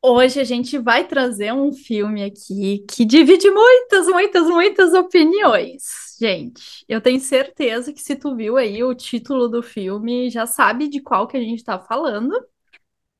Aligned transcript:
Hoje 0.00 0.40
a 0.40 0.44
gente 0.44 0.78
vai 0.78 1.06
trazer 1.06 1.52
um 1.52 1.72
filme 1.72 2.22
aqui 2.22 2.84
que 2.88 3.04
divide 3.04 3.50
muitas, 3.50 4.06
muitas, 4.06 4.46
muitas 4.46 4.94
opiniões. 4.94 5.82
Gente, 6.20 6.84
eu 6.88 7.00
tenho 7.00 7.20
certeza 7.20 7.92
que 7.92 8.00
se 8.00 8.14
tu 8.16 8.34
viu 8.36 8.56
aí 8.56 8.82
o 8.84 8.94
título 8.94 9.48
do 9.48 9.62
filme, 9.62 10.30
já 10.30 10.46
sabe 10.46 10.88
de 10.88 11.00
qual 11.00 11.26
que 11.26 11.36
a 11.36 11.40
gente 11.40 11.64
tá 11.64 11.78
falando. 11.80 12.32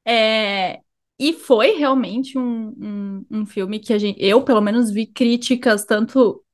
É... 0.06 0.80
E 1.18 1.32
foi 1.32 1.72
realmente 1.76 2.38
um, 2.38 2.68
um, 2.80 3.26
um 3.40 3.46
filme 3.46 3.80
que 3.80 3.92
a 3.92 3.98
gente, 3.98 4.18
eu, 4.22 4.42
pelo 4.44 4.60
menos, 4.60 4.90
vi 4.90 5.06
críticas 5.06 5.84
tanto 5.84 6.44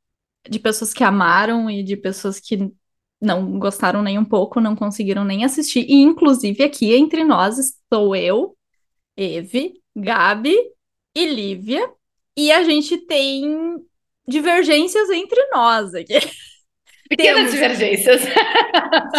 de 0.49 0.59
pessoas 0.59 0.95
que 0.95 1.05
amaram 1.05 1.71
e 1.71 1.83
de 1.83 1.97
pessoas 1.97 2.41
que 2.41 2.73
não 3.21 3.59
gostaram 3.59 4.03
nem 4.03 4.19
um 4.19 4.25
pouco, 4.25 4.61
não 4.61 4.77
conseguiram 4.77 5.25
nem 5.25 5.45
assistir. 5.45 5.87
E, 5.89 5.95
inclusive, 6.03 6.63
aqui 6.65 6.95
entre 6.95 7.25
nós 7.25 7.59
estou 7.59 8.17
eu, 8.17 8.57
Eve, 9.17 9.75
Gabi 9.95 10.57
e 11.15 11.27
Lívia. 11.27 11.91
E 12.37 12.51
a 12.51 12.65
gente 12.65 12.99
tem 12.99 13.77
divergências 14.27 15.09
entre 15.11 15.41
nós 15.53 15.95
aqui. 15.95 16.15
Pequenas 17.09 17.37
Temos... 17.37 17.53
divergências. 17.53 18.23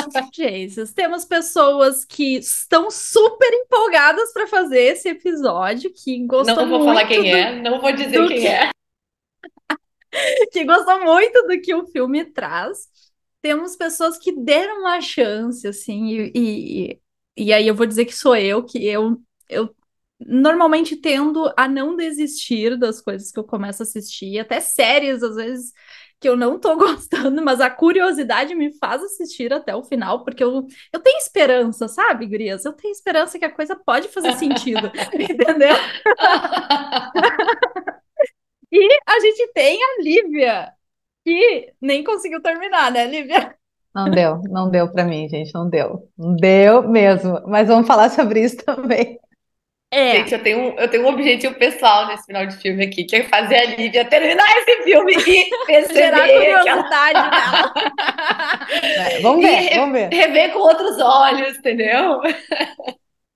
divergências. 0.06 0.94
Temos 0.94 1.26
pessoas 1.26 2.04
que 2.04 2.38
estão 2.38 2.90
super 2.90 3.52
empolgadas 3.54 4.34
para 4.34 4.48
fazer 4.48 4.82
esse 4.82 5.10
episódio, 5.10 5.94
que 5.94 6.26
gostam 6.26 6.56
Não 6.56 6.68
vou 6.68 6.80
muito 6.80 6.94
falar 6.94 7.08
quem 7.08 7.22
do... 7.22 7.28
é, 7.28 7.62
não 7.62 7.80
vou 7.80 7.92
dizer 7.92 8.28
quem 8.28 8.40
que... 8.40 8.48
é. 8.48 8.70
que 10.52 10.64
gostam 10.66 11.06
muito 11.06 11.48
do 11.48 11.62
que 11.62 11.74
o 11.74 11.86
filme 11.86 12.26
traz. 12.26 12.88
Temos 13.42 13.76
pessoas 13.76 14.18
que 14.18 14.32
deram 14.32 14.80
uma 14.80 15.00
chance, 15.00 15.68
assim, 15.68 16.08
e, 16.08 16.32
e, 16.36 17.00
e 17.38 17.54
aí 17.54 17.68
eu 17.68 17.76
vou 17.76 17.86
dizer 17.86 18.06
que 18.06 18.16
sou 18.16 18.36
eu, 18.36 18.64
que 18.64 18.84
eu, 18.84 19.22
eu 19.48 19.74
normalmente 20.20 20.96
tendo 20.96 21.52
a 21.58 21.68
não 21.68 21.96
desistir 21.96 22.78
das 22.78 23.02
coisas 23.02 23.32
que 23.32 23.40
eu 23.40 23.44
começo 23.44 23.84
a 23.84 23.86
assistir, 23.86 24.40
até 24.40 24.60
séries, 24.60 25.22
às 25.22 25.36
vezes, 25.36 25.74
que 26.20 26.30
eu 26.30 26.36
não 26.36 26.60
tô 26.60 26.76
gostando, 26.78 27.44
mas 27.44 27.60
a 27.62 27.70
curiosidade 27.70 28.56
me 28.56 28.74
faz 28.78 29.04
assistir 29.04 29.54
até 29.54 29.76
o 29.76 29.84
final, 29.84 30.24
porque 30.24 30.44
eu, 30.44 30.66
eu 30.92 31.00
tenho 31.00 31.18
esperança, 31.18 31.88
sabe, 31.88 32.26
Grias? 32.26 32.66
Eu 32.66 32.74
tenho 32.74 32.92
esperança 32.92 33.38
que 33.38 33.46
a 33.46 33.52
coisa 33.52 33.76
pode 33.76 34.08
fazer 34.08 34.34
sentido, 34.34 34.92
entendeu? 35.14 35.76
e 38.72 39.00
a 39.08 39.20
gente 39.20 39.52
tem 39.54 39.80
a 39.84 40.02
Lívia, 40.02 40.74
que 41.26 41.74
nem 41.82 42.04
conseguiu 42.04 42.42
terminar, 42.42 42.92
né, 42.92 43.06
Lívia? 43.06 43.56
Não 43.94 44.12
deu, 44.12 44.42
não 44.50 44.70
deu 44.70 44.92
para 44.92 45.06
mim, 45.06 45.30
gente, 45.30 45.54
não 45.54 45.70
deu. 45.70 46.10
Não 46.18 46.36
deu 46.36 46.84
mesmo. 46.86 47.42
Mas 47.48 47.70
vamos 47.70 47.88
falar 47.88 48.10
sobre 48.10 48.42
isso 48.42 48.58
também. 48.58 49.18
É. 49.96 50.18
Gente, 50.18 50.34
eu 50.34 50.44
tenho, 50.44 50.76
eu 50.78 50.90
tenho 50.90 51.04
um 51.06 51.08
objetivo 51.08 51.56
pessoal 51.56 52.08
nesse 52.08 52.26
final 52.26 52.46
de 52.46 52.58
filme 52.58 52.84
aqui, 52.84 53.06
que 53.06 53.16
é 53.16 53.24
fazer 53.24 53.56
a 53.56 53.66
Lívia 53.78 54.04
terminar 54.04 54.46
esse 54.58 54.84
filme 54.84 55.14
e 55.14 55.50
perceber 55.66 56.14
a 56.14 56.28
curiosidade 56.28 57.18
ela... 57.18 57.30
dela. 57.30 57.74
É, 58.84 59.20
vamos 59.22 59.46
ver, 59.46 59.56
re 59.56 59.80
vamos 59.80 59.94
ver. 59.94 60.10
Rever 60.14 60.52
com 60.52 60.60
outros 60.60 61.00
olhos, 61.00 61.58
entendeu? 61.58 62.20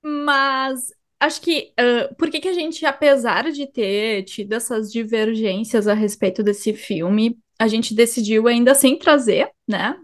Mas 0.02 0.92
acho 1.18 1.40
que 1.40 1.72
uh, 1.80 2.14
por 2.16 2.30
que, 2.30 2.40
que 2.40 2.48
a 2.48 2.52
gente, 2.52 2.84
apesar 2.84 3.50
de 3.50 3.66
ter 3.66 4.24
tido 4.24 4.52
essas 4.52 4.92
divergências 4.92 5.88
a 5.88 5.94
respeito 5.94 6.42
desse 6.42 6.74
filme, 6.74 7.38
a 7.58 7.68
gente 7.68 7.94
decidiu 7.94 8.46
ainda 8.46 8.72
assim 8.72 8.96
trazer, 8.96 9.48
né? 9.66 9.96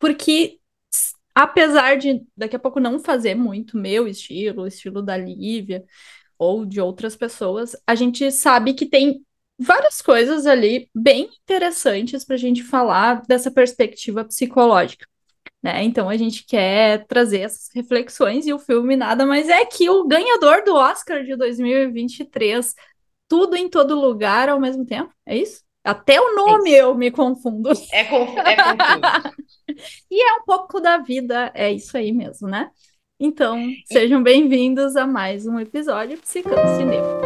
Porque 0.00 0.58
apesar 1.34 1.96
de 1.96 2.24
daqui 2.36 2.56
a 2.56 2.58
pouco 2.58 2.80
não 2.80 2.98
fazer 2.98 3.34
muito 3.34 3.76
meu 3.76 4.06
estilo, 4.06 4.62
o 4.62 4.66
estilo 4.66 5.02
da 5.02 5.16
Lívia 5.16 5.84
ou 6.38 6.64
de 6.66 6.80
outras 6.80 7.16
pessoas, 7.16 7.76
a 7.86 7.94
gente 7.94 8.30
sabe 8.32 8.74
que 8.74 8.86
tem 8.86 9.24
várias 9.58 10.02
coisas 10.02 10.46
ali 10.46 10.88
bem 10.94 11.30
interessantes 11.42 12.24
para 12.24 12.34
a 12.34 12.38
gente 12.38 12.62
falar 12.62 13.22
dessa 13.28 13.50
perspectiva 13.50 14.24
psicológica. 14.24 15.06
Né? 15.62 15.84
Então 15.84 16.08
a 16.08 16.16
gente 16.16 16.44
quer 16.44 17.06
trazer 17.06 17.40
essas 17.40 17.68
reflexões 17.72 18.46
e 18.46 18.52
o 18.52 18.58
filme 18.58 18.96
nada 18.96 19.24
mais 19.24 19.48
é 19.48 19.64
que 19.64 19.88
o 19.88 20.06
ganhador 20.06 20.64
do 20.64 20.74
Oscar 20.74 21.22
de 21.22 21.36
2023, 21.36 22.74
tudo 23.28 23.54
em 23.54 23.68
todo 23.68 23.94
lugar 23.94 24.48
ao 24.48 24.60
mesmo 24.60 24.84
tempo, 24.84 25.14
é 25.24 25.36
isso? 25.36 25.62
Até 25.84 26.20
o 26.20 26.36
nome 26.36 26.72
é 26.72 26.82
eu 26.82 26.94
me 26.94 27.10
confundo. 27.10 27.70
É, 27.90 28.04
conf... 28.04 28.36
é 28.38 28.56
confuso. 28.56 29.36
e 30.08 30.22
é 30.22 30.34
um 30.34 30.44
pouco 30.44 30.80
da 30.80 30.98
vida, 30.98 31.50
é 31.54 31.72
isso 31.72 31.96
aí 31.96 32.12
mesmo, 32.12 32.46
né? 32.46 32.70
Então, 33.18 33.58
sejam 33.86 34.22
bem-vindos 34.22 34.94
a 34.94 35.06
mais 35.08 35.44
um 35.44 35.58
episódio 35.58 36.18
Psicando 36.18 36.76
Cinema. 36.76 37.20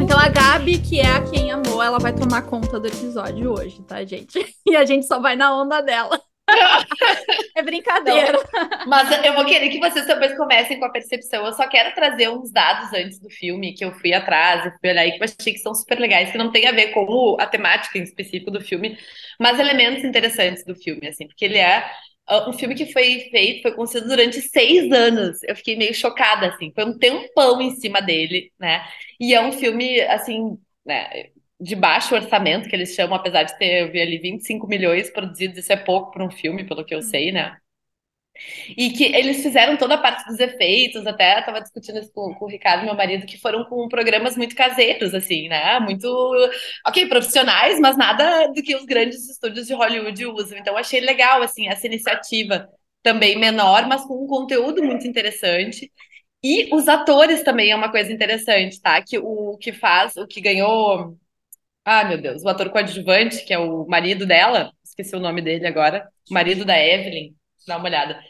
Então 0.00 0.18
a 0.18 0.28
Gabi, 0.28 0.78
que 0.78 1.00
é 1.00 1.06
a 1.06 1.22
quem 1.22 1.47
ela 1.88 1.98
vai 1.98 2.14
tomar 2.14 2.42
conta 2.42 2.78
do 2.78 2.86
episódio 2.86 3.50
hoje, 3.50 3.82
tá, 3.82 4.04
gente? 4.04 4.38
E 4.68 4.76
a 4.76 4.84
gente 4.84 5.06
só 5.06 5.18
vai 5.18 5.34
na 5.34 5.58
onda 5.58 5.80
dela. 5.80 6.20
é 7.56 7.62
brincadeira. 7.62 8.32
Não, 8.32 8.86
mas 8.86 9.24
eu 9.24 9.34
vou 9.34 9.46
querer 9.46 9.70
que 9.70 9.78
vocês 9.78 10.06
também 10.06 10.36
comecem 10.36 10.78
com 10.78 10.84
a 10.84 10.90
percepção. 10.90 11.46
Eu 11.46 11.52
só 11.54 11.66
quero 11.66 11.94
trazer 11.94 12.28
uns 12.28 12.52
dados 12.52 12.92
antes 12.92 13.18
do 13.18 13.30
filme 13.30 13.72
que 13.72 13.84
eu 13.84 13.92
fui 13.92 14.12
atrás, 14.12 14.66
eu 14.66 14.72
fui 14.78 14.90
olhar 14.90 15.06
e 15.06 15.12
que 15.12 15.22
eu 15.22 15.24
achei 15.24 15.54
que 15.54 15.58
são 15.58 15.74
super 15.74 15.98
legais, 15.98 16.30
que 16.30 16.36
não 16.36 16.52
tem 16.52 16.66
a 16.66 16.72
ver 16.72 16.88
com 16.88 17.36
a 17.40 17.46
temática 17.46 17.98
em 17.98 18.02
específico 18.02 18.50
do 18.50 18.60
filme, 18.60 18.98
mas 19.40 19.58
elementos 19.58 20.04
interessantes 20.04 20.64
do 20.64 20.74
filme, 20.74 21.08
assim, 21.08 21.26
porque 21.26 21.46
ele 21.46 21.58
é 21.58 21.90
uh, 22.30 22.50
um 22.50 22.52
filme 22.52 22.74
que 22.74 22.92
foi 22.92 23.28
feito, 23.30 23.62
foi 23.62 23.72
construído 23.72 24.08
durante 24.08 24.42
seis 24.42 24.92
anos. 24.92 25.42
Eu 25.44 25.56
fiquei 25.56 25.76
meio 25.76 25.94
chocada, 25.94 26.48
assim, 26.48 26.70
foi 26.74 26.84
um 26.84 26.98
tempão 26.98 27.60
em 27.62 27.74
cima 27.76 28.02
dele, 28.02 28.52
né? 28.58 28.86
E 29.18 29.34
é 29.34 29.40
um 29.40 29.52
filme, 29.52 30.00
assim, 30.02 30.58
né? 30.84 31.30
De 31.60 31.74
baixo 31.74 32.14
orçamento, 32.14 32.68
que 32.68 32.76
eles 32.76 32.94
chamam, 32.94 33.16
apesar 33.16 33.42
de 33.44 33.58
ter, 33.58 33.82
eu 33.82 33.92
vi 33.92 34.00
ali 34.00 34.18
25 34.18 34.66
milhões 34.66 35.10
produzidos, 35.10 35.58
isso 35.58 35.72
é 35.72 35.76
pouco 35.76 36.12
para 36.12 36.24
um 36.24 36.30
filme, 36.30 36.64
pelo 36.64 36.84
que 36.84 36.94
eu 36.94 37.02
sei, 37.02 37.32
né? 37.32 37.56
E 38.76 38.90
que 38.90 39.04
eles 39.04 39.42
fizeram 39.42 39.76
toda 39.76 39.94
a 39.94 39.98
parte 39.98 40.24
dos 40.26 40.38
efeitos, 40.38 41.06
até 41.06 41.40
estava 41.40 41.60
discutindo 41.60 41.98
isso 41.98 42.12
com, 42.12 42.34
com, 42.34 42.44
o 42.44 42.48
Ricardo, 42.48 42.84
meu 42.84 42.94
marido, 42.94 43.26
que 43.26 43.38
foram 43.38 43.64
com 43.64 43.88
programas 43.88 44.36
muito 44.36 44.54
caseiros, 44.54 45.14
assim, 45.14 45.48
né? 45.48 45.80
Muito, 45.80 46.06
ok, 46.86 47.06
profissionais, 47.08 47.80
mas 47.80 47.96
nada 47.96 48.48
do 48.48 48.62
que 48.62 48.76
os 48.76 48.84
grandes 48.84 49.28
estúdios 49.28 49.66
de 49.66 49.74
Hollywood 49.74 50.26
usam. 50.26 50.58
Então, 50.58 50.76
achei 50.76 51.00
legal, 51.00 51.42
assim, 51.42 51.68
essa 51.68 51.86
iniciativa 51.86 52.68
também 53.02 53.38
menor, 53.38 53.86
mas 53.88 54.04
com 54.04 54.24
um 54.24 54.26
conteúdo 54.26 54.82
muito 54.82 55.06
interessante. 55.06 55.90
E 56.42 56.72
os 56.72 56.86
atores 56.88 57.42
também 57.42 57.70
é 57.72 57.76
uma 57.76 57.90
coisa 57.90 58.12
interessante, 58.12 58.80
tá? 58.80 59.02
Que 59.02 59.18
o 59.18 59.56
que 59.58 59.72
faz, 59.72 60.16
o 60.16 60.26
que 60.26 60.40
ganhou 60.40 61.18
ah, 61.90 62.04
meu 62.04 62.20
Deus, 62.20 62.42
o 62.42 62.48
ator 62.48 62.68
coadjuvante, 62.68 63.44
que 63.46 63.54
é 63.54 63.58
o 63.58 63.86
marido 63.86 64.26
dela, 64.26 64.70
esqueci 64.84 65.16
o 65.16 65.20
nome 65.20 65.40
dele 65.40 65.66
agora, 65.66 66.06
o 66.30 66.34
marido 66.34 66.62
da 66.62 66.78
Evelyn, 66.78 67.34
dá 67.66 67.78
uma 67.78 67.88
olhada. 67.88 68.20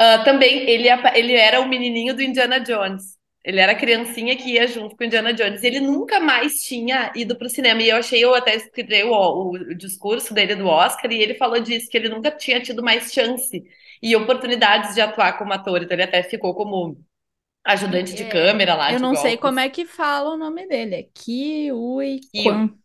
Uh, 0.00 0.24
também, 0.24 0.68
ele, 0.68 0.88
ele 1.14 1.34
era 1.34 1.60
o 1.60 1.68
menininho 1.68 2.14
do 2.14 2.22
Indiana 2.22 2.58
Jones. 2.58 3.18
Ele 3.44 3.60
era 3.60 3.72
a 3.72 3.76
criancinha 3.76 4.36
que 4.36 4.54
ia 4.54 4.66
junto 4.66 4.96
com 4.96 5.04
o 5.04 5.06
Indiana 5.06 5.32
Jones. 5.32 5.62
Ele 5.62 5.78
nunca 5.78 6.18
mais 6.18 6.54
tinha 6.62 7.12
ido 7.14 7.36
para 7.36 7.46
o 7.46 7.50
cinema. 7.50 7.80
E 7.80 7.90
eu 7.90 7.96
achei, 7.96 8.24
eu 8.24 8.34
até 8.34 8.56
escrevi 8.56 9.04
o, 9.04 9.12
o, 9.12 9.50
o, 9.52 9.74
discurso 9.74 10.34
dele 10.34 10.56
do 10.56 10.66
Oscar, 10.66 11.12
e 11.12 11.22
ele 11.22 11.34
falou 11.34 11.60
disso, 11.60 11.88
que 11.88 11.96
ele 11.96 12.08
nunca 12.08 12.32
tinha 12.32 12.60
tido 12.60 12.82
mais 12.82 13.12
chance 13.12 13.62
e 14.02 14.16
oportunidades 14.16 14.96
de 14.96 15.00
atuar 15.00 15.38
como 15.38 15.52
ator. 15.52 15.80
Então 15.80 15.94
ele 15.94 16.02
até 16.02 16.24
ficou 16.24 16.54
como 16.54 16.98
ajudante 17.64 18.14
de 18.14 18.24
é, 18.24 18.28
câmera 18.28 18.74
lá. 18.74 18.92
Eu 18.92 18.98
não 18.98 19.14
sei 19.14 19.36
como 19.36 19.60
é 19.60 19.68
que 19.68 19.86
fala 19.86 20.34
o 20.34 20.36
nome 20.36 20.66
dele. 20.66 20.94
É 20.96 21.02
Kiwi 21.14 22.20
Kwan. 22.42 22.80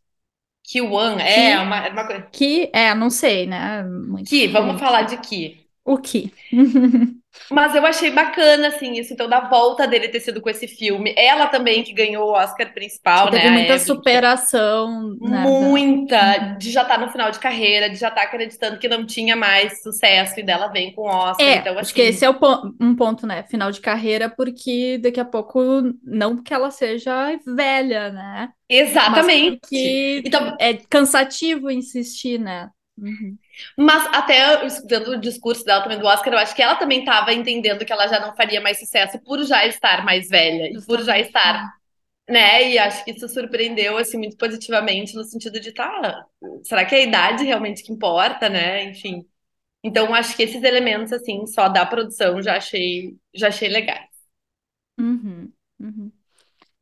Kiwan, 0.67 1.19
é 1.19 1.59
uma, 1.59 1.89
uma 1.89 2.07
coisa. 2.07 2.23
Que, 2.31 2.69
é, 2.73 2.93
não 2.95 3.09
sei, 3.09 3.45
né? 3.45 3.83
Muito 3.83 4.29
Ki, 4.29 4.47
vamos 4.47 4.79
falar 4.79 5.03
de 5.03 5.17
Ki. 5.17 5.67
O 5.83 5.97
Ki. 5.97 6.33
Mas 7.49 7.75
eu 7.75 7.85
achei 7.85 8.11
bacana, 8.11 8.69
assim, 8.69 8.93
isso, 8.93 9.13
então, 9.13 9.27
da 9.27 9.41
volta 9.41 9.87
dele 9.87 10.07
ter 10.07 10.19
sido 10.19 10.41
com 10.41 10.49
esse 10.49 10.67
filme. 10.67 11.13
Ela 11.17 11.47
também, 11.47 11.83
que 11.83 11.93
ganhou 11.93 12.29
o 12.29 12.33
Oscar 12.33 12.73
principal, 12.73 13.29
Teve 13.29 13.45
né? 13.45 13.51
muita 13.51 13.79
superação. 13.79 15.15
Né? 15.21 15.41
Muita, 15.41 16.37
uhum. 16.37 16.57
de 16.57 16.71
já 16.71 16.81
estar 16.81 16.95
tá 16.97 17.05
no 17.05 17.11
final 17.11 17.31
de 17.31 17.39
carreira, 17.39 17.89
de 17.89 17.97
já 17.97 18.07
estar 18.07 18.21
tá 18.21 18.27
acreditando 18.27 18.79
que 18.79 18.87
não 18.87 19.05
tinha 19.05 19.35
mais 19.35 19.81
sucesso, 19.81 20.39
e 20.39 20.43
dela 20.43 20.67
vem 20.67 20.93
com 20.93 21.01
o 21.03 21.05
Oscar. 21.05 21.45
É, 21.45 21.57
então, 21.57 21.73
assim... 21.73 21.81
acho 21.81 21.93
que 21.93 22.01
esse 22.01 22.25
é 22.25 22.29
o 22.29 22.37
um 22.79 22.95
ponto, 22.95 23.27
né? 23.27 23.43
Final 23.43 23.71
de 23.71 23.79
carreira, 23.79 24.29
porque 24.29 24.97
daqui 25.01 25.19
a 25.19 25.25
pouco, 25.25 25.61
não 26.03 26.41
que 26.41 26.53
ela 26.53 26.71
seja 26.71 27.37
velha, 27.45 28.11
né? 28.11 28.49
Exatamente. 28.67 29.51
Mas 29.51 29.59
porque 29.59 30.21
então, 30.25 30.55
é 30.59 30.73
cansativo 30.89 31.69
insistir, 31.69 32.39
né? 32.39 32.69
Uhum. 32.97 33.37
Mas 33.77 34.07
até 34.15 34.65
escutando 34.65 35.09
o 35.09 35.19
discurso 35.19 35.65
dela 35.65 35.83
também 35.83 35.99
do 35.99 36.05
Oscar, 36.07 36.33
eu 36.33 36.39
acho 36.39 36.55
que 36.55 36.61
ela 36.61 36.75
também 36.75 36.99
estava 36.99 37.33
entendendo 37.33 37.83
que 37.85 37.91
ela 37.91 38.07
já 38.07 38.19
não 38.21 38.35
faria 38.35 38.61
mais 38.61 38.79
sucesso 38.79 39.19
por 39.19 39.43
já 39.43 39.65
estar 39.65 40.05
mais 40.05 40.29
velha 40.29 40.69
e 40.71 40.81
por 40.85 41.01
já 41.03 41.19
estar 41.19 41.73
né? 42.29 42.71
E 42.71 42.79
acho 42.79 43.05
que 43.05 43.11
isso 43.11 43.27
surpreendeu 43.29 43.97
assim 43.97 44.17
muito 44.17 44.37
positivamente 44.37 45.15
no 45.15 45.23
sentido 45.23 45.59
de 45.59 45.71
tá, 45.73 46.25
será 46.63 46.85
que 46.85 46.95
é 46.95 46.99
a 46.99 47.03
idade 47.03 47.43
realmente 47.45 47.83
que 47.83 47.91
importa, 47.93 48.49
né? 48.49 48.85
Enfim. 48.85 49.25
Então 49.83 50.13
acho 50.15 50.35
que 50.35 50.43
esses 50.43 50.63
elementos 50.63 51.13
assim 51.13 51.45
só 51.47 51.69
da 51.69 51.85
produção 51.85 52.41
já 52.41 52.57
achei 52.57 53.17
já 53.35 53.49
achei 53.49 53.69
legais. 53.69 54.09
Uhum, 54.99 55.51
uhum. 55.79 56.11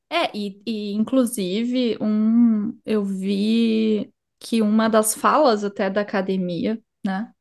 É, 0.09 0.31
e, 0.38 0.62
e 0.66 0.94
inclusive 0.94 1.98
um 2.01 2.77
eu 2.86 3.04
vi 3.04 4.12
que 4.44 4.62
uma 4.62 4.90
das 4.90 5.16
falas 5.16 5.63
até 5.66 5.90
da 5.90 6.01
academia, 6.01 6.81
né? 7.06 7.31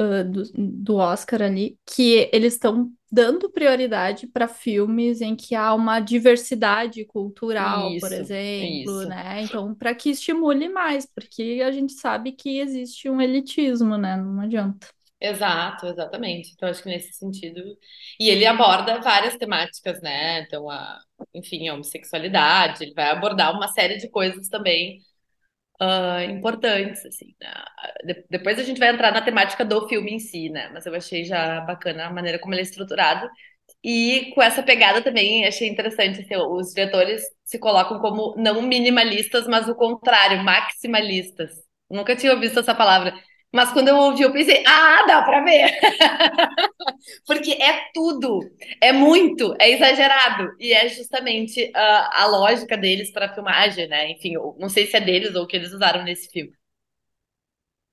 uh, 0.00 0.24
do, 0.30 0.44
do 0.54 0.96
Oscar 0.96 1.42
ali, 1.42 1.78
que 1.86 2.28
eles 2.32 2.54
estão 2.54 2.92
dando 3.10 3.50
prioridade 3.50 4.26
para 4.26 4.48
filmes 4.48 5.20
em 5.20 5.36
que 5.36 5.54
há 5.54 5.74
uma 5.74 6.00
diversidade 6.00 7.04
cultural, 7.04 7.96
por 7.96 8.12
Isso, 8.12 8.12
exemplo, 8.12 9.04
isso. 9.04 9.06
né? 9.06 9.42
Então, 9.42 9.74
para 9.74 9.94
que 9.94 10.10
estimule 10.10 10.68
mais, 10.68 11.06
porque 11.06 11.62
a 11.64 11.70
gente 11.70 11.92
sabe 11.94 12.32
que 12.32 12.58
existe 12.58 13.10
um 13.10 13.20
elitismo, 13.20 13.96
né? 13.98 14.16
Não 14.16 14.40
adianta. 14.40 14.88
Exato, 15.20 15.86
exatamente. 15.86 16.50
Então, 16.52 16.68
acho 16.68 16.82
que 16.82 16.88
nesse 16.88 17.12
sentido. 17.12 17.60
E 18.18 18.28
ele 18.28 18.44
aborda 18.44 19.00
várias 19.00 19.36
temáticas, 19.36 20.00
né? 20.02 20.40
Então, 20.42 20.68
a, 20.68 21.00
enfim, 21.32 21.68
a 21.68 21.74
homossexualidade, 21.74 22.82
ele 22.84 22.92
vai 22.94 23.10
abordar 23.10 23.52
uma 23.54 23.68
série 23.68 23.98
de 23.98 24.08
coisas 24.10 24.48
também 24.48 24.98
ah, 25.80 26.24
importantes, 26.24 27.04
assim, 27.06 27.34
né? 27.40 27.52
De- 28.04 28.24
depois 28.30 28.58
a 28.58 28.62
gente 28.62 28.78
vai 28.78 28.90
entrar 28.90 29.12
na 29.12 29.22
temática 29.22 29.64
do 29.64 29.88
filme 29.88 30.12
em 30.12 30.18
si, 30.18 30.48
né? 30.48 30.70
Mas 30.72 30.86
eu 30.86 30.94
achei 30.94 31.24
já 31.24 31.60
bacana 31.62 32.06
a 32.06 32.12
maneira 32.12 32.38
como 32.38 32.54
ele 32.54 32.60
é 32.60 32.64
estruturado. 32.64 33.28
E 33.84 34.32
com 34.34 34.42
essa 34.42 34.62
pegada 34.62 35.02
também 35.02 35.46
achei 35.46 35.68
interessante, 35.68 36.20
assim, 36.22 36.36
os 36.36 36.74
diretores 36.74 37.22
se 37.44 37.58
colocam 37.58 38.00
como 38.00 38.34
não 38.36 38.62
minimalistas, 38.62 39.46
mas 39.48 39.68
o 39.68 39.74
contrário, 39.74 40.44
maximalistas. 40.44 41.52
Nunca 41.90 42.16
tinha 42.16 42.36
visto 42.38 42.60
essa 42.60 42.74
palavra. 42.74 43.14
Mas 43.52 43.70
quando 43.72 43.88
eu 43.88 43.96
ouvi, 43.96 44.22
eu 44.22 44.32
pensei, 44.32 44.62
ah, 44.66 45.04
dá 45.06 45.22
pra 45.22 45.42
ver! 45.44 45.70
Porque 47.26 47.52
é 47.52 47.90
tudo, 47.94 48.40
é 48.80 48.92
muito, 48.92 49.54
é 49.60 49.70
exagerado. 49.70 50.52
E 50.60 50.72
é 50.72 50.88
justamente 50.88 51.70
ah, 51.74 52.22
a 52.22 52.26
lógica 52.26 52.76
deles 52.76 53.10
para 53.10 53.26
a 53.26 53.34
filmagem, 53.34 53.88
né? 53.88 54.10
Enfim, 54.12 54.34
eu 54.34 54.56
não 54.58 54.68
sei 54.68 54.86
se 54.86 54.96
é 54.96 55.00
deles 55.00 55.34
ou 55.34 55.44
o 55.44 55.46
que 55.46 55.56
eles 55.56 55.72
usaram 55.72 56.04
nesse 56.04 56.30
filme. 56.30 56.52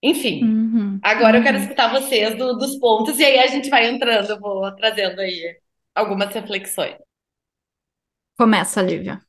Enfim, 0.04 0.58
Uhum, 0.76 1.02
agora 1.02 1.38
eu 1.38 1.44
quero 1.44 1.58
uhum. 1.58 1.60
escutar 1.60 1.90
vocês 1.92 2.38
do- 2.38 2.58
dos 2.58 2.78
pontos 2.80 3.18
e 3.20 3.26
aí 3.26 3.40
a 3.40 3.48
gente 3.48 3.70
vai 3.70 3.88
entrando, 3.90 4.30
eu 4.32 4.40
vou 4.40 4.74
trazendo 4.76 5.20
aí 5.22 5.58
algumas 5.96 6.34
reflexões. 6.34 6.98
Começa, 8.38 8.82
Lívia. 8.82 9.22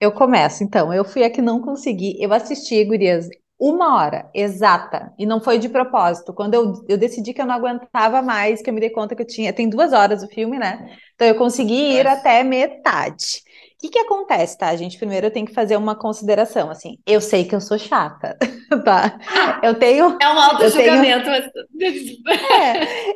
Eu 0.00 0.12
começo, 0.12 0.64
então. 0.64 0.92
Eu 0.94 1.04
fui 1.04 1.24
a 1.24 1.30
que 1.30 1.42
não 1.42 1.60
consegui. 1.62 2.16
Eu 2.22 2.32
assisti, 2.32 2.84
gurias, 2.84 3.28
uma 3.60 3.96
hora 3.96 4.30
exata. 4.32 5.12
E 5.18 5.26
não 5.26 5.38
foi 5.40 5.58
de 5.58 5.68
propósito. 5.68 6.32
Quando 6.32 6.54
eu, 6.54 6.72
eu 6.88 6.96
decidi 6.96 7.34
que 7.34 7.42
eu 7.42 7.46
não 7.46 7.54
aguentava 7.54 8.22
mais, 8.22 8.62
que 8.62 8.70
eu 8.70 8.74
me 8.74 8.80
dei 8.80 8.88
conta 8.88 9.14
que 9.14 9.20
eu 9.20 9.26
tinha. 9.26 9.52
Tem 9.52 9.68
duas 9.68 9.92
horas 9.92 10.22
o 10.22 10.28
filme, 10.28 10.58
né? 10.58 10.96
Então 11.14 11.28
eu 11.28 11.34
consegui 11.34 11.92
ir 11.92 12.06
até 12.06 12.42
metade. 12.42 13.42
O 13.76 13.82
que 13.82 13.88
que 13.88 13.98
acontece, 13.98 14.58
tá, 14.58 14.74
gente? 14.76 14.98
Primeiro 14.98 15.26
eu 15.26 15.30
tenho 15.30 15.46
que 15.46 15.54
fazer 15.54 15.74
uma 15.76 15.94
consideração, 15.94 16.70
assim. 16.70 16.98
Eu 17.06 17.18
sei 17.18 17.44
que 17.44 17.54
eu 17.54 17.62
sou 17.62 17.78
chata, 17.78 18.36
tá? 18.84 19.18
Eu 19.62 19.74
tenho. 19.74 20.04
É 20.04 20.28
um 20.28 20.34
tenho. 20.34 20.38
auto-julgamento, 20.38 21.26
mas. 21.30 21.50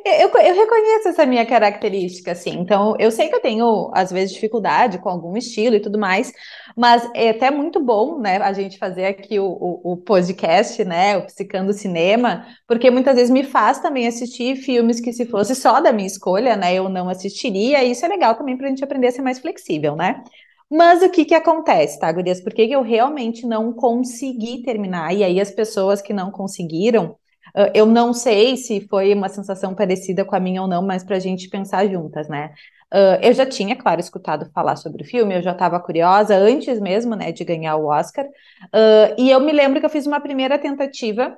É, 0.06 0.22
eu, 0.22 0.28
eu 0.28 0.54
reconheço 0.54 1.08
essa 1.08 1.24
minha 1.26 1.46
característica, 1.46 2.32
assim. 2.32 2.50
Então, 2.58 2.94
eu 2.98 3.10
sei 3.10 3.28
que 3.28 3.34
eu 3.34 3.40
tenho, 3.40 3.90
às 3.94 4.10
vezes, 4.10 4.34
dificuldade 4.34 4.98
com 4.98 5.08
algum 5.08 5.36
estilo 5.36 5.76
e 5.76 5.80
tudo 5.80 5.98
mais, 5.98 6.32
mas 6.76 7.08
é 7.14 7.30
até 7.30 7.50
muito 7.50 7.80
bom, 7.80 8.18
né, 8.20 8.36
a 8.38 8.52
gente 8.52 8.78
fazer 8.78 9.06
aqui 9.06 9.38
o, 9.38 9.46
o, 9.46 9.92
o 9.92 9.96
podcast, 9.96 10.84
né, 10.84 11.16
o 11.16 11.26
Psicando 11.26 11.72
Cinema, 11.72 12.46
porque 12.66 12.90
muitas 12.90 13.14
vezes 13.16 13.30
me 13.30 13.44
faz 13.44 13.80
também 13.80 14.06
assistir 14.06 14.56
filmes 14.56 15.00
que, 15.00 15.12
se 15.12 15.26
fosse 15.26 15.54
só 15.54 15.80
da 15.80 15.92
minha 15.92 16.06
escolha, 16.06 16.56
né, 16.56 16.74
eu 16.74 16.88
não 16.88 17.08
assistiria, 17.08 17.82
e 17.84 17.92
isso 17.92 18.04
é 18.04 18.08
legal 18.08 18.34
também 18.36 18.56
para 18.56 18.66
a 18.66 18.70
gente 18.70 18.84
aprender 18.84 19.08
a 19.08 19.12
ser 19.12 19.22
mais 19.22 19.38
flexível, 19.38 19.96
né? 19.96 20.22
Mas 20.70 21.02
o 21.02 21.10
que 21.10 21.24
que 21.24 21.34
acontece, 21.34 21.98
tá, 22.00 22.10
gurias? 22.10 22.40
Por 22.40 22.52
que 22.52 22.66
que 22.66 22.74
eu 22.74 22.82
realmente 22.82 23.46
não 23.46 23.72
consegui 23.72 24.62
terminar? 24.62 25.14
E 25.14 25.22
aí 25.22 25.40
as 25.40 25.50
pessoas 25.50 26.02
que 26.02 26.12
não 26.12 26.30
conseguiram, 26.30 27.16
Eu 27.74 27.86
não 27.86 28.12
sei 28.12 28.56
se 28.56 28.80
foi 28.88 29.14
uma 29.14 29.28
sensação 29.28 29.74
parecida 29.74 30.24
com 30.24 30.34
a 30.34 30.40
minha 30.40 30.62
ou 30.62 30.68
não, 30.68 30.82
mas 30.82 31.04
para 31.04 31.16
a 31.16 31.20
gente 31.20 31.48
pensar 31.48 31.86
juntas, 31.88 32.28
né? 32.28 32.52
Uh, 32.92 33.18
eu 33.22 33.32
já 33.32 33.44
tinha, 33.46 33.76
claro, 33.76 34.00
escutado 34.00 34.50
falar 34.54 34.76
sobre 34.76 35.02
o 35.02 35.06
filme, 35.06 35.34
eu 35.34 35.42
já 35.42 35.52
estava 35.52 35.80
curiosa 35.80 36.36
antes 36.36 36.80
mesmo, 36.80 37.14
né, 37.16 37.32
de 37.32 37.44
ganhar 37.44 37.76
o 37.76 37.86
Oscar. 37.86 38.24
Uh, 38.26 39.14
e 39.18 39.30
eu 39.30 39.40
me 39.40 39.52
lembro 39.52 39.80
que 39.80 39.86
eu 39.86 39.90
fiz 39.90 40.06
uma 40.06 40.20
primeira 40.20 40.58
tentativa, 40.58 41.36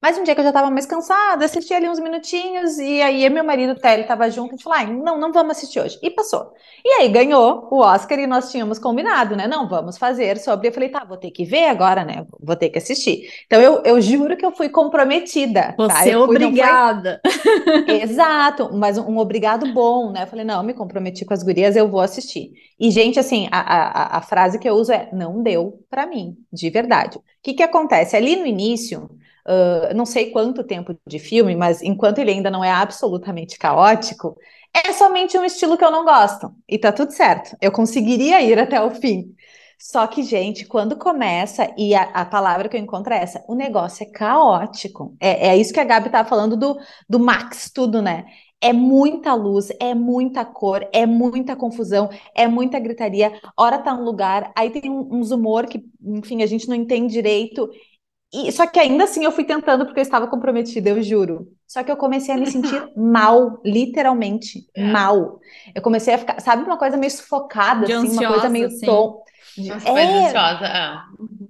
mas 0.00 0.16
um 0.16 0.22
dia 0.22 0.34
que 0.34 0.40
eu 0.40 0.44
já 0.44 0.50
estava 0.50 0.70
mais 0.70 0.86
cansada, 0.86 1.44
assisti 1.44 1.74
ali 1.74 1.88
uns 1.88 1.98
minutinhos, 1.98 2.78
e 2.78 3.02
aí 3.02 3.28
meu 3.28 3.42
marido 3.42 3.74
Télio 3.74 4.02
estava 4.02 4.30
junto, 4.30 4.48
a 4.48 4.50
gente 4.52 4.62
falou, 4.62 4.78
ai, 4.78 4.86
não, 4.86 5.18
não 5.18 5.32
vamos 5.32 5.56
assistir 5.56 5.80
hoje. 5.80 5.98
E 6.00 6.08
passou. 6.08 6.52
E 6.84 6.88
aí 7.00 7.08
ganhou 7.08 7.66
o 7.70 7.80
Oscar 7.80 8.18
e 8.20 8.26
nós 8.26 8.50
tínhamos 8.52 8.78
combinado, 8.78 9.34
né? 9.34 9.48
Não, 9.48 9.68
vamos 9.68 9.98
fazer 9.98 10.38
sobre. 10.38 10.68
Eu 10.68 10.72
falei, 10.72 10.88
tá, 10.88 11.04
vou 11.04 11.16
ter 11.16 11.32
que 11.32 11.44
ver 11.44 11.66
agora, 11.66 12.04
né? 12.04 12.24
Vou 12.40 12.54
ter 12.54 12.68
que 12.68 12.78
assistir. 12.78 13.28
Então 13.46 13.60
eu, 13.60 13.82
eu 13.84 14.00
juro 14.00 14.36
que 14.36 14.46
eu 14.46 14.52
fui 14.52 14.68
comprometida, 14.68 15.74
tá? 15.76 16.02
Você 16.02 16.10
é 16.10 16.14
Eu 16.14 16.26
fui, 16.26 16.38
não 16.38 16.42
foi 16.42 16.46
obrigada. 16.46 17.20
Exato, 17.88 18.70
mas 18.72 18.98
um, 18.98 19.18
obrigado 19.18 19.72
bom, 19.72 20.12
né? 20.12 20.22
Eu 20.22 20.26
falei, 20.28 20.44
não, 20.44 20.62
me 20.62 20.74
comprometi 20.74 21.24
com 21.24 21.34
as 21.34 21.42
gurias, 21.42 21.74
eu 21.74 21.88
vou 21.88 22.00
assistir. 22.00 22.52
E, 22.78 22.90
gente, 22.92 23.18
assim, 23.18 23.48
a, 23.50 23.60
a, 23.60 24.18
a 24.18 24.20
frase 24.22 24.60
que 24.60 24.68
eu 24.68 24.74
uso 24.74 24.92
é, 24.92 25.08
não 25.12 25.42
deu 25.42 25.84
pra 25.90 26.06
mim, 26.06 26.36
de 26.52 26.70
verdade. 26.70 27.18
O 27.18 27.22
que 27.42 27.54
que 27.54 27.62
acontece? 27.64 28.16
Ali 28.16 28.36
no 28.36 28.46
início, 28.46 29.10
uh, 29.48 29.94
não 29.94 30.06
sei 30.06 30.30
quanto 30.30 30.62
tempo 30.64 30.94
de 31.06 31.18
filme, 31.18 31.56
mas 31.56 31.82
enquanto 31.82 32.18
ele 32.18 32.30
ainda 32.30 32.50
não 32.50 32.62
é 32.64 32.70
absolutamente 32.70 33.58
caótico, 33.58 34.36
é 34.74 34.92
somente 34.92 35.36
um 35.38 35.44
estilo 35.44 35.76
que 35.78 35.84
eu 35.84 35.90
não 35.90 36.04
gosto. 36.04 36.54
E 36.68 36.78
tá 36.78 36.92
tudo 36.92 37.12
certo. 37.12 37.56
Eu 37.60 37.72
conseguiria 37.72 38.40
ir 38.42 38.58
até 38.58 38.80
o 38.80 38.90
fim. 38.90 39.34
Só 39.80 40.06
que, 40.08 40.22
gente, 40.24 40.66
quando 40.66 40.96
começa, 40.96 41.72
e 41.76 41.94
a, 41.94 42.02
a 42.02 42.24
palavra 42.24 42.68
que 42.68 42.76
eu 42.76 42.80
encontro 42.80 43.12
é 43.12 43.18
essa, 43.22 43.44
o 43.48 43.54
negócio 43.54 44.02
é 44.02 44.06
caótico. 44.10 45.16
É, 45.20 45.48
é 45.50 45.56
isso 45.56 45.72
que 45.72 45.78
a 45.80 45.84
Gabi 45.84 46.10
tá 46.10 46.24
falando 46.24 46.56
do, 46.56 46.76
do 47.08 47.18
Max, 47.20 47.70
tudo, 47.72 48.02
né? 48.02 48.24
É 48.60 48.72
muita 48.72 49.34
luz, 49.34 49.68
é 49.80 49.94
muita 49.94 50.44
cor, 50.44 50.84
é 50.92 51.06
muita 51.06 51.54
confusão, 51.54 52.10
é 52.34 52.48
muita 52.48 52.80
gritaria. 52.80 53.32
Hora 53.56 53.78
tá 53.78 53.94
um 53.94 54.02
lugar, 54.02 54.50
aí 54.56 54.68
tem 54.70 54.90
um- 54.90 55.08
uns 55.14 55.30
humor 55.30 55.66
que, 55.66 55.80
enfim, 56.04 56.42
a 56.42 56.46
gente 56.46 56.66
não 56.68 56.74
entende 56.74 57.12
direito. 57.12 57.70
E, 58.32 58.52
só 58.52 58.66
que 58.66 58.78
ainda 58.78 59.04
assim 59.04 59.24
eu 59.24 59.32
fui 59.32 59.44
tentando 59.44 59.86
porque 59.86 60.00
eu 60.00 60.02
estava 60.02 60.26
comprometida, 60.28 60.90
eu 60.90 61.02
juro. 61.02 61.48
Só 61.66 61.82
que 61.82 61.90
eu 61.90 61.96
comecei 61.96 62.34
a 62.34 62.38
me 62.38 62.46
sentir 62.46 62.90
mal, 62.96 63.60
literalmente, 63.64 64.66
mal. 64.76 65.40
Eu 65.74 65.80
comecei 65.82 66.14
a 66.14 66.18
ficar, 66.18 66.40
sabe, 66.40 66.62
uma 66.64 66.76
coisa 66.78 66.96
meio 66.96 67.10
sufocada, 67.10 67.86
assim, 67.86 68.10
uma 68.10 68.24
coisa 68.24 68.48
ansiosa, 68.48 68.48
meio 68.48 68.66
assim. 68.66 68.84
tom. 68.84 69.22
de- 69.56 69.72
É, 69.84 70.02
ansiosa. 70.14 70.66
ah. 70.66 71.04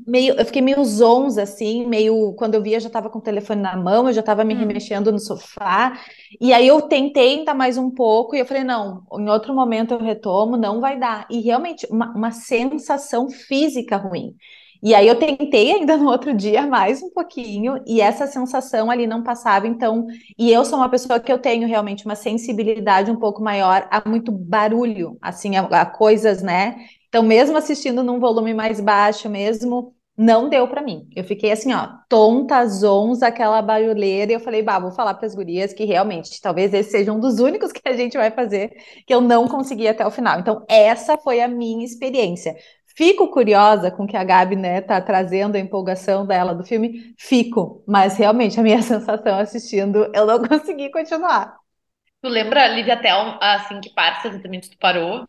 meio, 0.07 0.35
eu 0.39 0.45
fiquei 0.45 0.63
meio 0.63 0.85
zonza, 0.85 1.43
assim, 1.43 1.87
meio. 1.87 2.35
Quando 2.35 2.55
eu 2.55 2.63
vi, 2.63 2.73
eu 2.75 2.81
já 2.81 2.87
estava 2.89 3.11
com 3.11 3.19
o 3.19 3.23
telefone 3.23 3.61
na 3.61 3.77
mão, 3.77 4.09
eu 4.09 4.13
já 4.15 4.21
estava 4.21 4.45
me 4.45 4.55
Hum. 4.55 4.59
remexendo 4.59 5.13
no 5.13 5.19
sofá. 5.19 5.99
E 6.41 6.53
aí 6.53 6.67
eu 6.67 6.83
tentei 6.83 7.39
ainda 7.39 7.55
mais 7.55 7.77
um 7.77 7.91
pouco, 7.91 8.35
e 8.37 8.41
eu 8.41 8.47
falei, 8.47 8.65
não, 8.65 9.05
em 9.19 9.29
outro 9.29 9.55
momento 9.55 9.93
eu 9.95 9.99
retomo, 10.01 10.57
não 10.57 10.81
vai 10.81 10.99
dar. 10.99 11.27
E 11.31 11.41
realmente, 11.41 11.87
uma, 11.91 12.13
uma 12.15 12.31
sensação 12.31 13.29
física 13.31 13.97
ruim. 13.97 14.35
E 14.83 14.95
aí 14.95 15.09
eu 15.09 15.19
tentei 15.19 15.73
ainda 15.73 15.97
no 15.97 16.09
outro 16.09 16.33
dia 16.35 16.67
mais 16.67 17.03
um 17.03 17.11
pouquinho, 17.11 17.83
e 17.87 18.01
essa 18.01 18.27
sensação 18.27 18.91
ali 18.91 19.07
não 19.07 19.23
passava, 19.23 19.67
então. 19.67 20.07
E 20.39 20.51
eu 20.53 20.65
sou 20.65 20.79
uma 20.79 20.89
pessoa 20.89 21.19
que 21.21 21.33
eu 21.33 21.39
tenho 21.39 21.67
realmente 21.67 22.05
uma 22.05 22.15
sensibilidade 22.15 23.11
um 23.11 23.17
pouco 23.17 23.43
maior 23.43 23.89
a 23.91 24.09
muito 24.09 24.31
barulho, 24.31 25.19
assim, 25.21 25.57
a, 25.57 25.63
a 25.63 25.87
coisas, 25.87 26.43
né? 26.43 26.77
Então, 27.09 27.23
mesmo 27.23 27.57
assistindo 27.57 28.03
num 28.03 28.21
volume 28.21 28.55
mais 28.55 28.81
baixo, 28.81 29.29
mesmo, 29.29 29.95
não 30.17 30.49
deu 30.49 30.69
pra 30.69 30.83
mim. 30.83 31.09
Eu 31.17 31.25
fiquei 31.25 31.51
assim, 31.53 31.73
ó, 31.73 31.89
tonta, 32.09 32.67
zonza, 32.67 33.29
aquela 33.29 33.63
barulheira, 33.63 34.33
e 34.33 34.35
eu 34.35 34.41
falei, 34.41 34.63
bah, 34.63 34.79
vou 34.79 34.93
falar 34.93 35.15
pras 35.15 35.35
gurias 35.35 35.73
que 35.73 35.85
realmente, 35.85 36.41
talvez 36.41 36.73
esse 36.75 36.91
seja 36.91 37.13
um 37.13 37.21
dos 37.21 37.39
únicos 37.41 37.73
que 37.73 37.81
a 37.89 37.97
gente 37.97 38.17
vai 38.17 38.31
fazer, 38.31 38.71
que 39.07 39.15
eu 39.15 39.21
não 39.21 39.49
consegui 39.49 39.89
até 39.89 40.07
o 40.07 40.11
final. 40.11 40.39
Então, 40.41 40.65
essa 40.69 41.17
foi 41.19 41.41
a 41.41 41.49
minha 41.49 41.85
experiência. 41.85 42.55
Fico 42.99 43.29
curiosa 43.31 43.91
com 43.93 44.03
o 44.05 44.07
que 44.09 44.17
a 44.17 44.25
Gabi, 44.25 44.57
né, 44.57 44.81
tá 44.81 45.01
trazendo 45.01 45.55
a 45.57 45.59
empolgação 45.61 46.27
dela 46.27 46.53
do 46.55 46.65
filme, 46.65 47.15
fico, 47.17 47.83
mas 47.87 48.17
realmente 48.17 48.59
a 48.59 48.63
minha 48.63 48.83
sensação 48.83 49.39
assistindo, 49.39 50.11
eu 50.13 50.27
não 50.27 50.43
consegui 50.43 50.91
continuar. 50.91 51.57
Tu 52.23 52.29
lembra, 52.29 52.69
Lívia, 52.69 52.95
até 52.95 53.11
assim, 53.41 53.81
que 53.81 53.91
parte 53.91 54.29
exatamente 54.29 54.71
tu 54.71 54.79
parou? 54.79 55.27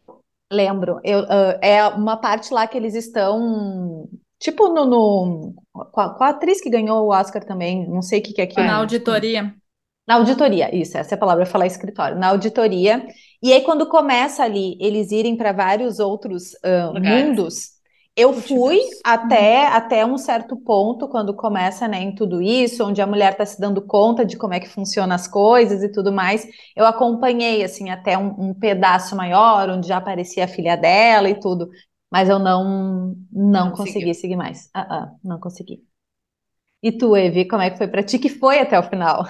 Lembro, 0.51 0.99
eu, 1.03 1.19
ah, 1.29 1.59
é 1.61 1.87
uma 1.89 2.17
parte 2.17 2.51
lá 2.53 2.67
que 2.67 2.75
eles 2.77 2.95
estão, 2.95 4.09
tipo, 4.39 4.67
no, 4.69 4.85
no- 4.85 5.53
com 5.91 6.01
a, 6.01 6.15
com 6.17 6.23
a 6.23 6.29
atriz 6.29 6.59
que 6.61 6.69
ganhou 6.71 7.05
o 7.05 7.09
Oscar 7.13 7.43
também, 7.45 7.87
não 7.87 8.01
sei 8.01 8.19
o 8.19 8.23
que 8.23 8.33
que 8.33 8.41
é 8.41 8.45
aquilo. 8.45 8.67
Na 8.67 8.75
auditoria. 8.77 9.55
Na 10.07 10.15
auditoria, 10.15 10.75
isso, 10.75 10.97
essa 10.97 11.13
é 11.13 11.17
a 11.17 11.19
palavra, 11.19 11.43
eu 11.43 11.47
falar 11.47 11.67
escritório. 11.67 12.17
Na 12.17 12.29
auditoria, 12.29 13.05
E 13.41 13.53
aí, 13.53 13.61
quando 13.61 13.87
começa 13.87 14.43
ali, 14.43 14.77
eles 14.79 15.11
irem 15.11 15.37
para 15.37 15.51
vários 15.53 15.99
outros 15.99 16.53
uh, 16.55 16.93
mundos, 16.99 17.79
eu 18.15 18.33
fui 18.33 18.81
até, 19.05 19.61
uhum. 19.61 19.73
até 19.73 20.05
um 20.05 20.17
certo 20.17 20.57
ponto, 20.57 21.07
quando 21.07 21.33
começa 21.33 21.87
né, 21.87 22.01
em 22.01 22.13
tudo 22.13 22.41
isso, 22.41 22.85
onde 22.85 23.01
a 23.01 23.07
mulher 23.07 23.31
está 23.31 23.45
se 23.45 23.57
dando 23.57 23.81
conta 23.81 24.25
de 24.25 24.35
como 24.35 24.53
é 24.53 24.59
que 24.59 24.67
funcionam 24.67 25.15
as 25.15 25.25
coisas 25.25 25.81
e 25.81 25.89
tudo 25.89 26.11
mais. 26.11 26.45
Eu 26.75 26.85
acompanhei, 26.85 27.63
assim, 27.63 27.89
até 27.89 28.17
um, 28.17 28.49
um 28.49 28.53
pedaço 28.53 29.15
maior, 29.15 29.69
onde 29.69 29.87
já 29.87 29.97
aparecia 29.97 30.43
a 30.43 30.49
filha 30.49 30.75
dela 30.75 31.29
e 31.29 31.39
tudo. 31.39 31.69
Mas 32.11 32.27
eu 32.27 32.39
não, 32.39 33.15
não, 33.31 33.67
não 33.67 33.71
consegui 33.71 34.13
seguir 34.13 34.35
mais. 34.35 34.65
Uh 34.75 34.79
-uh, 34.79 35.07
não 35.23 35.39
consegui. 35.39 35.88
E 36.81 36.91
tu, 36.93 37.15
Evi, 37.15 37.45
como 37.45 37.61
é 37.61 37.69
que 37.69 37.77
foi 37.77 37.87
para 37.89 38.03
ti 38.03 38.17
que 38.17 38.29
foi 38.29 38.59
até 38.59 38.79
o 38.79 38.83
final? 38.83 39.25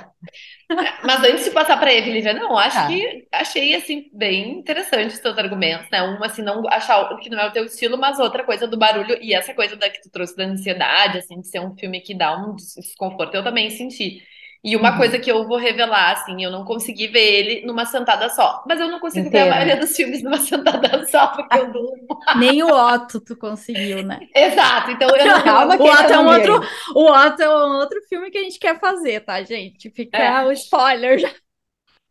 Mas 1.03 1.24
antes 1.24 1.46
de 1.46 1.51
passar 1.51 1.79
para 1.79 1.91
Evi, 1.91 2.12
Lívia, 2.12 2.34
não, 2.34 2.56
acho 2.56 2.75
tá. 2.75 2.88
que 2.88 3.27
achei 3.32 3.74
assim 3.75 4.08
bem 4.13 4.60
interessante 4.60 5.15
os 5.15 5.20
teus 5.20 5.36
argumentos, 5.36 5.89
né? 5.89 6.03
Um 6.03 6.24
assim 6.24 6.44
não 6.44 6.68
achar 6.70 7.18
que 7.18 7.29
não 7.29 7.39
é 7.39 7.48
o 7.48 7.51
teu 7.51 7.65
estilo, 7.65 7.98
mas 7.98 8.20
outra 8.20 8.44
coisa 8.44 8.68
do 8.68 8.77
barulho 8.77 9.18
e 9.20 9.34
essa 9.34 9.53
coisa 9.53 9.75
da 9.75 9.89
que 9.89 10.00
tu 10.00 10.12
trouxe 10.12 10.38
da 10.38 10.44
ansiedade, 10.46 11.18
assim, 11.18 11.41
de 11.41 11.48
ser 11.48 11.60
um 11.60 11.75
filme 11.75 12.01
que 12.01 12.13
dá 12.13 12.38
um 12.38 12.56
desconforto, 12.56 13.34
eu 13.34 13.44
também 13.44 13.70
senti. 13.72 14.22
E 14.63 14.75
uma 14.75 14.92
uhum. 14.92 14.98
coisa 14.98 15.18
que 15.18 15.32
eu 15.32 15.48
vou 15.48 15.58
revelar, 15.58 16.12
assim, 16.12 16.44
eu 16.44 16.51
não 16.51 16.66
consegui 16.66 17.08
ver 17.08 17.34
ele 17.34 17.66
numa 17.66 17.86
sentada 17.86 18.28
só. 18.30 18.63
Mas 18.68 18.80
eu 18.80 18.89
não 18.89 19.00
consigo 19.00 19.30
ver 19.30 19.48
a 19.48 19.50
maioria 19.50 19.78
dos 19.78 19.96
filmes 19.96 20.22
numa 20.22 20.38
sentada 20.42 21.06
só, 21.08 21.28
porque 21.28 21.58
eu 21.58 21.72
durmo. 21.72 22.08
Nem 22.36 22.62
o 22.63 22.68
Otto 22.68 23.22
tu 23.22 23.38
conseguiu, 23.38 24.04
né? 24.04 24.20
Exato, 24.36 24.92
então 24.92 25.10
eu 25.10 25.25
não... 25.25 25.42
Calma 25.50 25.75
o 25.75 25.84
Otto 25.84 26.13
é 26.13 26.20
um 26.20 26.28
outro, 26.28 26.62
O 26.94 27.10
Otto 27.10 27.42
é 27.42 27.50
um 27.50 27.78
outro 27.78 28.01
filme 28.10 28.30
que 28.30 28.38
a 28.38 28.44
gente 28.44 28.60
quer 28.60 28.80
fazer, 28.80 29.22
tá, 29.22 29.42
gente? 29.44 29.89
Fica 29.92 30.18
é. 30.18 30.46
o 30.46 30.51
spoiler 30.51 31.20
já. 31.20 31.32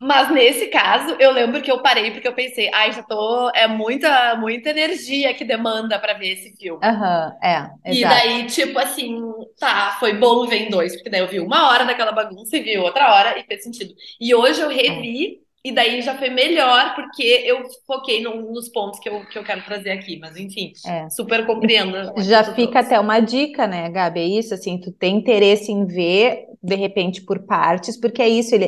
Mas 0.01 0.31
nesse 0.31 0.67
caso, 0.67 1.17
eu 1.19 1.31
lembro 1.31 1.61
que 1.61 1.69
eu 1.69 1.81
parei 1.81 2.11
porque 2.11 2.27
eu 2.27 2.33
pensei, 2.33 2.69
ai, 2.73 2.93
já 2.93 3.03
tô. 3.03 3.49
É 3.53 3.67
muita, 3.67 4.35
muita 4.37 4.69
energia 4.69 5.33
que 5.33 5.43
demanda 5.43 5.99
para 5.99 6.13
ver 6.13 6.33
esse 6.33 6.55
filme. 6.55 6.79
Aham, 6.81 7.33
uhum, 7.33 7.47
é. 7.47 7.69
Exato. 7.85 7.93
E 7.93 8.03
daí, 8.03 8.45
tipo 8.45 8.79
assim, 8.79 9.21
tá, 9.59 9.97
foi 9.99 10.13
bom 10.13 10.47
ver 10.47 10.67
em 10.67 10.69
dois, 10.69 10.95
porque 10.95 11.09
daí 11.09 11.19
eu 11.19 11.27
vi 11.27 11.41
uma 11.41 11.69
hora 11.69 11.83
daquela 11.83 12.13
bagunça 12.13 12.55
e 12.55 12.61
vi 12.61 12.77
outra 12.77 13.13
hora 13.13 13.37
e 13.37 13.43
fez 13.43 13.63
sentido. 13.63 13.93
E 14.21 14.33
hoje 14.33 14.61
eu 14.61 14.69
revi. 14.69 15.41
É. 15.45 15.49
E 15.61 15.73
daí 15.73 16.01
já 16.01 16.17
foi 16.17 16.29
melhor, 16.29 16.95
porque 16.95 17.21
eu 17.21 17.63
foquei 17.85 18.23
no, 18.23 18.53
nos 18.53 18.69
pontos 18.69 18.97
que 18.97 19.09
eu, 19.09 19.25
que 19.25 19.37
eu 19.37 19.43
quero 19.43 19.61
trazer 19.65 19.91
aqui. 19.91 20.17
Mas, 20.17 20.37
enfim, 20.37 20.71
é. 20.85 21.09
super 21.09 21.45
compreendo. 21.45 22.13
Já 22.23 22.45
fica 22.55 22.79
até 22.79 22.97
uma 22.97 23.19
dica, 23.19 23.67
né, 23.67 23.89
Gabi? 23.89 24.21
É 24.21 24.25
isso, 24.39 24.53
assim, 24.53 24.79
tu 24.79 24.89
tem 24.89 25.17
interesse 25.17 25.69
em 25.69 25.85
ver 25.85 26.48
de 26.61 26.75
repente 26.75 27.21
por 27.21 27.39
partes, 27.39 27.95
porque 27.95 28.21
é 28.21 28.27
isso, 28.27 28.53
ele 28.53 28.65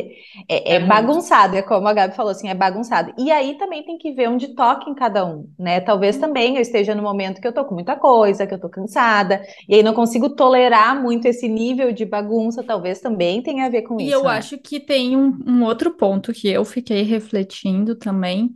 é, 0.48 0.74
é, 0.74 0.76
é 0.76 0.80
bagunçado, 0.80 1.58
é 1.58 1.62
como 1.62 1.88
a 1.88 1.94
Gabi 1.94 2.16
falou 2.16 2.32
assim, 2.32 2.48
é 2.48 2.54
bagunçado. 2.54 3.14
E 3.18 3.30
aí 3.30 3.58
também 3.58 3.84
tem 3.84 3.98
que 3.98 4.14
ver 4.14 4.30
onde 4.30 4.50
toca 4.50 4.90
em 4.90 4.96
cada 4.96 5.26
um, 5.26 5.48
né? 5.60 5.82
Talvez 5.82 6.16
uhum. 6.16 6.22
também 6.22 6.56
eu 6.56 6.62
esteja 6.62 6.96
no 6.96 7.04
momento 7.04 7.42
que 7.42 7.48
eu 7.48 7.54
tô 7.54 7.66
com 7.66 7.74
muita 7.76 7.98
coisa, 7.98 8.48
que 8.48 8.54
eu 8.54 8.60
tô 8.60 8.70
cansada, 8.70 9.42
e 9.68 9.76
aí 9.76 9.84
não 9.84 9.94
consigo 9.94 10.30
tolerar 10.30 11.02
muito 11.02 11.26
esse 11.26 11.48
nível 11.50 11.92
de 11.92 12.06
bagunça, 12.06 12.64
talvez 12.64 13.02
também 13.02 13.42
tenha 13.42 13.66
a 13.66 13.70
ver 13.70 13.82
com 13.82 14.00
e 14.00 14.06
isso. 14.06 14.12
E 14.12 14.14
eu 14.14 14.24
né? 14.24 14.30
acho 14.30 14.58
que 14.58 14.80
tem 14.80 15.18
um, 15.18 15.38
um 15.46 15.64
outro 15.64 15.92
ponto 15.92 16.32
que 16.32 16.48
eu 16.48 16.64
fiquei 16.64 17.02
refletindo 17.04 17.96
também, 17.96 18.54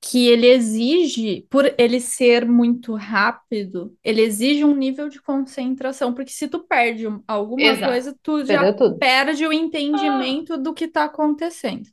que 0.00 0.28
ele 0.28 0.46
exige, 0.46 1.46
por 1.50 1.74
ele 1.76 2.00
ser 2.00 2.46
muito 2.46 2.94
rápido, 2.94 3.94
ele 4.02 4.22
exige 4.22 4.64
um 4.64 4.74
nível 4.74 5.10
de 5.10 5.20
concentração, 5.20 6.14
porque 6.14 6.32
se 6.32 6.48
tu 6.48 6.60
perde 6.60 7.04
alguma 7.28 7.62
Exato. 7.62 7.92
coisa, 7.92 8.18
tu 8.22 8.44
já 8.44 8.60
perde 8.98 9.46
o 9.46 9.52
entendimento 9.52 10.54
ah. 10.54 10.56
do 10.56 10.72
que 10.72 10.86
está 10.86 11.04
acontecendo. 11.04 11.86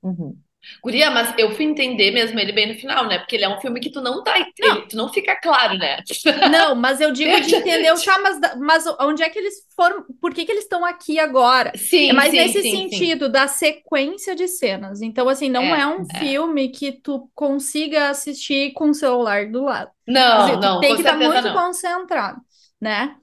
Uhum. 0.00 0.38
Guria, 0.82 1.10
mas 1.10 1.34
eu 1.36 1.50
fui 1.52 1.64
entender 1.64 2.10
mesmo 2.12 2.38
ele 2.38 2.52
bem 2.52 2.72
no 2.72 2.78
final, 2.78 3.06
né? 3.06 3.18
Porque 3.18 3.36
ele 3.36 3.44
é 3.44 3.48
um 3.48 3.60
filme 3.60 3.80
que 3.80 3.90
tu 3.90 4.00
não 4.00 4.22
tá. 4.22 4.38
Não. 4.60 4.76
Ele, 4.76 4.86
tu 4.86 4.96
não 4.96 5.12
fica 5.12 5.34
claro, 5.36 5.76
né? 5.76 5.98
Não, 6.50 6.74
mas 6.74 7.00
eu 7.00 7.12
digo 7.12 7.40
de 7.40 7.54
entender, 7.54 7.92
tá, 8.04 8.18
mas, 8.20 8.40
mas 8.58 8.84
onde 9.00 9.22
é 9.22 9.28
que 9.28 9.38
eles 9.38 9.54
foram. 9.74 10.04
Por 10.20 10.32
que, 10.32 10.44
que 10.44 10.52
eles 10.52 10.64
estão 10.64 10.84
aqui 10.84 11.18
agora? 11.18 11.72
Sim. 11.76 12.10
É 12.10 12.12
mais 12.12 12.30
sim, 12.30 12.36
nesse 12.36 12.62
sim, 12.62 12.70
sentido 12.70 13.26
sim. 13.26 13.32
da 13.32 13.48
sequência 13.48 14.34
de 14.34 14.46
cenas. 14.46 15.02
Então, 15.02 15.28
assim, 15.28 15.48
não 15.48 15.62
é, 15.62 15.80
é 15.80 15.86
um 15.86 16.04
é. 16.14 16.18
filme 16.18 16.68
que 16.68 16.92
tu 16.92 17.30
consiga 17.34 18.08
assistir 18.08 18.72
com 18.72 18.90
o 18.90 18.94
celular 18.94 19.50
do 19.50 19.64
lado. 19.64 19.90
Não, 20.06 20.46
dizer, 20.46 20.58
não. 20.58 20.80
Tem 20.80 20.94
que 20.94 21.00
estar 21.00 21.18
tá 21.18 21.18
muito 21.18 21.42
não. 21.42 21.54
concentrado, 21.54 22.40
né? 22.80 23.16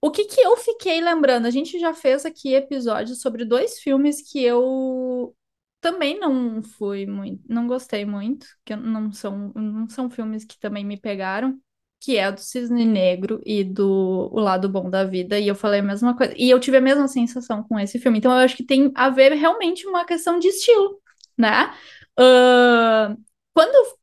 O 0.00 0.10
que 0.10 0.24
que 0.24 0.40
eu 0.40 0.56
fiquei 0.56 1.00
lembrando? 1.00 1.46
A 1.46 1.50
gente 1.50 1.78
já 1.78 1.94
fez 1.94 2.26
aqui 2.26 2.54
episódios 2.54 3.20
sobre 3.20 3.44
dois 3.44 3.78
filmes 3.78 4.20
que 4.20 4.42
eu 4.42 5.32
também 5.82 6.18
não 6.18 6.62
fui 6.62 7.04
muito, 7.04 7.42
não 7.48 7.66
gostei 7.66 8.06
muito, 8.06 8.46
que 8.64 8.74
não 8.76 9.10
são, 9.12 9.52
não 9.54 9.88
são 9.88 10.08
filmes 10.08 10.44
que 10.44 10.56
também 10.56 10.84
me 10.84 10.96
pegaram, 10.96 11.58
que 12.00 12.16
é 12.16 12.30
do 12.30 12.40
Cisne 12.40 12.84
Negro 12.86 13.42
e 13.44 13.64
do 13.64 14.30
O 14.32 14.38
Lado 14.38 14.68
Bom 14.68 14.88
da 14.88 15.04
Vida, 15.04 15.40
e 15.40 15.48
eu 15.48 15.56
falei 15.56 15.80
a 15.80 15.82
mesma 15.82 16.16
coisa. 16.16 16.32
E 16.36 16.48
eu 16.48 16.60
tive 16.60 16.76
a 16.76 16.80
mesma 16.80 17.08
sensação 17.08 17.64
com 17.64 17.78
esse 17.78 17.98
filme. 17.98 18.18
Então 18.18 18.30
eu 18.30 18.38
acho 18.38 18.56
que 18.56 18.64
tem 18.64 18.92
a 18.94 19.10
ver 19.10 19.32
realmente 19.32 19.84
uma 19.84 20.04
questão 20.04 20.38
de 20.38 20.46
estilo, 20.46 21.00
né? 21.36 21.74
Uh, 22.16 23.20
quando 23.52 23.98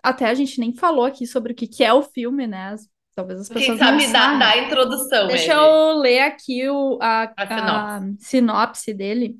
até 0.00 0.26
a 0.26 0.34
gente 0.34 0.60
nem 0.60 0.72
falou 0.72 1.04
aqui 1.04 1.26
sobre 1.26 1.52
o 1.52 1.56
que, 1.56 1.66
que 1.66 1.82
é 1.82 1.92
o 1.92 2.02
filme, 2.02 2.46
né? 2.46 2.76
Talvez 3.16 3.40
as 3.40 3.48
pessoas 3.48 3.78
Quem 3.78 4.00
sabe 4.00 4.12
dar 4.12 4.52
a 4.52 4.58
introdução. 4.58 5.26
Deixa 5.26 5.52
ele. 5.52 5.60
eu 5.60 5.98
ler 5.98 6.20
aqui 6.20 6.68
o, 6.68 6.98
a, 7.00 7.32
a, 7.36 7.96
a 7.96 8.00
sinopse 8.18 8.94
dele. 8.94 9.36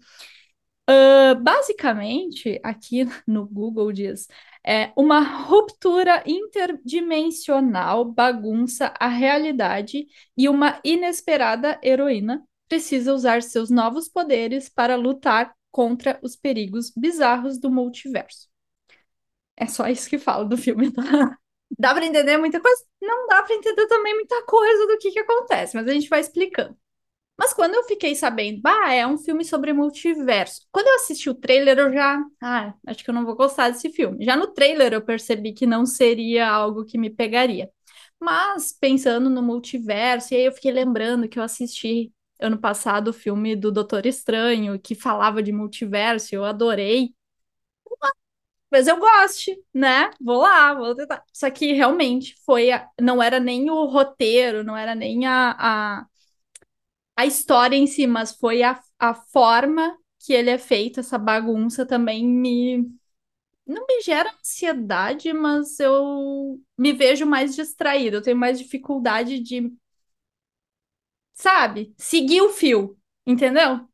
Uh, 0.88 1.34
basicamente, 1.42 2.60
aqui 2.62 3.04
no 3.26 3.46
Google 3.46 3.92
diz 3.92 4.28
é 4.64 4.92
uma 4.96 5.20
ruptura 5.20 6.22
interdimensional 6.26 8.04
bagunça 8.04 8.92
a 8.98 9.08
realidade 9.08 10.06
e 10.36 10.48
uma 10.48 10.80
inesperada 10.84 11.78
heroína 11.82 12.44
precisa 12.68 13.12
usar 13.14 13.42
seus 13.42 13.70
novos 13.70 14.08
poderes 14.08 14.68
para 14.68 14.96
lutar 14.96 15.54
contra 15.70 16.18
os 16.22 16.34
perigos 16.34 16.90
bizarros 16.96 17.58
do 17.58 17.70
multiverso. 17.70 18.48
É 19.56 19.66
só 19.66 19.88
isso 19.88 20.08
que 20.08 20.18
fala 20.18 20.44
do 20.44 20.56
filme. 20.56 20.92
Tá? 20.92 21.02
Dá 21.78 21.94
para 21.94 22.06
entender 22.06 22.36
muita 22.38 22.60
coisa? 22.60 22.84
Não 23.00 23.26
dá 23.26 23.42
para 23.42 23.54
entender 23.54 23.86
também 23.86 24.14
muita 24.14 24.42
coisa 24.46 24.86
do 24.86 24.98
que, 24.98 25.10
que 25.10 25.18
acontece, 25.20 25.76
mas 25.76 25.86
a 25.86 25.92
gente 25.92 26.08
vai 26.08 26.20
explicando. 26.20 26.76
Mas 27.38 27.52
quando 27.52 27.74
eu 27.74 27.84
fiquei 27.84 28.14
sabendo, 28.14 28.60
bah, 28.62 28.92
é 28.94 29.06
um 29.06 29.18
filme 29.18 29.44
sobre 29.44 29.72
multiverso. 29.72 30.62
Quando 30.72 30.86
eu 30.88 30.94
assisti 30.96 31.28
o 31.28 31.34
trailer, 31.34 31.78
eu 31.78 31.92
já, 31.92 32.18
ah, 32.42 32.74
acho 32.86 33.04
que 33.04 33.10
eu 33.10 33.14
não 33.14 33.26
vou 33.26 33.36
gostar 33.36 33.70
desse 33.70 33.90
filme. 33.90 34.24
Já 34.24 34.36
no 34.36 34.48
trailer 34.48 34.92
eu 34.94 35.02
percebi 35.04 35.52
que 35.52 35.66
não 35.66 35.84
seria 35.84 36.48
algo 36.48 36.84
que 36.84 36.96
me 36.98 37.10
pegaria. 37.10 37.70
Mas 38.20 38.72
pensando 38.72 39.28
no 39.28 39.42
multiverso, 39.42 40.32
e 40.34 40.36
aí 40.38 40.44
eu 40.46 40.52
fiquei 40.52 40.72
lembrando 40.72 41.28
que 41.28 41.38
eu 41.38 41.42
assisti 41.42 42.10
ano 42.40 42.58
passado 42.58 43.08
o 43.08 43.12
filme 43.12 43.54
do 43.54 43.70
Doutor 43.70 44.06
Estranho, 44.06 44.78
que 44.80 44.94
falava 44.94 45.42
de 45.42 45.52
multiverso, 45.52 46.34
eu 46.34 46.44
adorei. 46.44 47.14
Mas 48.70 48.86
eu 48.88 48.98
goste, 48.98 49.56
né? 49.72 50.10
Vou 50.20 50.38
lá, 50.40 50.74
vou 50.74 50.94
tentar. 50.94 51.22
Só 51.32 51.48
que 51.50 51.72
realmente 51.72 52.34
foi, 52.44 52.70
a... 52.72 52.88
não 53.00 53.22
era 53.22 53.38
nem 53.40 53.70
o 53.70 53.86
roteiro, 53.86 54.64
não 54.64 54.76
era 54.76 54.94
nem 54.94 55.24
a, 55.26 55.56
a 56.00 56.06
a 57.16 57.26
história 57.26 57.76
em 57.76 57.86
si, 57.86 58.06
mas 58.06 58.34
foi 58.36 58.62
a, 58.62 58.80
a 58.98 59.14
forma 59.14 59.96
que 60.20 60.32
ele 60.32 60.50
é 60.50 60.58
feito, 60.58 61.00
essa 61.00 61.18
bagunça 61.18 61.86
também 61.86 62.26
me. 62.26 62.84
Não 63.66 63.86
me 63.86 64.02
gera 64.02 64.30
ansiedade, 64.40 65.32
mas 65.32 65.80
eu 65.80 66.60
me 66.78 66.92
vejo 66.92 67.26
mais 67.26 67.56
distraída, 67.56 68.18
eu 68.18 68.22
tenho 68.22 68.36
mais 68.38 68.58
dificuldade 68.58 69.40
de. 69.40 69.72
Sabe? 71.34 71.94
Seguir 71.98 72.40
o 72.42 72.48
fio, 72.52 72.98
entendeu? 73.26 73.88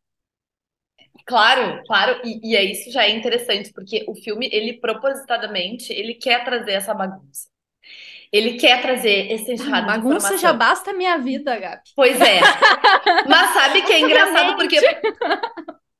Claro, 1.26 1.82
claro, 1.86 2.20
e, 2.24 2.40
e 2.52 2.56
é 2.56 2.64
isso 2.64 2.90
já 2.90 3.04
é 3.04 3.10
interessante, 3.10 3.72
porque 3.72 4.04
o 4.08 4.14
filme, 4.14 4.48
ele 4.52 4.74
propositadamente, 4.80 5.92
ele 5.92 6.14
quer 6.14 6.44
trazer 6.44 6.72
essa 6.72 6.94
bagunça. 6.94 7.48
Ele 8.32 8.54
quer 8.54 8.80
trazer 8.80 9.30
esse 9.30 9.52
enxurrado 9.52 9.90
ah, 9.90 9.98
Bagunça 9.98 10.38
já 10.38 10.52
basta 10.54 10.90
a 10.90 10.94
minha 10.94 11.18
vida, 11.18 11.54
Gabi. 11.58 11.82
Pois 11.94 12.18
é. 12.18 12.40
Mas 13.28 13.52
sabe 13.52 13.82
que 13.82 13.92
é 13.92 14.00
engraçado 14.00 14.56
porque... 14.56 14.80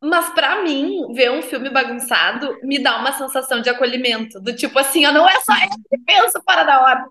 Mas 0.04 0.30
para 0.30 0.64
mim, 0.64 1.12
ver 1.14 1.30
um 1.30 1.40
filme 1.40 1.70
bagunçado 1.70 2.58
me 2.64 2.80
dá 2.80 2.98
uma 2.98 3.12
sensação 3.12 3.60
de 3.60 3.70
acolhimento. 3.70 4.40
Do 4.40 4.52
tipo 4.52 4.76
assim, 4.76 5.06
ó, 5.06 5.12
não 5.12 5.28
é 5.28 5.40
só 5.42 5.52
eu 5.52 5.70
que 5.88 5.98
penso 6.04 6.42
fora 6.44 6.64
da 6.64 6.82
hora. 6.82 7.04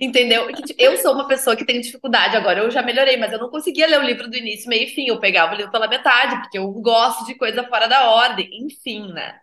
Entendeu? 0.00 0.46
Tipo, 0.52 0.80
eu 0.80 0.96
sou 0.98 1.14
uma 1.14 1.26
pessoa 1.26 1.56
que 1.56 1.64
tem 1.64 1.80
dificuldade 1.80 2.36
agora. 2.36 2.60
Eu 2.60 2.70
já 2.70 2.80
melhorei, 2.80 3.16
mas 3.16 3.32
eu 3.32 3.40
não 3.40 3.50
conseguia 3.50 3.88
ler 3.88 3.98
o 3.98 4.04
livro 4.04 4.30
do 4.30 4.36
início, 4.36 4.68
meio 4.68 4.84
e 4.84 4.90
fim. 4.90 5.08
Eu 5.08 5.18
pegava 5.18 5.52
o 5.52 5.56
livro 5.56 5.72
pela 5.72 5.88
metade, 5.88 6.36
porque 6.42 6.58
eu 6.58 6.70
gosto 6.70 7.26
de 7.26 7.34
coisa 7.34 7.64
fora 7.64 7.88
da 7.88 8.08
ordem. 8.08 8.48
Enfim, 8.52 9.12
né? 9.12 9.34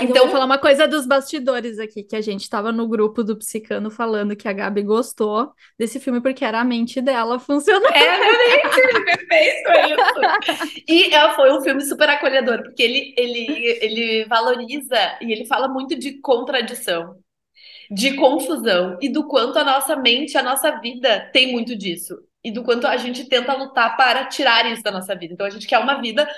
Então, 0.00 0.24
vou 0.24 0.32
falar 0.32 0.44
uma 0.44 0.58
coisa 0.58 0.86
dos 0.86 1.06
bastidores 1.06 1.78
aqui, 1.78 2.02
que 2.02 2.14
a 2.14 2.20
gente 2.20 2.42
estava 2.42 2.70
no 2.70 2.86
grupo 2.86 3.24
do 3.24 3.36
Psicano 3.36 3.90
falando 3.90 4.36
que 4.36 4.46
a 4.46 4.52
Gabi 4.52 4.82
gostou 4.82 5.52
desse 5.78 5.98
filme 5.98 6.20
porque 6.20 6.44
era 6.44 6.60
a 6.60 6.64
mente 6.64 7.00
dela 7.00 7.38
funcionando. 7.38 7.86
É, 7.94 8.16
realmente, 8.16 9.04
perfeito 9.04 9.70
isso. 9.92 10.84
E 10.86 11.14
é, 11.14 11.34
foi 11.34 11.52
um 11.52 11.60
filme 11.62 11.80
super 11.82 12.08
acolhedor, 12.10 12.62
porque 12.62 12.82
ele, 12.82 13.14
ele, 13.16 13.78
ele 13.80 14.24
valoriza 14.26 15.18
e 15.20 15.32
ele 15.32 15.46
fala 15.46 15.68
muito 15.68 15.98
de 15.98 16.20
contradição, 16.20 17.16
de 17.90 18.14
confusão, 18.14 18.98
e 19.00 19.08
do 19.08 19.26
quanto 19.26 19.58
a 19.58 19.64
nossa 19.64 19.96
mente, 19.96 20.36
a 20.36 20.42
nossa 20.42 20.78
vida 20.80 21.30
tem 21.32 21.50
muito 21.50 21.76
disso. 21.76 22.16
E 22.44 22.52
do 22.52 22.62
quanto 22.62 22.86
a 22.86 22.96
gente 22.96 23.28
tenta 23.28 23.52
lutar 23.54 23.96
para 23.96 24.26
tirar 24.26 24.70
isso 24.70 24.82
da 24.82 24.92
nossa 24.92 25.14
vida. 25.14 25.34
Então 25.34 25.46
a 25.46 25.50
gente 25.50 25.66
quer 25.66 25.78
uma 25.78 26.00
vida 26.00 26.28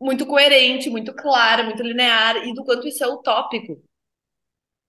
muito 0.00 0.26
coerente, 0.26 0.90
muito 0.90 1.14
clara, 1.14 1.64
muito 1.64 1.82
linear, 1.82 2.36
e 2.46 2.54
do 2.54 2.64
quanto 2.64 2.86
isso 2.88 3.02
é 3.04 3.08
utópico, 3.08 3.82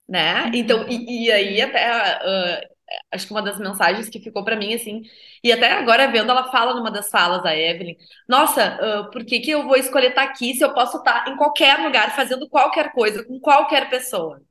né? 0.07 0.51
Então, 0.53 0.87
e, 0.89 1.25
e 1.27 1.31
aí 1.31 1.61
até 1.61 1.89
uh, 2.17 2.75
acho 3.11 3.27
que 3.27 3.33
uma 3.33 3.41
das 3.41 3.59
mensagens 3.59 4.09
que 4.09 4.19
ficou 4.19 4.43
para 4.43 4.55
mim 4.55 4.73
assim, 4.73 5.01
e 5.43 5.51
até 5.51 5.71
agora 5.71 6.11
vendo 6.11 6.29
ela 6.29 6.51
fala 6.51 6.73
numa 6.75 6.91
das 6.91 7.09
falas 7.09 7.43
da 7.43 7.55
Evelyn, 7.57 7.95
nossa, 8.27 8.77
uh, 9.07 9.11
por 9.11 9.25
que 9.25 9.39
que 9.39 9.51
eu 9.51 9.63
vou 9.63 9.75
escolher 9.75 10.09
estar 10.09 10.25
tá 10.25 10.29
aqui 10.31 10.53
se 10.55 10.63
eu 10.63 10.73
posso 10.73 10.97
estar 10.97 11.25
tá 11.25 11.31
em 11.31 11.37
qualquer 11.37 11.79
lugar 11.79 12.15
fazendo 12.15 12.49
qualquer 12.49 12.91
coisa 12.93 13.23
com 13.25 13.39
qualquer 13.39 13.89
pessoa? 13.89 14.41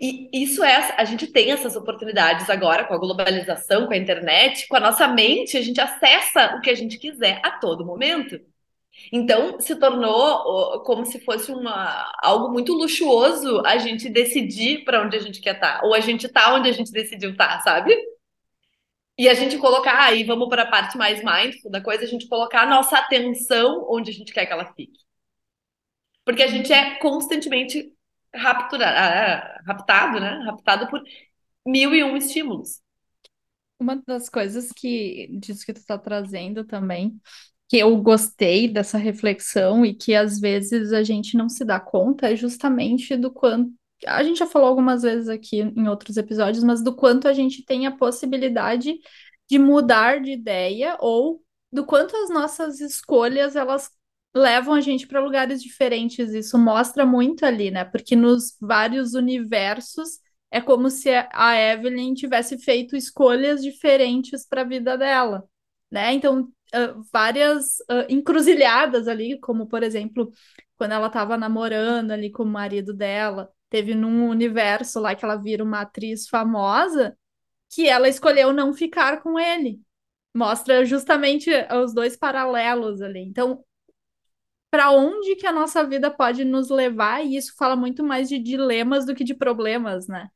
E 0.00 0.30
isso 0.32 0.64
é, 0.64 0.94
a 0.96 1.04
gente 1.04 1.26
tem 1.26 1.52
essas 1.52 1.76
oportunidades 1.76 2.48
agora 2.48 2.84
com 2.84 2.94
a 2.94 2.98
globalização, 2.98 3.86
com 3.86 3.92
a 3.92 3.96
internet, 3.96 4.66
com 4.66 4.76
a 4.76 4.80
nossa 4.80 5.06
mente, 5.06 5.58
a 5.58 5.62
gente 5.62 5.80
acessa 5.80 6.56
o 6.56 6.60
que 6.62 6.70
a 6.70 6.74
gente 6.74 6.98
quiser 6.98 7.40
a 7.44 7.52
todo 7.58 7.84
momento. 7.84 8.40
Então, 9.12 9.60
se 9.60 9.76
tornou 9.76 10.82
como 10.82 11.04
se 11.04 11.20
fosse 11.24 11.50
uma, 11.52 12.12
algo 12.22 12.52
muito 12.52 12.72
luxuoso 12.72 13.62
a 13.66 13.78
gente 13.78 14.08
decidir 14.08 14.84
para 14.84 15.02
onde 15.02 15.16
a 15.16 15.20
gente 15.20 15.40
quer 15.40 15.54
estar, 15.54 15.80
tá, 15.80 15.86
ou 15.86 15.94
a 15.94 16.00
gente 16.00 16.28
tá 16.28 16.54
onde 16.54 16.68
a 16.68 16.72
gente 16.72 16.92
decidiu 16.92 17.30
estar, 17.32 17.58
tá, 17.58 17.60
sabe? 17.60 17.96
E 19.18 19.28
a 19.28 19.34
gente 19.34 19.58
colocar, 19.58 20.02
aí 20.04 20.24
vamos 20.24 20.48
para 20.48 20.62
a 20.62 20.70
parte 20.70 20.96
mais 20.96 21.22
mindful 21.22 21.70
da 21.70 21.82
coisa, 21.82 22.04
a 22.04 22.06
gente 22.06 22.28
colocar 22.28 22.62
a 22.62 22.66
nossa 22.66 22.96
atenção 22.98 23.86
onde 23.90 24.10
a 24.10 24.14
gente 24.14 24.32
quer 24.32 24.46
que 24.46 24.52
ela 24.52 24.72
fique. 24.74 24.98
Porque 26.24 26.42
a 26.42 26.46
gente 26.46 26.72
é 26.72 26.96
constantemente 26.96 27.92
raptura, 28.34 28.86
ah, 28.88 29.62
raptado, 29.66 30.20
né? 30.20 30.42
Raptado 30.46 30.88
por 30.88 31.02
mil 31.66 31.94
e 31.94 32.02
um 32.02 32.16
estímulos. 32.16 32.80
Uma 33.78 33.96
das 34.06 34.28
coisas 34.28 34.72
que 34.72 35.28
disso 35.38 35.64
que 35.64 35.72
tu 35.72 35.78
está 35.78 35.98
trazendo 35.98 36.64
também 36.64 37.18
que 37.70 37.78
eu 37.78 37.96
gostei 37.98 38.66
dessa 38.66 38.98
reflexão 38.98 39.86
e 39.86 39.94
que 39.94 40.12
às 40.12 40.40
vezes 40.40 40.92
a 40.92 41.04
gente 41.04 41.36
não 41.36 41.48
se 41.48 41.64
dá 41.64 41.78
conta 41.78 42.28
é 42.28 42.34
justamente 42.34 43.16
do 43.16 43.30
quanto. 43.30 43.72
A 44.04 44.24
gente 44.24 44.40
já 44.40 44.46
falou 44.46 44.66
algumas 44.66 45.02
vezes 45.02 45.28
aqui 45.28 45.60
em 45.60 45.86
outros 45.86 46.16
episódios, 46.16 46.64
mas 46.64 46.82
do 46.82 46.96
quanto 46.96 47.28
a 47.28 47.32
gente 47.32 47.64
tem 47.64 47.86
a 47.86 47.96
possibilidade 47.96 48.98
de 49.48 49.56
mudar 49.56 50.20
de 50.20 50.32
ideia 50.32 50.96
ou 50.98 51.44
do 51.72 51.86
quanto 51.86 52.16
as 52.16 52.28
nossas 52.28 52.80
escolhas 52.80 53.54
elas 53.54 53.88
levam 54.34 54.74
a 54.74 54.80
gente 54.80 55.06
para 55.06 55.20
lugares 55.20 55.62
diferentes. 55.62 56.34
Isso 56.34 56.58
mostra 56.58 57.06
muito 57.06 57.46
ali, 57.46 57.70
né? 57.70 57.84
Porque 57.84 58.16
nos 58.16 58.56
vários 58.60 59.14
universos 59.14 60.18
é 60.50 60.60
como 60.60 60.90
se 60.90 61.08
a 61.32 61.56
Evelyn 61.56 62.14
tivesse 62.14 62.58
feito 62.58 62.96
escolhas 62.96 63.62
diferentes 63.62 64.44
para 64.44 64.62
a 64.62 64.64
vida 64.64 64.98
dela, 64.98 65.44
né? 65.88 66.12
Então 66.14 66.50
várias 67.12 67.80
uh, 67.90 68.06
encruzilhadas 68.08 69.08
ali, 69.08 69.38
como 69.40 69.66
por 69.66 69.82
exemplo, 69.82 70.30
quando 70.76 70.92
ela 70.92 71.08
estava 71.08 71.36
namorando 71.36 72.10
ali 72.12 72.30
com 72.30 72.42
o 72.42 72.46
marido 72.46 72.94
dela, 72.94 73.50
teve 73.68 73.94
num 73.94 74.28
universo 74.28 75.00
lá 75.00 75.14
que 75.14 75.24
ela 75.24 75.36
vira 75.36 75.62
uma 75.62 75.82
atriz 75.82 76.28
famosa 76.28 77.16
que 77.70 77.88
ela 77.88 78.08
escolheu 78.08 78.52
não 78.52 78.74
ficar 78.74 79.22
com 79.22 79.38
ele. 79.38 79.80
Mostra 80.34 80.84
justamente 80.84 81.50
os 81.84 81.94
dois 81.94 82.16
paralelos 82.16 83.00
ali. 83.00 83.20
Então, 83.20 83.64
para 84.70 84.90
onde 84.90 85.36
que 85.36 85.46
a 85.46 85.52
nossa 85.52 85.84
vida 85.84 86.10
pode 86.10 86.44
nos 86.44 86.70
levar? 86.70 87.24
E 87.24 87.36
isso 87.36 87.54
fala 87.56 87.76
muito 87.76 88.04
mais 88.04 88.28
de 88.28 88.38
dilemas 88.38 89.04
do 89.06 89.14
que 89.14 89.24
de 89.24 89.34
problemas, 89.34 90.06
né? 90.08 90.28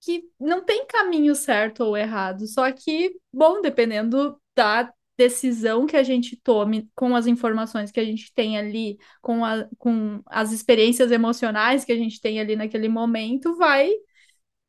Que 0.00 0.24
não 0.40 0.64
tem 0.64 0.86
caminho 0.86 1.34
certo 1.34 1.84
ou 1.84 1.96
errado, 1.96 2.46
só 2.46 2.70
que, 2.72 3.16
bom, 3.32 3.60
dependendo 3.60 4.40
da 4.54 4.92
decisão 5.16 5.86
que 5.86 5.96
a 5.96 6.02
gente 6.02 6.36
tome 6.36 6.90
com 6.94 7.14
as 7.14 7.26
informações 7.26 7.90
que 7.90 8.00
a 8.00 8.04
gente 8.04 8.32
tem 8.34 8.58
ali, 8.58 8.98
com, 9.22 9.44
a, 9.44 9.68
com 9.78 10.20
as 10.26 10.52
experiências 10.52 11.10
emocionais 11.12 11.84
que 11.84 11.92
a 11.92 11.96
gente 11.96 12.20
tem 12.20 12.40
ali 12.40 12.56
naquele 12.56 12.88
momento, 12.88 13.56
vai 13.56 13.90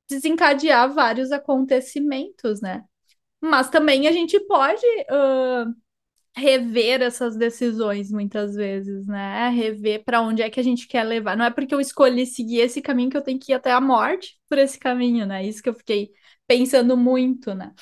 desencadear 0.10 0.94
vários 0.94 1.32
acontecimentos, 1.32 2.62
né? 2.62 2.84
Mas 3.42 3.70
também 3.70 4.08
a 4.08 4.12
gente 4.12 4.40
pode 4.42 4.86
uh, 5.12 5.74
rever 6.36 7.02
essas 7.02 7.36
decisões 7.38 8.12
muitas 8.12 8.56
vezes, 8.56 9.08
né? 9.08 9.50
Rever 9.50 10.04
para 10.04 10.22
onde 10.22 10.42
é 10.42 10.50
que 10.50 10.60
a 10.60 10.64
gente 10.64 10.88
quer 10.88 11.04
levar. 11.04 11.38
Não 11.38 11.46
é 11.46 11.52
porque 11.52 11.74
eu 11.74 11.82
escolhi 11.82 12.26
seguir 12.26 12.60
esse 12.60 12.82
caminho 12.82 13.10
que 13.10 13.18
eu 13.18 13.22
tenho 13.24 13.40
que 13.40 13.52
ir 13.52 13.56
até 13.56 13.72
a 13.72 13.82
morte 13.82 14.40
por 14.50 14.58
esse 14.58 14.80
caminho, 14.80 15.26
né? 15.26 15.46
Isso 15.46 15.62
que 15.64 15.70
eu 15.70 15.74
fiquei 15.74 16.12
pensando 16.48 16.98
muito, 16.98 17.54
né? 17.54 17.74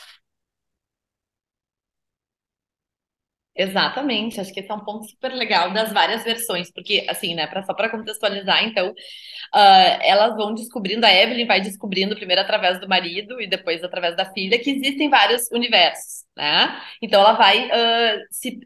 Exatamente, 3.56 4.42
acho 4.42 4.52
que 4.52 4.62
esse 4.62 4.72
é 4.72 4.74
um 4.74 4.84
ponto 4.84 5.08
super 5.08 5.32
legal 5.32 5.72
das 5.72 5.94
várias 5.94 6.24
versões, 6.24 6.72
porque, 6.72 7.06
assim, 7.08 7.36
né, 7.36 7.46
pra, 7.46 7.62
só 7.62 7.72
para 7.76 7.88
contextualizar, 7.88 8.64
então, 8.64 8.90
uh, 8.90 8.94
elas 10.02 10.36
vão 10.36 10.56
descobrindo, 10.56 11.06
a 11.06 11.14
Evelyn 11.14 11.46
vai 11.46 11.62
descobrindo 11.62 12.16
primeiro 12.16 12.42
através 12.42 12.80
do 12.80 12.90
marido 12.90 13.40
e 13.40 13.46
depois 13.48 13.84
através 13.84 14.16
da 14.18 14.26
filha, 14.34 14.58
que 14.58 14.72
existem 14.72 15.08
vários 15.08 15.44
universos, 15.52 16.24
né? 16.36 16.82
Então, 17.00 17.22
ela 17.22 17.34
vai 17.34 17.68
uh, 17.68 18.20
se 18.32 18.60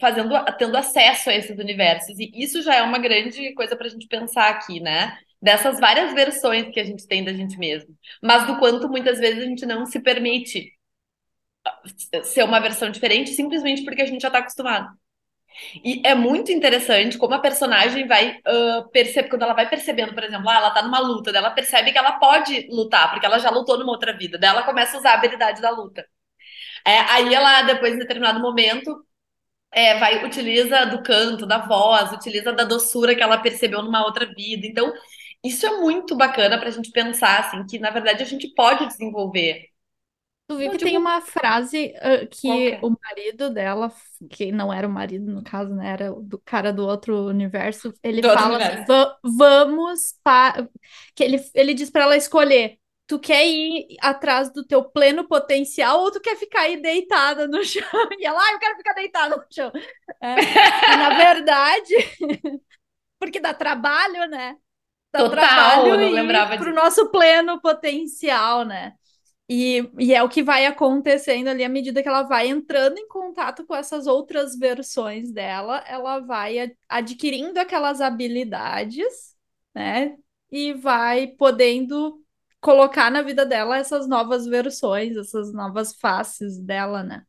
fazendo, 0.00 0.34
tendo 0.58 0.76
acesso 0.76 1.30
a 1.30 1.34
esses 1.34 1.56
universos, 1.56 2.18
e 2.18 2.32
isso 2.34 2.60
já 2.60 2.74
é 2.74 2.82
uma 2.82 2.98
grande 2.98 3.54
coisa 3.54 3.76
para 3.76 3.86
a 3.86 3.90
gente 3.90 4.08
pensar 4.08 4.48
aqui, 4.50 4.80
né? 4.80 5.16
Dessas 5.40 5.78
várias 5.78 6.12
versões 6.12 6.70
que 6.72 6.80
a 6.80 6.84
gente 6.84 7.06
tem 7.06 7.22
da 7.22 7.32
gente 7.32 7.56
mesmo, 7.56 7.94
mas 8.20 8.46
do 8.48 8.58
quanto 8.58 8.88
muitas 8.88 9.20
vezes 9.20 9.42
a 9.44 9.46
gente 9.46 9.64
não 9.66 9.86
se 9.86 10.00
permite 10.00 10.72
ser 12.24 12.44
uma 12.44 12.60
versão 12.60 12.90
diferente 12.90 13.30
simplesmente 13.30 13.84
porque 13.84 14.02
a 14.02 14.06
gente 14.06 14.22
já 14.22 14.28
está 14.28 14.38
acostumado. 14.38 14.88
E 15.84 16.02
é 16.04 16.14
muito 16.14 16.50
interessante 16.50 17.16
como 17.16 17.34
a 17.34 17.38
personagem 17.38 18.06
vai 18.08 18.38
uh, 18.38 18.88
perceber, 18.90 19.28
quando 19.28 19.42
ela 19.42 19.54
vai 19.54 19.68
percebendo, 19.68 20.12
por 20.12 20.24
exemplo, 20.24 20.48
ah, 20.48 20.56
ela 20.56 20.70
tá 20.70 20.82
numa 20.82 20.98
luta, 20.98 21.30
ela 21.30 21.50
percebe 21.50 21.92
que 21.92 21.98
ela 21.98 22.18
pode 22.18 22.66
lutar, 22.70 23.10
porque 23.10 23.24
ela 23.24 23.38
já 23.38 23.50
lutou 23.50 23.78
numa 23.78 23.92
outra 23.92 24.16
vida, 24.16 24.36
daí 24.36 24.50
ela 24.50 24.64
começa 24.64 24.96
a 24.96 25.00
usar 25.00 25.10
a 25.12 25.14
habilidade 25.14 25.62
da 25.62 25.70
luta. 25.70 26.04
É, 26.86 26.98
aí 27.00 27.34
ela, 27.34 27.62
depois, 27.62 27.94
em 27.94 27.98
determinado 27.98 28.40
momento, 28.40 29.04
é, 29.72 29.98
vai, 29.98 30.24
utiliza 30.24 30.86
do 30.86 31.02
canto, 31.02 31.46
da 31.46 31.58
voz, 31.58 32.12
utiliza 32.12 32.52
da 32.52 32.64
doçura 32.64 33.14
que 33.14 33.22
ela 33.22 33.38
percebeu 33.38 33.82
numa 33.82 34.04
outra 34.04 34.26
vida. 34.26 34.66
Então, 34.66 34.92
isso 35.44 35.66
é 35.66 35.78
muito 35.80 36.16
bacana 36.16 36.58
para 36.58 36.68
a 36.68 36.72
gente 36.72 36.90
pensar, 36.90 37.40
assim, 37.40 37.66
que 37.66 37.78
na 37.78 37.90
verdade 37.90 38.22
a 38.22 38.26
gente 38.26 38.48
pode 38.54 38.86
desenvolver 38.86 39.68
Tu 40.46 40.58
viu 40.58 40.70
que 40.70 40.78
tem 40.78 40.98
uma 40.98 41.22
frase 41.22 41.94
uh, 41.96 42.28
que 42.30 42.68
é? 42.70 42.82
o 42.82 42.90
marido 43.02 43.48
dela, 43.50 43.90
que 44.30 44.52
não 44.52 44.70
era 44.72 44.86
o 44.86 44.90
marido 44.90 45.32
no 45.32 45.42
caso, 45.42 45.74
né? 45.74 45.88
Era 45.90 46.12
o 46.12 46.38
cara 46.44 46.70
do 46.72 46.84
outro 46.86 47.26
universo, 47.28 47.94
ele 48.02 48.22
Do 48.22 48.30
fala 48.30 48.58
assim, 48.58 48.76
universo. 48.76 48.86
"Va- 48.86 49.18
vamos 49.24 50.14
para 50.22 50.68
que 51.14 51.24
ele, 51.24 51.38
ele 51.54 51.74
diz 51.74 51.90
pra 51.90 52.04
ela 52.04 52.16
escolher. 52.16 52.78
Tu 53.06 53.18
quer 53.18 53.46
ir 53.46 53.86
atrás 54.00 54.50
do 54.52 54.64
teu 54.66 54.82
pleno 54.84 55.26
potencial 55.28 56.00
ou 56.00 56.10
tu 56.10 56.20
quer 56.20 56.36
ficar 56.36 56.62
aí 56.62 56.80
deitada 56.80 57.46
no 57.48 57.62
chão? 57.64 57.82
E 58.18 58.24
ela, 58.26 58.38
ah, 58.42 58.52
eu 58.52 58.58
quero 58.58 58.76
ficar 58.76 58.94
deitada 58.94 59.36
no 59.36 59.44
chão. 59.50 59.70
É, 60.20 60.48
na 60.96 61.10
verdade, 61.10 61.94
porque 63.18 63.40
dá 63.40 63.54
trabalho, 63.54 64.28
né? 64.28 64.56
Dá 65.12 65.22
Total, 65.22 65.24
trabalho 65.24 65.88
eu 65.92 65.98
não 65.98 66.10
lembrava 66.10 66.56
pro 66.56 66.74
disso. 66.74 66.74
nosso 66.74 67.10
pleno 67.10 67.60
potencial, 67.60 68.64
né? 68.64 68.94
E, 69.48 69.90
e 69.98 70.14
é 70.14 70.22
o 70.22 70.28
que 70.28 70.42
vai 70.42 70.64
acontecendo 70.64 71.48
ali 71.48 71.62
à 71.64 71.68
medida 71.68 72.02
que 72.02 72.08
ela 72.08 72.22
vai 72.22 72.48
entrando 72.48 72.96
em 72.98 73.06
contato 73.08 73.66
com 73.66 73.74
essas 73.74 74.06
outras 74.06 74.56
versões 74.58 75.30
dela, 75.32 75.84
ela 75.86 76.18
vai 76.20 76.58
ad- 76.60 76.76
adquirindo 76.88 77.58
aquelas 77.60 78.00
habilidades, 78.00 79.36
né? 79.74 80.16
E 80.50 80.72
vai 80.72 81.26
podendo 81.28 82.22
colocar 82.60 83.10
na 83.10 83.20
vida 83.22 83.44
dela 83.44 83.76
essas 83.76 84.08
novas 84.08 84.46
versões, 84.46 85.14
essas 85.16 85.52
novas 85.52 85.94
faces 85.94 86.58
dela, 86.58 87.02
né? 87.02 87.24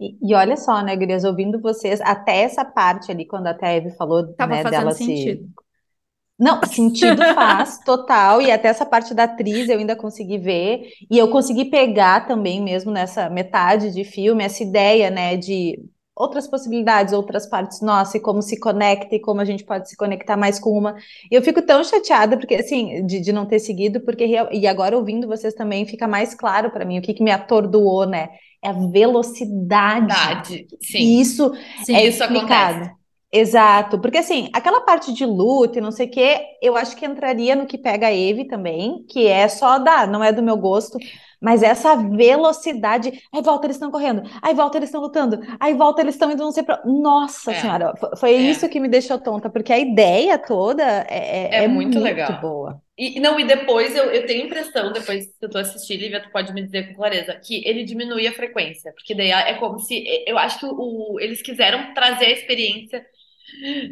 E, 0.00 0.16
e 0.22 0.34
olha 0.34 0.56
só, 0.56 0.82
né, 0.82 0.96
Gurias, 0.96 1.24
ouvindo 1.24 1.60
vocês, 1.60 2.00
até 2.00 2.42
essa 2.42 2.64
parte 2.64 3.10
ali, 3.12 3.26
quando 3.26 3.46
a 3.48 3.54
Teve 3.54 3.90
falou, 3.96 4.34
Tava 4.36 4.58
né, 4.58 4.62
fazendo 4.62 4.90
dela 4.90 4.94
sentido. 4.94 5.42
se. 5.42 5.48
Não, 6.40 6.62
sentido 6.64 7.22
faz, 7.34 7.78
total, 7.84 8.40
e 8.40 8.50
até 8.50 8.68
essa 8.68 8.86
parte 8.86 9.12
da 9.12 9.24
atriz 9.24 9.68
eu 9.68 9.78
ainda 9.78 9.94
consegui 9.94 10.38
ver, 10.38 10.88
e 11.10 11.18
eu 11.18 11.28
consegui 11.28 11.66
pegar 11.66 12.26
também 12.26 12.62
mesmo 12.62 12.90
nessa 12.90 13.28
metade 13.28 13.92
de 13.92 14.04
filme, 14.04 14.42
essa 14.42 14.62
ideia, 14.62 15.10
né, 15.10 15.36
de 15.36 15.78
outras 16.16 16.46
possibilidades, 16.46 17.14
outras 17.14 17.46
partes 17.46 17.80
nossa 17.80 18.16
e 18.18 18.20
como 18.20 18.42
se 18.42 18.58
conecta 18.58 19.14
e 19.14 19.20
como 19.20 19.40
a 19.40 19.44
gente 19.44 19.64
pode 19.64 19.88
se 19.88 19.96
conectar 19.96 20.36
mais 20.36 20.58
com 20.58 20.70
uma. 20.70 20.94
E 21.30 21.34
eu 21.34 21.42
fico 21.42 21.62
tão 21.62 21.82
chateada 21.82 22.36
porque 22.36 22.56
assim 22.56 23.06
de, 23.06 23.20
de 23.20 23.32
não 23.32 23.46
ter 23.46 23.58
seguido, 23.58 24.00
porque 24.00 24.26
e 24.52 24.66
agora 24.66 24.96
ouvindo 24.96 25.26
vocês 25.26 25.54
também 25.54 25.86
fica 25.86 26.06
mais 26.06 26.34
claro 26.34 26.70
para 26.70 26.84
mim 26.84 26.98
o 26.98 27.02
que, 27.02 27.14
que 27.14 27.22
me 27.24 27.30
atordoou, 27.30 28.06
né? 28.06 28.28
É 28.62 28.68
a 28.68 28.72
velocidade. 28.72 30.06
Verdade, 30.06 30.66
sim. 30.82 30.98
E 30.98 31.20
isso 31.22 31.52
sim, 31.84 31.94
é 31.94 32.06
isso 32.06 32.22
explicado. 32.22 32.84
Acontece. 32.84 32.99
Exato, 33.32 34.00
porque 34.00 34.18
assim, 34.18 34.50
aquela 34.52 34.80
parte 34.80 35.12
de 35.12 35.24
luta 35.24 35.78
e 35.78 35.80
não 35.80 35.92
sei 35.92 36.06
o 36.06 36.10
que, 36.10 36.40
eu 36.60 36.76
acho 36.76 36.96
que 36.96 37.06
entraria 37.06 37.54
no 37.54 37.66
que 37.66 37.78
pega 37.78 38.08
a 38.08 38.12
Eve 38.12 38.46
também, 38.46 39.04
que 39.08 39.26
é 39.26 39.46
só 39.46 39.78
dar, 39.78 40.08
não 40.08 40.22
é 40.22 40.32
do 40.32 40.42
meu 40.42 40.56
gosto, 40.56 40.98
mas 41.40 41.62
essa 41.62 41.94
velocidade. 41.96 43.12
Aí 43.32 43.40
volta, 43.40 43.66
eles 43.66 43.76
estão 43.76 43.90
correndo. 43.90 44.22
Aí 44.42 44.52
volta, 44.52 44.76
eles 44.76 44.88
estão 44.88 45.00
lutando. 45.00 45.40
Aí 45.58 45.72
volta, 45.74 46.02
eles 46.02 46.14
estão 46.14 46.30
indo 46.30 46.42
não 46.42 46.52
sei 46.52 46.62
pra. 46.62 46.82
Nossa 46.84 47.52
é. 47.52 47.60
Senhora, 47.60 47.94
foi 48.18 48.34
é. 48.34 48.36
isso 48.36 48.68
que 48.68 48.78
me 48.78 48.88
deixou 48.88 49.18
tonta, 49.18 49.48
porque 49.48 49.72
a 49.72 49.78
ideia 49.78 50.36
toda 50.36 50.82
é, 50.82 51.06
é, 51.08 51.60
é, 51.60 51.64
é 51.64 51.68
muito, 51.68 51.94
muito, 51.94 52.04
legal. 52.04 52.40
boa. 52.40 52.82
E 52.98 53.18
não, 53.18 53.40
e 53.40 53.46
depois 53.46 53.96
eu, 53.96 54.04
eu 54.10 54.26
tenho 54.26 54.42
a 54.42 54.46
impressão, 54.46 54.92
depois 54.92 55.26
que 55.40 55.48
tu 55.48 55.56
assistir, 55.56 55.96
Lívia, 55.96 56.22
tu 56.22 56.30
pode 56.30 56.52
me 56.52 56.62
dizer 56.62 56.88
com 56.88 56.96
clareza, 56.96 57.34
que 57.36 57.66
ele 57.66 57.84
diminui 57.84 58.26
a 58.26 58.32
frequência. 58.32 58.92
Porque 58.92 59.14
daí 59.14 59.30
é 59.30 59.54
como 59.54 59.78
se. 59.78 60.04
Eu 60.26 60.36
acho 60.36 60.58
que 60.58 60.66
o 60.66 61.18
eles 61.18 61.40
quiseram 61.40 61.94
trazer 61.94 62.26
a 62.26 62.32
experiência 62.32 63.02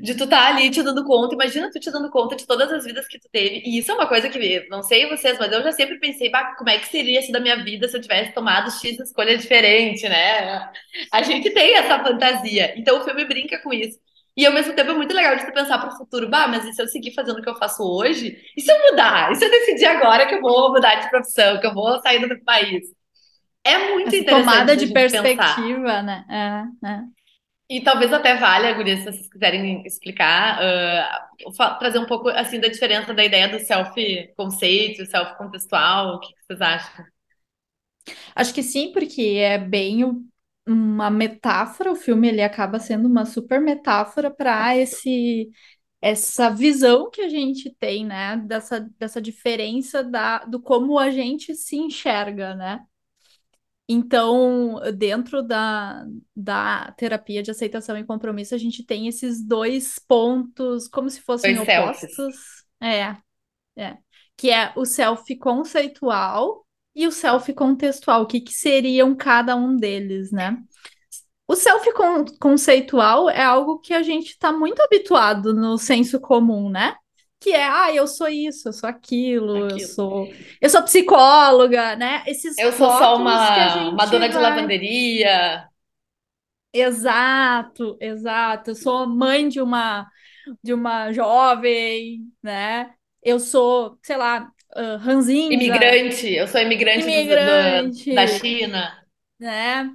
de 0.03 0.14
tu 0.14 0.25
estar 0.25 0.40
tá 0.40 0.49
ali 0.49 0.71
te 0.71 0.83
dando 0.83 1.05
conta. 1.05 1.35
Imagina 1.35 1.71
tu 1.71 1.81
te 1.81 1.90
dando 1.90 2.11
conta 2.11 2.37
de 2.37 2.47
todas 2.47 2.71
as 2.73 2.85
vidas 2.85 3.07
que 3.07 3.18
tu 3.18 3.29
teve. 3.31 3.62
E 3.64 3.79
isso 3.79 3.90
é 3.90 3.94
uma 3.94 4.07
coisa 4.07 4.29
que, 4.29 4.66
não 4.68 4.83
sei 4.83 5.09
vocês, 5.09 5.38
mas 5.38 5.53
eu 5.53 5.62
já 5.62 5.73
sempre 5.73 5.99
pensei, 5.99 6.31
bah, 6.31 6.55
como 6.57 6.71
é 6.71 6.79
que 6.79 6.88
seria 6.88 7.23
sido 7.23 7.37
a 7.37 7.40
minha 7.40 7.62
vida 7.62 7.88
se 7.88 7.97
eu 7.97 8.01
tivesse 8.01 8.33
tomado 8.33 8.71
X 8.71 8.99
escolha 8.99 9.37
diferente, 9.37 10.09
né? 10.09 10.71
A 11.12 11.23
gente 11.23 11.51
tem 11.51 11.77
essa 11.77 12.03
fantasia. 12.03 12.75
Então 12.77 13.01
o 13.01 13.05
filme 13.05 13.25
brinca 13.25 13.59
com 13.59 13.73
isso. 13.73 13.99
E 14.37 14.47
ao 14.47 14.53
mesmo 14.53 14.73
tempo 14.73 14.92
é 14.92 14.94
muito 14.94 15.12
legal 15.12 15.35
de 15.35 15.44
tu 15.44 15.53
pensar 15.53 15.79
para 15.79 15.92
o 15.92 15.97
futuro, 15.97 16.29
bah, 16.29 16.47
mas 16.47 16.64
e 16.64 16.73
se 16.73 16.81
eu 16.81 16.87
seguir 16.87 17.12
fazendo 17.12 17.38
o 17.38 17.42
que 17.42 17.51
eu 17.51 17.57
faço 17.57 17.83
hoje? 17.83 18.38
E 18.57 18.61
se 18.61 18.71
eu 18.71 18.90
mudar? 18.90 19.33
E 19.33 19.35
se 19.35 19.44
eu 19.44 19.51
decidir 19.51 19.87
agora 19.87 20.27
que 20.27 20.35
eu 20.37 20.40
vou 20.40 20.73
mudar 20.73 20.94
de 20.94 21.11
profissão, 21.11 21.59
que 21.59 21.66
eu 21.66 21.75
vou 21.75 22.01
sair 22.01 22.21
do 22.21 22.44
país? 22.44 22.85
É 23.64 23.90
muito 23.90 24.09
Essa 24.09 24.16
interessante. 24.16 24.44
Tomada 24.44 24.77
de 24.77 24.87
perspectiva, 24.92 25.83
pensar. 25.83 26.03
né? 26.05 26.25
É, 26.31 26.88
é. 26.88 27.18
E 27.71 27.83
talvez 27.83 28.13
até 28.13 28.35
valha, 28.35 28.73
Guria, 28.73 28.97
se 28.97 29.05
vocês 29.05 29.29
quiserem 29.29 29.87
explicar, 29.87 30.59
uh, 30.59 31.79
trazer 31.79 31.99
um 31.99 32.07
pouco 32.07 32.29
assim 32.31 32.59
da 32.59 32.69
diferença 32.69 33.13
da 33.13 33.23
ideia 33.23 33.47
do 33.49 33.61
self-conceito, 33.61 35.05
self-contextual, 35.05 36.15
o 36.17 36.21
que, 36.21 36.33
vocês 36.47 36.61
acham? 36.63 37.05
Acho 38.35 38.55
que 38.55 38.63
sim, 38.63 38.91
porque 38.91 39.21
é 39.39 39.59
bem 39.59 40.03
uma 40.67 41.11
metáfora, 41.11 41.93
o 41.93 41.97
filme 41.97 42.29
ele 42.29 42.43
acaba 42.43 42.79
sendo 42.79 43.07
uma 43.07 43.27
super 43.27 43.61
metáfora 43.61 44.31
para 44.31 44.77
esse 44.77 45.51
essa 46.01 46.49
visão 46.49 47.11
que 47.11 47.21
a 47.21 47.29
gente 47.29 47.75
tem, 47.79 48.05
né, 48.07 48.37
dessa, 48.37 48.81
dessa 48.99 49.21
diferença 49.21 50.03
da, 50.05 50.39
do 50.45 50.61
como 50.63 50.97
a 50.97 51.11
gente 51.11 51.57
se 51.57 51.77
enxerga, 51.77 52.55
né? 52.55 52.81
Então, 53.90 54.79
dentro 54.94 55.42
da, 55.42 56.07
da 56.37 56.92
terapia 56.92 57.42
de 57.42 57.51
aceitação 57.51 57.96
e 57.96 58.05
compromisso, 58.05 58.55
a 58.55 58.59
gente 58.59 58.85
tem 58.85 59.09
esses 59.09 59.42
dois 59.42 59.98
pontos 59.98 60.87
como 60.88 61.09
se 61.09 61.22
fossem 61.22 61.55
dois 61.55 61.66
opostos. 61.66 62.14
Selfies. 62.14 62.64
É, 62.81 63.16
é. 63.77 63.96
Que 64.37 64.51
é 64.51 64.72
o 64.77 64.85
self 64.85 65.35
conceitual 65.37 66.66
e 66.94 67.07
o 67.07 67.11
self 67.11 67.51
contextual. 67.55 68.22
O 68.22 68.27
que, 68.27 68.42
que 68.42 68.53
seriam 68.53 69.16
cada 69.16 69.57
um 69.57 69.74
deles, 69.74 70.31
né? 70.31 70.62
O 71.46 71.57
self 71.57 71.88
conceitual 72.38 73.31
é 73.31 73.42
algo 73.42 73.79
que 73.79 73.94
a 73.94 74.03
gente 74.03 74.33
está 74.33 74.53
muito 74.53 74.83
habituado 74.83 75.55
no 75.55 75.79
senso 75.79 76.20
comum, 76.20 76.68
né? 76.68 76.94
Que 77.40 77.51
é, 77.51 77.64
ah, 77.64 77.94
eu 77.94 78.07
sou 78.07 78.29
isso, 78.29 78.68
eu 78.68 78.72
sou 78.72 78.88
aquilo, 78.88 79.64
aquilo. 79.64 79.81
eu 79.81 79.87
sou 79.87 80.29
eu 80.61 80.70
sou 80.70 80.83
psicóloga, 80.83 81.94
né? 81.96 82.24
Esses 82.27 82.59
eu 82.59 82.72
sou 82.72 82.90
só 82.90 83.16
uma, 83.16 83.90
uma 83.90 84.07
dona 84.07 84.20
vai... 84.20 84.29
de 84.29 84.37
lavanderia. 84.37 85.68
Exato, 86.72 87.96
exato. 88.01 88.70
Eu 88.70 88.74
sou 88.74 89.07
mãe 89.07 89.48
de 89.48 89.61
uma 89.61 90.07
de 90.62 90.72
uma 90.72 91.12
jovem, 91.12 92.20
né? 92.42 92.92
Eu 93.22 93.38
sou, 93.38 93.98
sei 94.03 94.16
lá, 94.16 94.51
uh, 94.77 94.96
ranzinza. 94.98 95.53
Imigrante, 95.53 96.33
eu 96.33 96.46
sou 96.46 96.61
imigrante, 96.61 97.05
imigrante 97.05 98.05
do, 98.05 98.11
do, 98.11 98.14
da 98.14 98.27
China. 98.27 99.05
Né? 99.38 99.90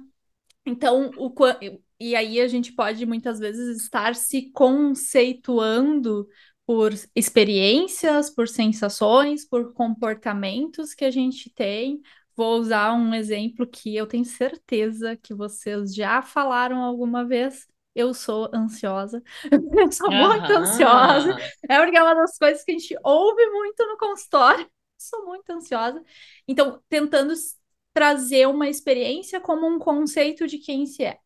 Então, 0.66 1.10
o, 1.16 1.32
e 2.00 2.16
aí 2.16 2.40
a 2.40 2.48
gente 2.48 2.72
pode 2.72 3.04
muitas 3.06 3.38
vezes 3.38 3.82
estar 3.82 4.14
se 4.14 4.50
conceituando 4.52 6.26
por 6.66 6.92
experiências, 7.14 8.30
por 8.30 8.48
sensações, 8.48 9.46
por 9.46 9.72
comportamentos 9.74 10.94
que 10.94 11.04
a 11.04 11.10
gente 11.10 11.50
tem. 11.50 12.00
Vou 12.36 12.58
usar 12.58 12.92
um 12.94 13.14
exemplo 13.14 13.66
que 13.66 13.94
eu 13.94 14.06
tenho 14.06 14.24
certeza 14.24 15.16
que 15.16 15.34
vocês 15.34 15.94
já 15.94 16.22
falaram 16.22 16.82
alguma 16.82 17.24
vez. 17.24 17.66
Eu 17.94 18.12
sou 18.12 18.50
ansiosa. 18.52 19.22
Eu 19.78 19.92
sou 19.92 20.10
uhum. 20.10 20.28
muito 20.28 20.52
ansiosa. 20.52 21.36
É 21.68 21.78
porque 21.80 21.96
é 21.96 22.02
uma 22.02 22.14
das 22.14 22.36
coisas 22.36 22.64
que 22.64 22.72
a 22.72 22.78
gente 22.78 22.96
ouve 23.04 23.46
muito 23.50 23.86
no 23.86 23.96
consultório. 23.96 24.68
Sou 24.98 25.26
muito 25.26 25.50
ansiosa. 25.50 26.02
Então, 26.48 26.82
tentando 26.88 27.34
trazer 27.92 28.48
uma 28.48 28.68
experiência 28.68 29.40
como 29.40 29.66
um 29.66 29.78
conceito 29.78 30.46
de 30.46 30.58
quem 30.58 30.86
se 30.86 31.04
é. 31.04 31.18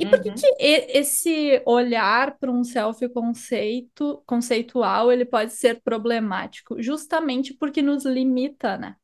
E 0.00 0.06
por 0.06 0.22
que, 0.22 0.30
uhum. 0.30 0.34
que 0.34 0.46
esse 0.58 1.62
olhar 1.66 2.38
para 2.38 2.50
um 2.50 2.64
self-conceito 2.64 4.22
conceitual 4.24 5.12
ele 5.12 5.26
pode 5.26 5.52
ser 5.52 5.82
problemático? 5.82 6.82
Justamente 6.82 7.52
porque 7.52 7.82
nos 7.82 8.06
limita, 8.06 8.78
né? 8.78 8.96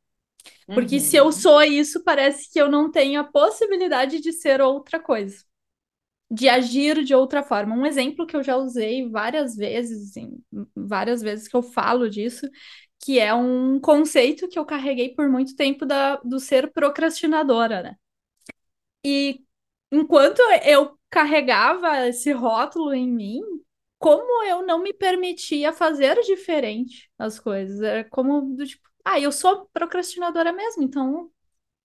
Porque 0.66 0.96
uhum. 0.96 1.00
se 1.00 1.16
eu 1.16 1.26
uhum. 1.26 1.32
sou 1.32 1.62
isso, 1.62 2.02
parece 2.02 2.50
que 2.50 2.58
eu 2.58 2.70
não 2.70 2.90
tenho 2.90 3.20
a 3.20 3.24
possibilidade 3.24 4.20
de 4.20 4.32
ser 4.32 4.62
outra 4.62 4.98
coisa, 4.98 5.44
de 6.30 6.48
agir 6.48 7.04
de 7.04 7.14
outra 7.14 7.42
forma. 7.42 7.74
Um 7.74 7.84
exemplo 7.84 8.26
que 8.26 8.34
eu 8.34 8.42
já 8.42 8.56
usei 8.56 9.06
várias 9.10 9.54
vezes, 9.54 10.10
assim, 10.10 10.42
várias 10.74 11.20
vezes 11.20 11.46
que 11.46 11.56
eu 11.56 11.62
falo 11.62 12.08
disso, 12.08 12.48
que 13.04 13.18
é 13.18 13.34
um 13.34 13.78
conceito 13.78 14.48
que 14.48 14.58
eu 14.58 14.64
carreguei 14.64 15.14
por 15.14 15.28
muito 15.28 15.54
tempo 15.54 15.84
da, 15.84 16.16
do 16.24 16.40
ser 16.40 16.72
procrastinadora, 16.72 17.82
né? 17.82 17.96
E 19.04 19.45
enquanto 19.90 20.40
eu 20.64 20.98
carregava 21.10 22.06
esse 22.08 22.32
rótulo 22.32 22.92
em 22.94 23.08
mim, 23.08 23.40
como 23.98 24.44
eu 24.44 24.64
não 24.66 24.82
me 24.82 24.92
permitia 24.92 25.72
fazer 25.72 26.20
diferente 26.22 27.10
as 27.18 27.38
coisas. 27.40 27.80
Era 27.80 28.04
como 28.04 28.54
do 28.56 28.66
tipo, 28.66 28.88
ah, 29.04 29.18
eu 29.20 29.32
sou 29.32 29.66
procrastinadora 29.72 30.52
mesmo, 30.52 30.82
então 30.82 31.30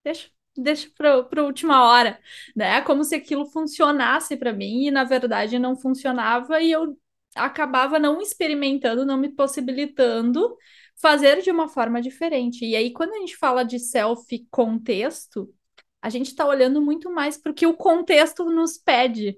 deixa, 0.03 0.29
deixa 0.57 0.89
para 0.97 1.43
última 1.43 1.85
hora, 1.89 2.19
né? 2.55 2.81
Como 2.81 3.03
se 3.03 3.15
aquilo 3.15 3.45
funcionasse 3.47 4.37
para 4.37 4.53
mim 4.53 4.87
e 4.87 4.91
na 4.91 5.03
verdade 5.03 5.59
não 5.59 5.75
funcionava 5.77 6.61
e 6.61 6.71
eu 6.71 6.97
acabava 7.35 7.99
não 7.99 8.21
experimentando, 8.21 9.05
não 9.05 9.17
me 9.17 9.29
possibilitando 9.29 10.55
fazer 11.01 11.41
de 11.41 11.51
uma 11.51 11.67
forma 11.67 12.01
diferente. 12.01 12.65
E 12.65 12.75
aí 12.75 12.91
quando 12.93 13.13
a 13.13 13.19
gente 13.19 13.37
fala 13.37 13.63
de 13.63 13.79
self 13.79 14.47
contexto, 14.51 15.53
a 16.01 16.09
gente 16.09 16.27
está 16.27 16.45
olhando 16.47 16.81
muito 16.81 17.11
mais 17.11 17.37
para 17.37 17.51
o 17.51 17.55
que 17.55 17.67
o 17.67 17.75
contexto 17.75 18.45
nos 18.45 18.77
pede 18.77 19.37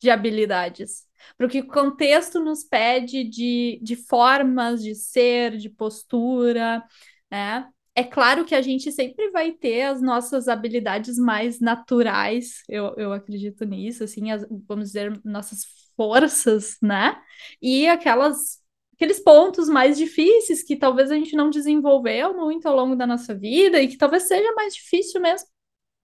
de 0.00 0.10
habilidades, 0.10 1.04
para 1.36 1.46
o 1.46 1.50
que 1.50 1.60
o 1.60 1.66
contexto 1.66 2.40
nos 2.40 2.64
pede 2.64 3.24
de, 3.24 3.78
de 3.82 3.96
formas 3.96 4.82
de 4.82 4.94
ser, 4.94 5.56
de 5.56 5.68
postura, 5.68 6.82
né? 7.30 7.68
É 7.94 8.04
claro 8.04 8.44
que 8.44 8.54
a 8.54 8.62
gente 8.62 8.90
sempre 8.92 9.30
vai 9.30 9.52
ter 9.52 9.82
as 9.82 10.00
nossas 10.00 10.48
habilidades 10.48 11.18
mais 11.18 11.60
naturais, 11.60 12.62
eu, 12.68 12.94
eu 12.96 13.12
acredito 13.12 13.64
nisso, 13.64 14.04
assim, 14.04 14.30
as, 14.30 14.46
vamos 14.66 14.86
dizer, 14.86 15.20
nossas 15.24 15.64
forças, 15.96 16.78
né? 16.82 17.20
E 17.60 17.86
aquelas 17.88 18.60
aqueles 18.94 19.18
pontos 19.18 19.68
mais 19.68 19.96
difíceis 19.96 20.62
que 20.62 20.76
talvez 20.76 21.10
a 21.10 21.14
gente 21.14 21.34
não 21.34 21.48
desenvolveu 21.48 22.36
muito 22.36 22.66
ao 22.66 22.76
longo 22.76 22.94
da 22.94 23.06
nossa 23.06 23.34
vida 23.34 23.80
e 23.80 23.88
que 23.88 23.96
talvez 23.96 24.24
seja 24.24 24.52
mais 24.52 24.74
difícil 24.74 25.20
mesmo 25.22 25.48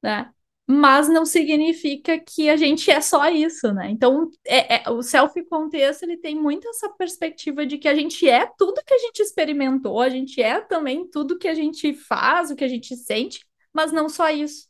né? 0.03 0.31
Mas 0.69 1.09
não 1.09 1.25
significa 1.25 2.19
que 2.19 2.51
a 2.51 2.57
gente 2.57 2.91
é 2.91 3.01
só 3.01 3.29
isso, 3.29 3.73
né? 3.73 3.89
Então, 3.89 4.29
é, 4.45 4.83
é 4.83 4.91
o 4.91 5.01
self-contexto, 5.01 6.03
ele 6.03 6.17
tem 6.17 6.35
muito 6.35 6.69
essa 6.69 6.89
perspectiva 6.89 7.65
de 7.65 7.79
que 7.79 7.89
a 7.89 7.95
gente 7.95 8.29
é 8.29 8.51
tudo 8.59 8.83
que 8.85 8.95
a 8.95 8.99
gente 8.99 9.21
experimentou, 9.21 10.01
a 10.01 10.09
gente 10.09 10.43
é 10.43 10.61
também 10.61 11.09
tudo 11.09 11.39
que 11.39 11.47
a 11.47 11.55
gente 11.55 11.95
faz, 11.95 12.51
o 12.51 12.57
que 12.57 12.65
a 12.65 12.69
gente 12.69 12.97
sente, 12.97 13.47
mas 13.73 13.93
não 13.93 14.09
só 14.09 14.29
isso, 14.29 14.69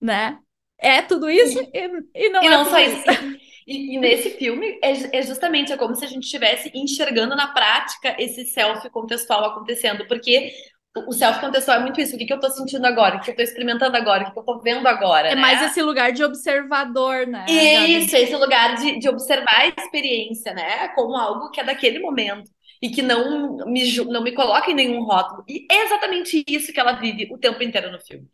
né? 0.00 0.38
É 0.78 1.02
tudo 1.02 1.28
isso 1.28 1.58
e, 1.58 2.04
e 2.14 2.28
não 2.28 2.42
e 2.42 2.46
é 2.46 2.50
não 2.50 2.64
só 2.64 2.78
isso. 2.78 3.10
isso. 3.10 3.46
E, 3.66 3.96
e, 3.96 3.98
nesse 3.98 4.30
filme 4.30 4.78
é, 4.80 5.18
é, 5.18 5.22
justamente 5.22 5.72
é 5.72 5.76
como 5.76 5.96
se 5.96 6.04
a 6.04 6.08
gente 6.08 6.22
estivesse 6.22 6.70
enxergando 6.72 7.34
na 7.34 7.48
prática 7.48 8.14
esse 8.16 8.44
self 8.44 8.88
contextual 8.90 9.44
acontecendo, 9.44 10.06
porque 10.06 10.52
o 11.06 11.12
self-contextual 11.12 11.78
é 11.78 11.80
muito 11.80 12.00
isso. 12.00 12.14
O 12.14 12.18
que, 12.18 12.24
que 12.24 12.32
eu 12.32 12.40
tô 12.40 12.48
sentindo 12.50 12.86
agora? 12.86 13.16
O 13.16 13.20
que 13.20 13.30
eu 13.30 13.36
tô 13.36 13.42
experimentando 13.42 13.96
agora? 13.96 14.22
O 14.22 14.26
que, 14.26 14.32
que 14.32 14.38
eu 14.38 14.44
tô 14.44 14.60
vendo 14.60 14.86
agora? 14.86 15.28
É 15.28 15.34
né? 15.34 15.40
mais 15.40 15.62
esse 15.62 15.82
lugar 15.82 16.12
de 16.12 16.24
observador, 16.24 17.26
né? 17.26 17.46
Isso, 17.48 18.16
esse 18.16 18.34
lugar 18.36 18.76
de, 18.76 18.98
de 18.98 19.08
observar 19.08 19.60
a 19.60 19.68
experiência, 19.68 20.54
né? 20.54 20.88
Como 20.88 21.16
algo 21.16 21.50
que 21.50 21.60
é 21.60 21.64
daquele 21.64 21.98
momento. 21.98 22.50
E 22.80 22.90
que 22.90 23.02
não 23.02 23.56
me, 23.66 23.96
não 24.04 24.22
me 24.22 24.32
coloca 24.32 24.70
em 24.70 24.74
nenhum 24.74 25.02
rótulo. 25.02 25.44
E 25.48 25.66
é 25.70 25.84
exatamente 25.84 26.44
isso 26.46 26.72
que 26.72 26.80
ela 26.80 26.92
vive 26.92 27.28
o 27.32 27.38
tempo 27.38 27.62
inteiro 27.62 27.90
no 27.90 28.00
filme. 28.00 28.26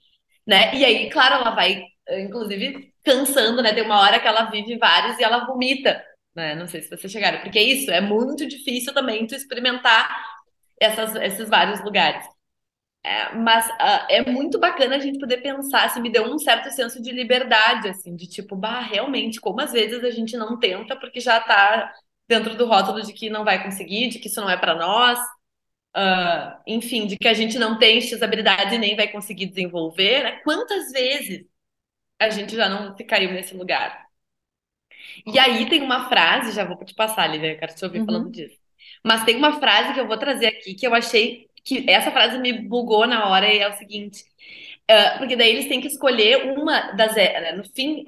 Né? 0.46 0.75
E 0.75 0.85
aí, 0.85 1.09
claro, 1.11 1.37
ela 1.37 1.51
vai, 1.51 1.85
inclusive, 2.11 2.92
cansando, 3.05 3.62
né? 3.62 3.72
Tem 3.72 3.85
uma 3.85 4.01
hora 4.01 4.18
que 4.18 4.27
ela 4.27 4.51
vive 4.51 4.77
vários 4.77 5.18
e 5.18 5.25
ela 5.25 5.46
vomita. 5.46 6.03
Né? 6.35 6.55
Não 6.55 6.66
sei 6.66 6.83
se 6.83 6.88
vocês 6.88 7.12
chegaram. 7.12 7.40
Porque 7.40 7.59
é 7.59 7.62
isso, 7.62 7.90
é 7.90 8.01
muito 8.01 8.46
difícil 8.46 8.92
também 8.92 9.27
tu 9.27 9.35
experimentar 9.35 10.11
essas, 10.81 11.14
esses 11.16 11.48
vários 11.48 11.83
lugares. 11.85 12.27
É, 13.05 13.35
mas 13.35 13.67
uh, 13.67 14.07
é 14.09 14.31
muito 14.31 14.61
bacana 14.61 14.95
a 14.97 14.99
gente 15.01 15.19
poder 15.19 15.38
pensar, 15.38 15.85
assim, 15.85 16.01
me 16.01 16.09
deu 16.11 16.25
um 16.25 16.38
certo 16.38 16.71
senso 16.71 17.03
de 17.03 17.11
liberdade, 17.11 17.88
assim, 17.88 18.15
de 18.15 18.29
tipo, 18.29 18.55
bah, 18.55 18.81
realmente, 18.81 19.41
como 19.41 19.61
às 19.61 19.73
vezes 19.73 20.05
a 20.05 20.11
gente 20.11 20.37
não 20.37 20.59
tenta 20.59 20.95
porque 20.97 21.19
já 21.19 21.41
tá 21.41 21.93
dentro 22.29 22.55
do 22.57 22.67
rótulo 22.67 23.03
de 23.03 23.12
que 23.12 23.29
não 23.29 23.45
vai 23.45 23.62
conseguir, 23.62 24.09
de 24.09 24.19
que 24.21 24.29
isso 24.29 24.41
não 24.41 24.49
é 24.49 24.57
para 24.57 24.75
nós, 24.77 25.19
uh, 25.97 26.61
enfim, 26.67 27.07
de 27.07 27.17
que 27.17 27.29
a 27.29 27.35
gente 27.35 27.59
não 27.59 27.79
tem 27.79 28.01
X 28.01 28.23
habilidade 28.23 28.75
e 28.75 28.79
nem 28.79 28.97
vai 28.97 29.09
conseguir 29.09 29.47
desenvolver, 29.47 30.23
né? 30.23 30.33
Quantas 30.45 30.93
vezes 30.93 31.45
a 32.21 32.31
gente 32.31 32.55
já 32.57 32.69
não 32.69 32.97
caiu 33.09 33.33
nesse 33.33 33.55
lugar? 33.57 34.07
E 35.27 35.38
aí 35.38 35.69
tem 35.69 35.83
uma 35.83 36.09
frase, 36.09 36.53
já 36.53 36.65
vou 36.65 36.77
te 36.85 36.95
passar, 36.95 37.27
Lívia, 37.27 37.53
eu 37.53 37.59
quero 37.59 37.75
te 37.75 37.85
ouvir 37.85 38.01
uhum. 38.01 38.07
falando 38.07 38.31
disso. 38.31 38.57
Mas 39.05 39.25
tem 39.25 39.37
uma 39.37 39.59
frase 39.61 39.95
que 39.95 40.01
eu 40.01 40.07
vou 40.07 40.17
trazer 40.19 40.47
aqui 40.47 40.75
que 40.75 40.87
eu 40.87 40.95
achei 40.95 41.49
que 41.64 41.88
essa 41.88 42.11
frase 42.11 42.38
me 42.38 42.53
bugou 42.53 43.07
na 43.07 43.29
hora 43.29 43.53
e 43.53 43.59
é 43.59 43.68
o 43.68 43.77
seguinte. 43.77 44.25
Uh, 44.90 45.18
porque 45.18 45.37
daí 45.37 45.51
eles 45.51 45.68
têm 45.68 45.81
que 45.81 45.87
escolher 45.87 46.53
uma 46.59 46.92
das. 46.92 47.14
Né, 47.14 47.53
no 47.53 47.64
fim, 47.64 48.05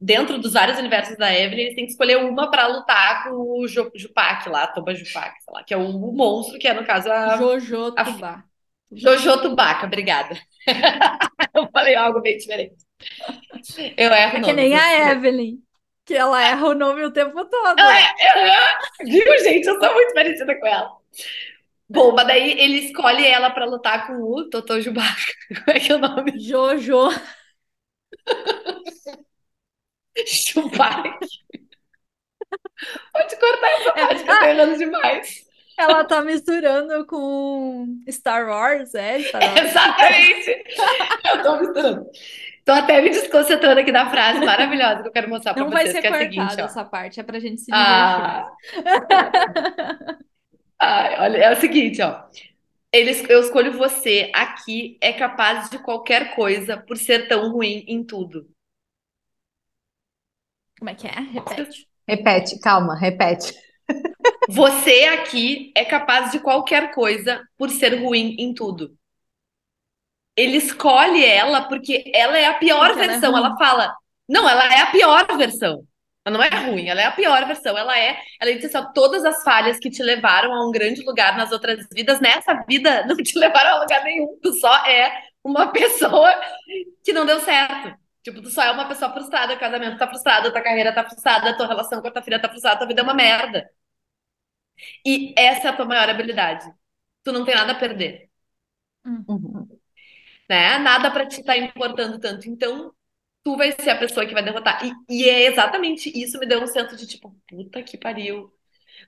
dentro 0.00 0.38
dos 0.38 0.52
vários 0.52 0.78
universos 0.78 1.16
da 1.16 1.34
Evelyn, 1.34 1.64
eles 1.64 1.74
têm 1.74 1.86
que 1.86 1.92
escolher 1.92 2.18
uma 2.18 2.50
para 2.50 2.66
lutar 2.66 3.24
com 3.24 3.30
o 3.30 3.66
Jupac 3.66 4.48
lá, 4.48 4.66
Toba 4.66 4.94
Jupac, 4.94 5.42
sei 5.42 5.54
lá, 5.54 5.64
que 5.64 5.74
é 5.74 5.76
o, 5.76 5.88
o, 5.88 6.12
monstro, 6.12 6.58
que 6.58 6.68
é, 6.68 6.74
no 6.74 6.84
caso, 6.84 7.10
a. 7.10 7.36
Jojo 7.38 7.92
Tubá. 7.92 8.44
Jojo 8.92 9.42
Tubaca, 9.42 9.86
obrigada. 9.86 10.38
eu 11.54 11.68
falei 11.72 11.94
algo 11.96 12.20
bem 12.20 12.36
diferente. 12.36 12.76
Eu 13.96 14.12
erro 14.12 14.36
é 14.36 14.40
que 14.40 14.52
nem 14.52 14.74
a 14.74 15.10
Evelyn, 15.10 15.58
que 16.04 16.14
ela 16.14 16.42
erra 16.42 16.68
o 16.68 16.74
nome 16.74 17.04
o 17.04 17.10
tempo 17.10 17.44
todo. 17.46 17.80
É, 17.80 19.04
viu, 19.04 19.38
gente? 19.40 19.66
Eu 19.66 19.80
sou 19.80 19.92
muito 19.92 20.14
parecida 20.14 20.58
com 20.58 20.66
ela. 20.66 20.92
Bom, 21.88 22.14
mas 22.14 22.26
daí 22.26 22.58
ele 22.58 22.78
escolhe 22.86 23.24
ela 23.24 23.50
pra 23.50 23.64
lutar 23.64 24.06
com 24.06 24.14
o 24.14 24.48
Totô 24.50 24.80
Jubaca. 24.80 25.22
Como 25.64 25.76
é 25.76 25.80
que 25.80 25.92
é 25.92 25.94
o 25.94 25.98
nome? 25.98 26.38
Jojo. 26.38 27.10
Chupac. 30.26 31.18
Pode 33.12 33.36
cortar 33.36 33.70
essa 33.70 33.88
é, 33.90 34.06
parte, 34.06 34.24
que 34.24 34.30
eu 34.30 34.38
tô 34.38 34.44
errando 34.44 34.78
demais. 34.78 35.46
Ela 35.78 36.04
tá 36.04 36.22
misturando 36.22 37.06
com 37.06 37.86
Star 38.10 38.48
Wars, 38.48 38.94
é? 38.94 39.20
Star 39.20 39.42
Wars. 39.42 39.60
Exatamente! 39.60 40.64
eu 41.24 41.42
tô 41.42 41.60
misturando. 41.60 42.10
Tô 42.64 42.72
até 42.72 43.00
me 43.00 43.10
desconcentrando 43.10 43.78
aqui 43.78 43.92
da 43.92 44.10
frase 44.10 44.44
maravilhosa 44.44 45.02
que 45.02 45.08
eu 45.08 45.12
quero 45.12 45.28
mostrar 45.28 45.54
pra 45.54 45.62
Não 45.62 45.70
vocês. 45.70 45.84
Não 45.84 45.92
vai 45.92 46.02
ser 46.02 46.08
que 46.08 46.12
é 46.12 46.16
a 46.16 46.18
seguinte, 46.18 46.60
essa 46.60 46.84
parte, 46.84 47.20
é 47.20 47.22
pra 47.22 47.38
gente 47.38 47.60
se 47.60 47.70
divertir. 47.70 47.86
Ah. 47.86 48.50
Ai, 50.78 51.20
olha, 51.20 51.38
é 51.38 51.52
o 51.52 51.60
seguinte, 51.60 52.02
ó. 52.02 52.24
Eles, 52.92 53.28
eu 53.28 53.40
escolho 53.40 53.76
você 53.76 54.30
aqui, 54.34 54.96
é 55.00 55.12
capaz 55.12 55.68
de 55.68 55.78
qualquer 55.78 56.34
coisa 56.34 56.76
por 56.76 56.96
ser 56.96 57.28
tão 57.28 57.52
ruim 57.52 57.84
em 57.86 58.04
tudo. 58.04 58.48
Como 60.78 60.90
é 60.90 60.94
que 60.94 61.06
é? 61.06 61.20
Repete. 61.20 61.88
Repete, 62.06 62.60
calma, 62.60 62.94
repete. 62.94 63.54
Você 64.48 65.04
aqui 65.04 65.72
é 65.74 65.84
capaz 65.84 66.30
de 66.30 66.38
qualquer 66.38 66.92
coisa 66.94 67.42
por 67.56 67.70
ser 67.70 68.00
ruim 68.00 68.36
em 68.38 68.54
tudo. 68.54 68.96
Ele 70.36 70.58
escolhe 70.58 71.24
ela 71.24 71.62
porque 71.62 72.10
ela 72.14 72.38
é 72.38 72.46
a 72.46 72.54
pior 72.54 72.92
porque 72.92 73.06
versão. 73.06 73.36
Ela, 73.36 73.38
é 73.38 73.50
ela 73.50 73.56
fala, 73.56 73.96
não, 74.28 74.48
ela 74.48 74.72
é 74.72 74.80
a 74.82 74.90
pior 74.90 75.26
versão. 75.36 75.84
Ela 76.26 76.38
não 76.38 76.42
é 76.42 76.48
ruim, 76.48 76.88
ela 76.88 77.00
é 77.00 77.04
a 77.04 77.12
pior 77.12 77.46
versão. 77.46 77.78
Ela 77.78 77.96
é, 77.96 78.18
ela 78.40 78.52
diz 78.52 78.74
assim, 78.74 78.92
todas 78.92 79.24
as 79.24 79.44
falhas 79.44 79.78
que 79.78 79.88
te 79.88 80.02
levaram 80.02 80.52
a 80.52 80.66
um 80.66 80.72
grande 80.72 81.02
lugar 81.04 81.36
nas 81.36 81.52
outras 81.52 81.86
vidas, 81.92 82.18
nessa 82.20 82.52
vida 82.68 83.06
não 83.06 83.16
te 83.16 83.38
levaram 83.38 83.76
a 83.76 83.80
lugar 83.82 84.02
nenhum. 84.02 84.36
Tu 84.42 84.52
só 84.54 84.74
é 84.86 85.22
uma 85.44 85.70
pessoa 85.72 86.28
que 87.04 87.12
não 87.12 87.24
deu 87.24 87.38
certo. 87.38 87.96
Tipo, 88.24 88.42
tu 88.42 88.50
só 88.50 88.64
é 88.64 88.72
uma 88.72 88.88
pessoa 88.88 89.12
frustrada, 89.12 89.54
o 89.54 89.58
casamento 89.58 89.98
tá 89.98 90.08
frustrado, 90.08 90.50
tua 90.50 90.60
carreira 90.60 90.92
tá 90.92 91.04
frustrada, 91.04 91.56
tua 91.56 91.68
relação 91.68 92.02
com 92.02 92.08
a 92.08 92.10
tua 92.10 92.22
filha 92.22 92.40
tá 92.40 92.48
frustrada, 92.48 92.78
tua 92.78 92.88
vida 92.88 93.02
é 93.02 93.04
uma 93.04 93.14
merda. 93.14 93.70
E 95.04 95.32
essa 95.38 95.68
é 95.68 95.70
a 95.70 95.76
tua 95.76 95.86
maior 95.86 96.08
habilidade. 96.10 96.68
Tu 97.22 97.30
não 97.32 97.44
tem 97.44 97.54
nada 97.54 97.70
a 97.70 97.74
perder. 97.76 98.28
Uhum. 99.04 99.68
Né? 100.48 100.78
Nada 100.78 101.08
para 101.10 101.26
te 101.26 101.40
estar 101.40 101.54
tá 101.54 101.58
importando 101.58 102.18
tanto. 102.18 102.48
Então, 102.48 102.92
tu 103.46 103.56
vai 103.56 103.70
ser 103.70 103.90
a 103.90 103.96
pessoa 103.96 104.26
que 104.26 104.34
vai 104.34 104.42
derrotar. 104.42 104.84
E, 105.08 105.20
e 105.20 105.28
é 105.28 105.46
exatamente 105.46 106.10
isso 106.20 106.36
me 106.40 106.46
deu 106.46 106.60
um 106.60 106.66
senso 106.66 106.96
de 106.96 107.06
tipo, 107.06 107.32
puta 107.48 107.80
que 107.80 107.96
pariu. 107.96 108.52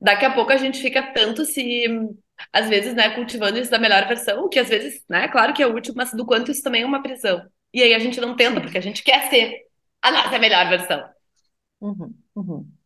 Daqui 0.00 0.24
a 0.24 0.32
pouco 0.32 0.52
a 0.52 0.56
gente 0.56 0.80
fica 0.80 1.12
tanto 1.12 1.44
se, 1.44 1.86
às 2.52 2.68
vezes, 2.68 2.94
né, 2.94 3.10
cultivando 3.16 3.58
isso 3.58 3.68
da 3.68 3.80
melhor 3.80 4.06
versão, 4.06 4.48
que 4.48 4.60
às 4.60 4.68
vezes, 4.68 5.04
né, 5.08 5.26
claro 5.26 5.52
que 5.52 5.60
é 5.60 5.66
útil, 5.66 5.92
mas 5.96 6.12
do 6.12 6.24
quanto 6.24 6.52
isso 6.52 6.62
também 6.62 6.82
é 6.82 6.86
uma 6.86 7.02
prisão. 7.02 7.44
E 7.74 7.82
aí 7.82 7.92
a 7.92 7.98
gente 7.98 8.20
não 8.20 8.36
tenta, 8.36 8.60
porque 8.60 8.78
a 8.78 8.80
gente 8.80 9.02
quer 9.02 9.28
ser 9.28 9.56
a 10.00 10.12
nossa 10.12 10.38
melhor 10.38 10.68
versão. 10.68 11.04
Uhum, 11.80 12.14
uhum. 12.36 12.77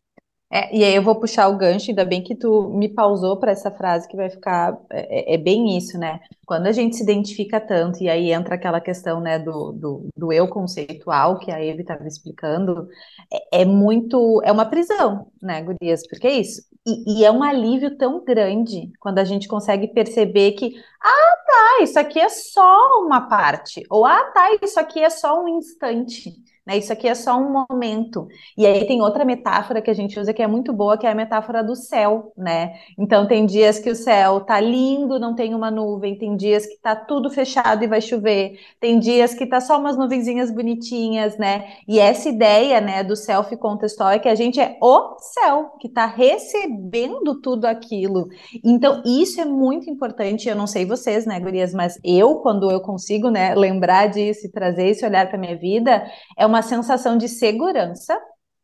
É, 0.55 0.69
e 0.71 0.83
aí 0.83 0.93
eu 0.93 1.01
vou 1.01 1.15
puxar 1.15 1.47
o 1.47 1.57
gancho, 1.57 1.89
ainda 1.89 2.05
bem 2.05 2.21
que 2.21 2.35
tu 2.35 2.69
me 2.69 2.87
pausou 2.87 3.37
para 3.37 3.51
essa 3.51 3.71
frase 3.71 4.07
que 4.07 4.15
vai 4.15 4.29
ficar. 4.29 4.77
É, 4.91 5.31
é, 5.31 5.33
é, 5.33 5.37
bem 5.37 5.75
isso, 5.75 5.97
né? 5.97 6.19
Quando 6.45 6.67
a 6.67 6.71
gente 6.71 6.95
se 6.95 7.01
identifica 7.01 7.59
tanto, 7.59 8.03
e 8.03 8.07
aí 8.07 8.31
entra 8.31 8.53
aquela 8.53 8.79
questão 8.79 9.19
né, 9.19 9.39
do, 9.39 9.71
do, 9.71 10.09
do 10.15 10.31
eu 10.31 10.47
conceitual 10.47 11.39
que 11.39 11.49
a 11.49 11.59
Eve 11.59 11.81
estava 11.81 12.07
explicando, 12.07 12.87
é, 13.33 13.61
é, 13.61 13.65
muito. 13.65 14.41
É 14.43 14.51
uma 14.51 14.65
prisão, 14.65 15.25
né, 15.41 15.59
Gurias? 15.63 16.05
Porque 16.07 16.27
é 16.27 16.33
isso. 16.39 16.61
E, 16.85 17.21
e, 17.21 17.25
é 17.25 17.31
um 17.31 17.41
alívio 17.41 17.97
tão 17.97 18.23
grande 18.23 18.91
quando 18.99 19.17
a 19.17 19.23
gente 19.23 19.47
consegue 19.47 19.87
perceber 19.87 20.51
que, 20.51 20.75
ah, 21.01 21.35
tá, 21.47 21.83
isso 21.83 21.97
aqui 21.97 22.19
é 22.19 22.29
só 22.29 23.01
uma 23.01 23.21
parte, 23.21 23.83
ou 23.89 24.05
ah, 24.05 24.23
tá, 24.25 24.51
isso 24.61 24.79
aqui 24.79 24.99
é 24.99 25.09
só 25.09 25.43
um 25.43 25.47
instante. 25.47 26.31
Né? 26.65 26.77
Isso 26.77 26.93
aqui 26.93 27.07
é 27.07 27.15
só 27.15 27.37
um 27.37 27.65
momento. 27.69 28.27
E 28.57 28.65
aí 28.65 28.85
tem 28.85 29.01
outra 29.01 29.25
metáfora 29.25 29.81
que 29.81 29.91
a 29.91 29.93
gente 29.93 30.17
usa 30.17 30.33
que 30.33 30.41
é 30.41 30.47
muito 30.47 30.71
boa, 30.71 30.97
que 30.97 31.05
é 31.05 31.11
a 31.11 31.15
metáfora 31.15 31.61
do 31.61 31.75
céu, 31.75 32.31
né? 32.37 32.75
Então 32.97 33.27
tem 33.27 33.45
dias 33.45 33.79
que 33.79 33.89
o 33.89 33.95
céu 33.95 34.39
tá 34.41 34.59
lindo, 34.61 35.19
não 35.19 35.35
tem 35.35 35.53
uma 35.53 35.69
nuvem, 35.69 36.17
tem 36.17 36.37
dias 36.37 36.65
que 36.65 36.77
tá 36.77 36.95
tudo 36.95 37.29
fechado 37.29 37.83
e 37.83 37.87
vai 37.87 37.99
chover, 37.99 38.57
tem 38.79 38.97
dias 38.97 39.33
que 39.33 39.45
tá 39.45 39.59
só 39.59 39.77
umas 39.77 39.97
nuvenzinhas 39.97 40.49
bonitinhas, 40.51 41.37
né? 41.37 41.73
E 41.87 41.99
essa 41.99 42.29
ideia, 42.29 42.79
né, 42.79 43.03
do 43.03 43.15
self 43.15 43.55
contextual 43.57 44.11
é 44.11 44.19
que 44.19 44.29
a 44.29 44.35
gente 44.35 44.59
é 44.59 44.77
o 44.81 45.17
céu 45.19 45.73
que 45.81 45.89
tá 45.89 46.05
recebendo 46.05 47.41
tudo 47.41 47.65
aquilo. 47.65 48.29
Então 48.63 49.01
isso 49.05 49.41
é 49.41 49.45
muito 49.45 49.89
importante, 49.89 50.47
eu 50.47 50.55
não 50.55 50.67
sei 50.67 50.85
vocês, 50.85 51.25
né, 51.25 51.39
gurias, 51.39 51.73
mas 51.73 51.99
eu 52.03 52.35
quando 52.37 52.71
eu 52.71 52.79
consigo, 52.79 53.29
né, 53.29 53.53
lembrar 53.53 54.07
disso 54.07 54.47
e 54.47 54.51
trazer 54.51 54.87
esse 54.87 55.05
olhar 55.05 55.27
para 55.27 55.37
minha 55.37 55.57
vida, 55.57 56.05
é 56.37 56.45
uma 56.45 56.52
sensação 56.61 57.17
de 57.17 57.27
segurança 57.27 58.19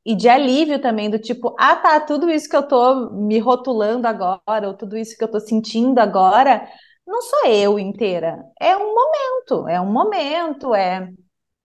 e 0.06 0.16
de 0.16 0.30
alívio 0.30 0.82
também, 0.82 1.10
do 1.10 1.20
tipo, 1.20 1.56
ah, 1.60 1.76
tá, 1.76 2.00
tudo 2.00 2.30
isso 2.30 2.50
que 2.50 2.56
eu 2.56 2.68
tô 2.68 3.12
me 3.12 3.40
rotulando 3.40 4.08
agora, 4.08 4.68
ou 4.68 4.74
tudo 4.74 4.98
isso 4.98 5.18
que 5.18 5.24
eu 5.24 5.30
tô 5.30 5.40
sentindo 5.40 6.00
agora, 6.00 6.68
não 7.06 7.22
sou 7.22 7.46
eu 7.48 7.80
inteira. 7.80 8.44
É 8.60 8.76
um 8.78 8.94
momento, 8.96 9.68
é 9.68 9.82
um 9.82 9.92
momento, 9.92 10.74
é 10.76 11.10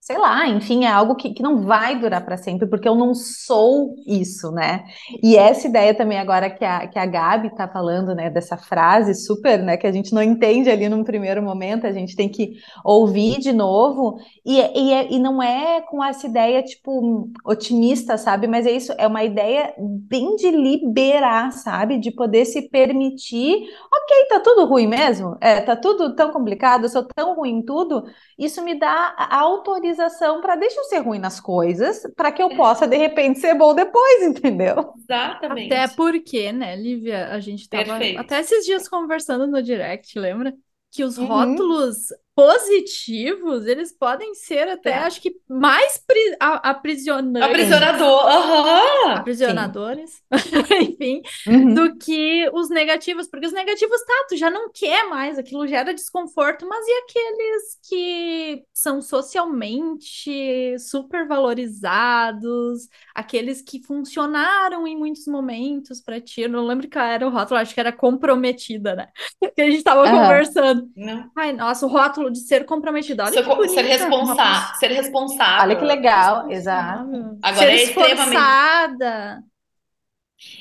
sei 0.05 0.19
lá, 0.19 0.47
enfim, 0.47 0.85
é 0.85 0.87
algo 0.87 1.15
que, 1.15 1.33
que 1.33 1.41
não 1.41 1.63
vai 1.63 1.99
durar 1.99 2.23
para 2.23 2.37
sempre, 2.37 2.67
porque 2.67 2.87
eu 2.87 2.93
não 2.93 3.15
sou 3.15 3.95
isso, 4.05 4.51
né? 4.51 4.85
E 5.23 5.35
essa 5.35 5.67
ideia 5.67 5.95
também 5.95 6.19
agora 6.19 6.47
que 6.47 6.63
a, 6.63 6.87
que 6.87 6.99
a 6.99 7.07
Gabi 7.07 7.47
está 7.47 7.67
falando, 7.67 8.13
né, 8.13 8.29
dessa 8.29 8.55
frase 8.55 9.15
super, 9.15 9.63
né, 9.63 9.77
que 9.77 9.87
a 9.87 9.91
gente 9.91 10.13
não 10.13 10.21
entende 10.21 10.69
ali 10.69 10.87
num 10.87 11.03
primeiro 11.03 11.41
momento, 11.41 11.87
a 11.87 11.91
gente 11.91 12.15
tem 12.15 12.29
que 12.29 12.51
ouvir 12.83 13.39
de 13.39 13.51
novo, 13.51 14.19
e, 14.45 14.59
e, 14.59 14.93
é, 14.93 15.11
e 15.11 15.17
não 15.17 15.41
é 15.41 15.81
com 15.81 16.03
essa 16.03 16.27
ideia, 16.27 16.61
tipo, 16.61 17.27
otimista, 17.43 18.15
sabe? 18.15 18.45
Mas 18.45 18.67
é 18.67 18.71
isso, 18.73 18.93
é 18.99 19.07
uma 19.07 19.23
ideia 19.23 19.73
bem 19.79 20.35
de 20.35 20.51
liberar, 20.51 21.51
sabe? 21.51 21.97
De 21.97 22.11
poder 22.11 22.45
se 22.45 22.69
permitir, 22.69 23.55
ok, 23.91 24.25
tá 24.29 24.39
tudo 24.39 24.65
ruim 24.65 24.85
mesmo, 24.85 25.35
é, 25.41 25.61
tá 25.61 25.75
tudo 25.75 26.15
tão 26.15 26.31
complicado, 26.31 26.83
eu 26.83 26.89
sou 26.89 27.03
tão 27.03 27.35
ruim 27.35 27.57
em 27.57 27.65
tudo, 27.65 28.03
isso 28.37 28.63
me 28.63 28.77
dá 28.77 29.15
a 29.17 29.39
autorização 29.39 29.94
para 30.41 30.55
deixa 30.55 30.79
eu 30.79 30.83
ser 30.85 30.99
ruim 30.99 31.19
nas 31.19 31.39
coisas, 31.39 32.01
para 32.15 32.31
que 32.31 32.41
eu 32.41 32.49
é. 32.49 32.55
possa 32.55 32.87
de 32.87 32.97
repente 32.97 33.39
ser 33.39 33.55
bom 33.55 33.73
depois, 33.73 34.23
entendeu? 34.27 34.93
Exatamente. 34.97 35.73
Até 35.73 35.93
porque, 35.95 36.51
né, 36.51 36.75
Lívia, 36.75 37.27
a 37.29 37.39
gente 37.39 37.67
tava 37.69 37.83
Perfeito. 37.83 38.19
até 38.19 38.39
esses 38.39 38.65
dias 38.65 38.87
conversando 38.87 39.47
no 39.47 39.61
direct, 39.61 40.17
lembra? 40.17 40.53
que 40.95 41.03
os 41.03 41.17
uhum. 41.17 41.25
rótulos 41.25 42.07
positivos, 42.35 43.65
eles 43.65 43.93
podem 43.97 44.33
ser 44.35 44.67
até, 44.67 44.89
é. 44.89 44.97
acho 44.97 45.21
que, 45.21 45.33
mais 45.47 45.97
pri 46.05 46.35
aprisionantes. 46.39 47.49
Aprisionador, 47.49 48.25
uhum. 48.25 49.11
Aprisionadores, 49.11 50.21
enfim, 50.81 51.21
uhum. 51.47 51.73
do 51.73 51.97
que 51.97 52.49
os 52.53 52.69
negativos, 52.69 53.27
porque 53.27 53.47
os 53.47 53.53
negativos, 53.53 54.01
tá, 54.01 54.25
tu 54.27 54.35
já 54.35 54.49
não 54.49 54.69
quer 54.69 55.07
mais, 55.07 55.39
aquilo 55.39 55.65
gera 55.65 55.93
desconforto, 55.93 56.67
mas 56.67 56.85
e 56.85 56.91
aqueles 57.03 57.79
que 57.87 58.63
são 58.73 59.01
socialmente 59.01 60.77
super 60.77 61.25
valorizados, 61.25 62.89
aqueles 63.15 63.61
que 63.61 63.81
funcionaram 63.81 64.85
em 64.85 64.97
muitos 64.97 65.25
momentos 65.25 66.01
para 66.01 66.19
ti, 66.19 66.41
eu 66.41 66.49
não 66.49 66.65
lembro 66.65 66.89
qual 66.89 67.05
era 67.05 67.25
o 67.25 67.31
rótulo, 67.31 67.61
acho 67.61 67.73
que 67.73 67.79
era 67.79 67.93
comprometida, 67.93 68.93
né? 68.93 69.07
Que 69.55 69.61
a 69.61 69.71
gente 69.71 69.83
tava 69.83 70.03
uhum. 70.03 70.11
conversando. 70.11 70.91
Não. 70.97 71.31
Ai, 71.33 71.53
nossa, 71.53 71.85
o 71.85 71.89
rótulo 71.89 72.24
de 72.29 72.39
ser 72.39 72.65
comprometida. 72.65 73.23
Olha 73.23 73.33
ser, 73.33 73.43
que 73.43 73.55
bonita, 73.55 73.73
ser, 73.73 73.81
responsável, 73.83 74.75
ser 74.77 74.91
responsável. 74.91 75.63
Olha 75.63 75.75
que 75.75 75.85
legal, 75.85 76.51
exato. 76.51 77.37
Agora 77.41 77.67
ser 77.67 77.69
é 77.69 77.83
extremamente. 77.83 79.45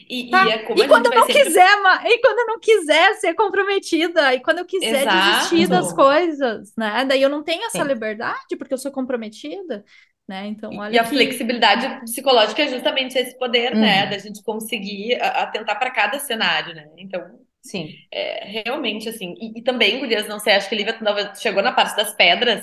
E, 0.09 0.31
tá? 0.31 0.46
e, 0.46 0.50
é 0.50 0.57
e 0.57 0.88
quando 0.88 1.07
eu 1.07 1.14
não 1.14 1.27
sempre... 1.27 1.44
quiser, 1.44 1.68
e 2.05 2.18
quando 2.20 2.38
eu 2.38 2.46
não 2.46 2.61
quiser 2.61 3.14
ser 3.14 3.35
comprometida, 3.35 4.35
e 4.35 4.40
quando 4.40 4.59
eu 4.59 4.64
quiser 4.64 5.03
Exato. 5.03 5.16
desistir 5.16 5.68
das 5.68 5.92
coisas, 5.92 6.72
né? 6.77 7.05
Daí 7.05 7.20
eu 7.20 7.29
não 7.29 7.42
tenho 7.42 7.64
essa 7.64 7.83
Sim. 7.83 7.88
liberdade 7.88 8.57
porque 8.57 8.72
eu 8.72 8.79
sou 8.79 8.92
comprometida. 8.92 9.85
Né? 10.27 10.46
Então, 10.46 10.74
olha 10.79 10.94
e 10.94 10.98
a 10.98 11.05
flexibilidade 11.05 12.00
psicológica 12.00 12.62
é 12.62 12.68
justamente 12.68 13.18
esse 13.18 13.37
poder, 13.37 13.74
né? 13.74 14.07
Da 14.07 14.16
gente 14.16 14.42
conseguir 14.42 15.20
atentar 15.20 15.79
para 15.79 15.90
cada 15.90 16.18
cenário, 16.18 16.74
né? 16.74 16.88
Então, 16.96 17.22
Sim. 17.64 17.94
É, 18.12 18.44
realmente, 18.46 19.09
assim. 19.09 19.35
E, 19.40 19.59
e, 19.59 19.62
também, 19.62 19.98
Gurias, 19.98 20.29
não 20.29 20.38
sei, 20.38 20.55
acho 20.55 20.68
que 20.68 20.74
Lívia 20.74 20.98
chegou 21.35 21.62
na 21.62 21.72
parte 21.72 21.96
das 21.96 22.12
pedras, 22.12 22.62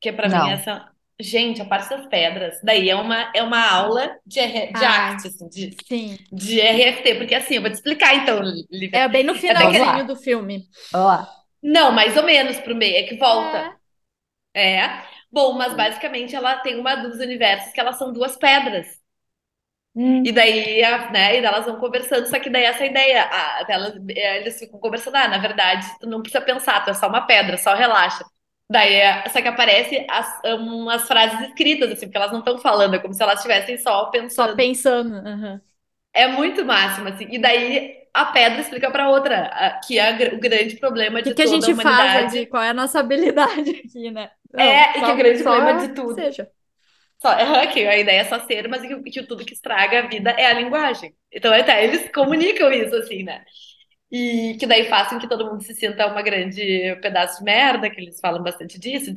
que 0.00 0.10
é 0.10 0.12
pra 0.12 0.28
não. 0.28 0.44
mim 0.44 0.52
essa. 0.52 0.90
Gente, 1.18 1.62
a 1.62 1.64
parte 1.64 1.88
das 1.88 2.06
pedras. 2.08 2.60
Daí 2.62 2.90
é 2.90 2.94
uma, 2.94 3.32
é 3.34 3.42
uma 3.42 3.66
aula 3.70 4.18
de, 4.26 4.38
R... 4.38 4.70
de 4.70 4.84
arte, 4.84 5.28
assim, 5.28 5.48
de, 5.48 5.76
sim. 5.88 6.18
de 6.30 6.60
RFT. 6.60 7.14
Porque 7.14 7.34
assim, 7.34 7.54
eu 7.54 7.62
vou 7.62 7.70
te 7.70 7.76
explicar 7.76 8.14
então, 8.14 8.42
Lívia. 8.70 8.98
É 8.98 9.08
bem 9.08 9.24
no 9.24 9.34
finalzinho 9.34 10.00
é 10.00 10.04
do 10.04 10.14
filme. 10.14 10.64
Olá. 10.92 11.26
Não, 11.62 11.90
mais 11.90 12.14
ou 12.18 12.22
menos 12.22 12.58
pro 12.60 12.76
meio, 12.76 12.96
é 12.96 13.04
que 13.04 13.16
volta. 13.16 13.74
É. 14.52 14.72
é. 14.74 15.02
Bom, 15.32 15.54
mas 15.54 15.74
basicamente 15.74 16.36
ela 16.36 16.56
tem 16.56 16.78
uma 16.78 16.96
dos 16.96 17.18
universos 17.18 17.72
que 17.72 17.80
elas 17.80 17.96
são 17.96 18.12
duas 18.12 18.36
pedras. 18.36 18.86
Hum. 19.96 20.22
E 20.26 20.30
daí, 20.30 20.84
a, 20.84 21.10
né, 21.10 21.40
e 21.40 21.44
elas 21.44 21.64
vão 21.64 21.80
conversando, 21.80 22.26
só 22.26 22.38
que 22.38 22.50
daí 22.50 22.64
essa 22.64 22.84
ideia, 22.84 23.22
a, 23.22 23.64
elas, 23.66 23.94
eles 24.08 24.58
ficam 24.58 24.78
conversando, 24.78 25.16
ah, 25.16 25.26
na 25.26 25.38
verdade, 25.38 25.86
tu 25.98 26.06
não 26.06 26.20
precisa 26.20 26.44
pensar, 26.44 26.84
tu 26.84 26.90
é 26.90 26.94
só 26.94 27.08
uma 27.08 27.22
pedra, 27.22 27.56
só 27.56 27.74
relaxa. 27.74 28.22
Daí, 28.68 28.94
é, 28.94 29.26
só 29.28 29.40
que 29.40 29.48
aparece 29.48 30.04
as, 30.10 30.40
umas 30.58 31.06
frases 31.08 31.48
escritas, 31.48 31.90
assim, 31.90 32.06
porque 32.06 32.18
elas 32.18 32.32
não 32.32 32.40
estão 32.40 32.58
falando, 32.58 32.94
é 32.94 32.98
como 32.98 33.14
se 33.14 33.22
elas 33.22 33.36
estivessem 33.36 33.78
só 33.78 34.06
pensando. 34.06 34.50
Só 34.50 34.56
pensando, 34.56 35.14
uhum. 35.14 35.60
É 36.12 36.26
muito 36.26 36.64
máximo, 36.64 37.08
assim, 37.08 37.28
e 37.30 37.38
daí 37.38 37.96
a 38.12 38.24
pedra 38.26 38.60
explica 38.60 38.90
para 38.90 39.10
outra, 39.10 39.80
que 39.86 39.98
é 39.98 40.32
o 40.32 40.38
grande 40.38 40.76
problema 40.76 41.22
de 41.22 41.34
que 41.34 41.42
toda 41.42 41.48
que 41.48 41.54
a 41.54 41.68
gente 41.68 41.80
a 41.80 41.82
faz 41.82 42.34
aqui? 42.34 42.46
Qual 42.46 42.62
é 42.62 42.70
a 42.70 42.74
nossa 42.74 43.00
habilidade 43.00 43.70
aqui, 43.84 44.10
né? 44.10 44.30
Não, 44.52 44.64
é, 44.64 44.90
e 44.90 45.00
que 45.00 45.04
é 45.04 45.12
o 45.12 45.16
grande 45.16 45.42
problema 45.42 45.78
de 45.80 45.94
tudo. 45.94 46.14
Seja. 46.14 46.50
Só, 47.18 47.32
é 47.38 47.66
que 47.66 47.86
a 47.86 47.98
ideia 47.98 48.20
é 48.20 48.24
só 48.24 48.40
ser, 48.46 48.68
mas 48.68 48.82
que, 48.82 49.02
que 49.10 49.22
tudo 49.22 49.44
que 49.44 49.54
estraga 49.54 50.00
a 50.00 50.08
vida 50.08 50.30
é 50.30 50.46
a 50.46 50.54
linguagem. 50.54 51.14
Então, 51.32 51.52
até 51.52 51.84
eles 51.84 52.10
comunicam 52.12 52.72
isso, 52.72 52.94
assim, 52.96 53.22
né? 53.22 53.44
E 54.10 54.56
que 54.58 54.66
daí 54.66 54.88
fazem 54.88 55.18
que 55.18 55.28
todo 55.28 55.44
mundo 55.44 55.62
se 55.62 55.74
sinta 55.74 56.06
uma 56.06 56.22
grande 56.22 56.96
pedaço 57.02 57.38
de 57.38 57.44
merda, 57.44 57.90
que 57.90 58.00
eles 58.00 58.20
falam 58.20 58.42
bastante 58.42 58.78
disso. 58.78 59.12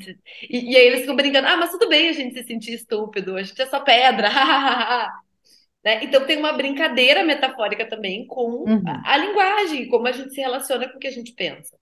E, 0.49 0.71
e 0.71 0.75
aí 0.75 0.87
eles 0.87 1.01
ficam 1.01 1.15
brincando, 1.15 1.47
ah, 1.47 1.57
mas 1.57 1.69
tudo 1.69 1.87
bem 1.87 2.09
a 2.09 2.13
gente 2.13 2.33
se 2.33 2.43
sentir 2.43 2.73
estúpido, 2.73 3.35
a 3.35 3.43
gente 3.43 3.61
é 3.61 3.67
só 3.67 3.81
pedra, 3.81 4.29
né? 5.85 6.03
Então 6.03 6.25
tem 6.25 6.37
uma 6.37 6.53
brincadeira 6.53 7.23
metafórica 7.23 7.87
também 7.87 8.25
com 8.25 8.63
uhum. 8.67 8.83
a, 8.87 9.13
a, 9.13 9.17
linguagem, 9.17 9.87
como 9.87 10.07
a 10.07 10.11
gente 10.11 10.33
se 10.33 10.41
relaciona 10.41 10.89
com 10.89 10.97
o 10.97 10.99
que 10.99 11.07
a 11.07 11.11
gente 11.11 11.33
pensa. 11.33 11.77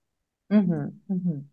Uhum, 0.50 0.92
uhum. 1.08 1.44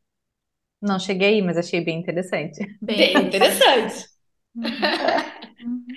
Não 0.82 1.00
cheguei 1.00 1.36
aí, 1.36 1.42
mas 1.42 1.58
achei 1.58 1.80
bem 1.80 2.00
interessante. 2.00 2.60
Bem, 2.82 3.14
bem 3.14 3.28
interessante. 3.28 4.06
Uhum. 4.56 5.86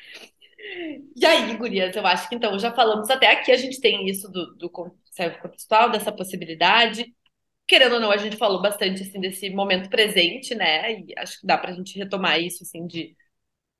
E 1.17 1.25
aí, 1.25 1.57
gurias, 1.57 1.95
eu 1.97 2.07
acho 2.07 2.29
que 2.29 2.35
então 2.35 2.59
já 2.59 2.73
falamos 2.73 3.09
até 3.11 3.31
aqui, 3.31 3.51
a 3.53 3.57
gente 3.57 3.81
tem 3.81 4.09
isso 4.09 4.31
do, 4.31 4.55
do 4.57 4.71
contextual, 4.71 5.91
dessa 5.91 6.13
possibilidade. 6.13 7.15
Querendo 7.67 7.95
ou 7.95 8.01
não, 8.01 8.11
a 8.11 8.17
gente 8.17 8.37
falou 8.37 8.63
bastante 8.63 9.03
assim 9.03 9.21
desse 9.21 9.51
momento 9.51 9.91
presente, 9.91 10.55
né? 10.55 11.01
E 11.01 11.15
acho 11.19 11.41
que 11.41 11.47
dá 11.47 11.59
pra 11.59 11.73
gente 11.73 11.99
retomar 11.99 12.41
isso, 12.41 12.63
assim, 12.63 12.87
de 12.87 13.17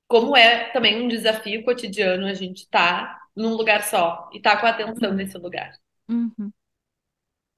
como 0.07 0.35
é 0.35 0.71
também 0.71 1.01
um 1.01 1.07
desafio 1.07 1.63
cotidiano 1.63 2.27
a 2.27 2.33
gente 2.33 2.59
estar 2.63 3.07
tá 3.07 3.21
num 3.35 3.53
lugar 3.55 3.83
só 3.83 4.29
e 4.33 4.41
tá 4.41 4.57
com 4.59 4.65
a 4.65 4.69
atenção 4.69 5.13
nesse 5.13 5.37
lugar. 5.37 5.73
Uhum. 6.09 6.51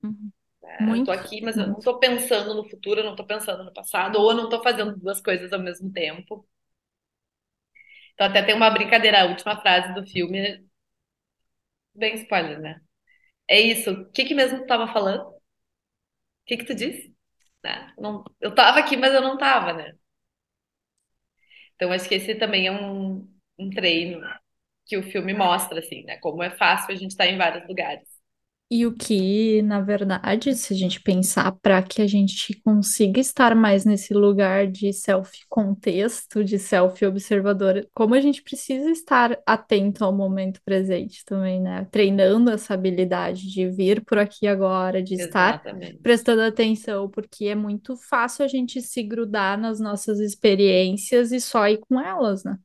Uhum. 0.04 0.32
É, 0.64 1.00
eu 1.00 1.06
tô 1.06 1.12
aqui, 1.12 1.42
mas 1.42 1.58
eu 1.58 1.68
não 1.68 1.80
tô 1.80 1.98
pensando 2.00 2.54
no 2.54 2.70
futuro, 2.70 3.02
eu 3.02 3.06
não 3.06 3.16
tô 3.16 3.26
pensando 3.26 3.64
no 3.64 3.74
passado, 3.74 4.18
ou 4.18 4.32
eu 4.32 4.38
não 4.38 4.50
tô 4.50 4.62
fazendo 4.62 4.98
duas 4.98 5.22
coisas 5.22 5.52
ao 5.52 5.60
mesmo 5.60 5.92
tempo. 5.92 6.48
Então 8.14 8.28
até 8.28 8.42
tem 8.44 8.56
uma 8.56 8.70
brincadeira, 8.70 9.22
a 9.22 9.26
última 9.26 9.60
frase 9.62 9.94
do 9.94 10.06
filme, 10.08 10.64
bem 11.96 12.16
spoiler, 12.24 12.60
né? 12.60 12.82
É 13.50 13.60
isso. 13.62 13.92
O 13.92 14.12
que 14.12 14.26
que 14.26 14.36
mesmo 14.36 14.60
tu 14.62 14.68
tava 14.68 14.92
falando? 14.94 15.24
O 15.30 15.42
que 16.46 16.58
que 16.58 16.66
tu 16.66 16.76
disse? 16.76 17.16
Né? 17.64 17.94
Não, 17.98 18.24
eu 18.42 18.54
tava 18.56 18.80
aqui, 18.80 18.98
mas 18.98 19.14
eu 19.14 19.22
não 19.22 19.38
tava, 19.38 19.74
né? 19.74 19.94
Então 21.76 21.92
acho 21.92 22.08
que 22.08 22.16
esse 22.16 22.36
também 22.36 22.68
é 22.68 22.72
um, 22.72 23.28
um 23.58 23.70
treino 23.70 24.22
que 24.88 24.98
o 24.98 25.04
filme 25.04 25.34
mostra, 25.36 25.80
assim, 25.80 26.04
né? 26.06 26.18
Como 26.20 26.44
é 26.44 26.52
fácil 26.52 26.94
a 26.94 26.98
gente 26.98 27.12
estar 27.12 27.28
em 27.28 27.38
vários 27.40 27.68
lugares. 27.68 28.08
E 28.74 28.86
o 28.86 28.94
que, 28.94 29.62
na 29.64 29.82
verdade, 29.82 30.56
se 30.56 30.74
a 30.74 30.78
gente 30.78 31.02
pensar 31.02 31.52
para 31.62 31.84
que 31.84 32.02
a 32.02 32.08
gente 32.08 32.58
consiga 32.64 33.20
estar 33.20 33.54
mais 33.54 33.84
nesse 33.84 34.14
lugar 34.14 34.66
de 34.66 34.94
self-contexto, 34.94 36.42
de 36.42 36.58
self-observador, 36.58 37.86
como 37.94 38.16
a 38.16 38.22
gente 38.22 38.42
precisa 38.42 38.90
estar 38.90 39.38
atento 39.46 40.06
ao 40.06 40.16
momento 40.16 40.62
presente 40.64 41.26
também, 41.26 41.62
né? 41.62 41.86
Treinando 41.92 42.50
essa 42.50 42.74
habilidade 42.74 43.52
de 43.52 43.68
vir 43.68 44.06
por 44.06 44.18
aqui 44.18 44.48
agora, 44.48 45.04
de 45.04 45.16
Exatamente. 45.16 45.88
estar 45.88 46.02
prestando 46.02 46.42
atenção, 46.42 47.10
porque 47.10 47.48
é 47.48 47.56
muito 47.56 47.98
fácil 47.98 48.46
a 48.46 48.48
gente 48.48 48.82
se 48.82 49.04
grudar 49.04 49.60
nas 49.60 49.82
nossas 49.82 50.18
experiências 50.22 51.34
e 51.34 51.42
só 51.42 51.68
ir 51.68 51.80
com 51.80 52.00
elas, 52.00 52.46
né? 52.46 52.58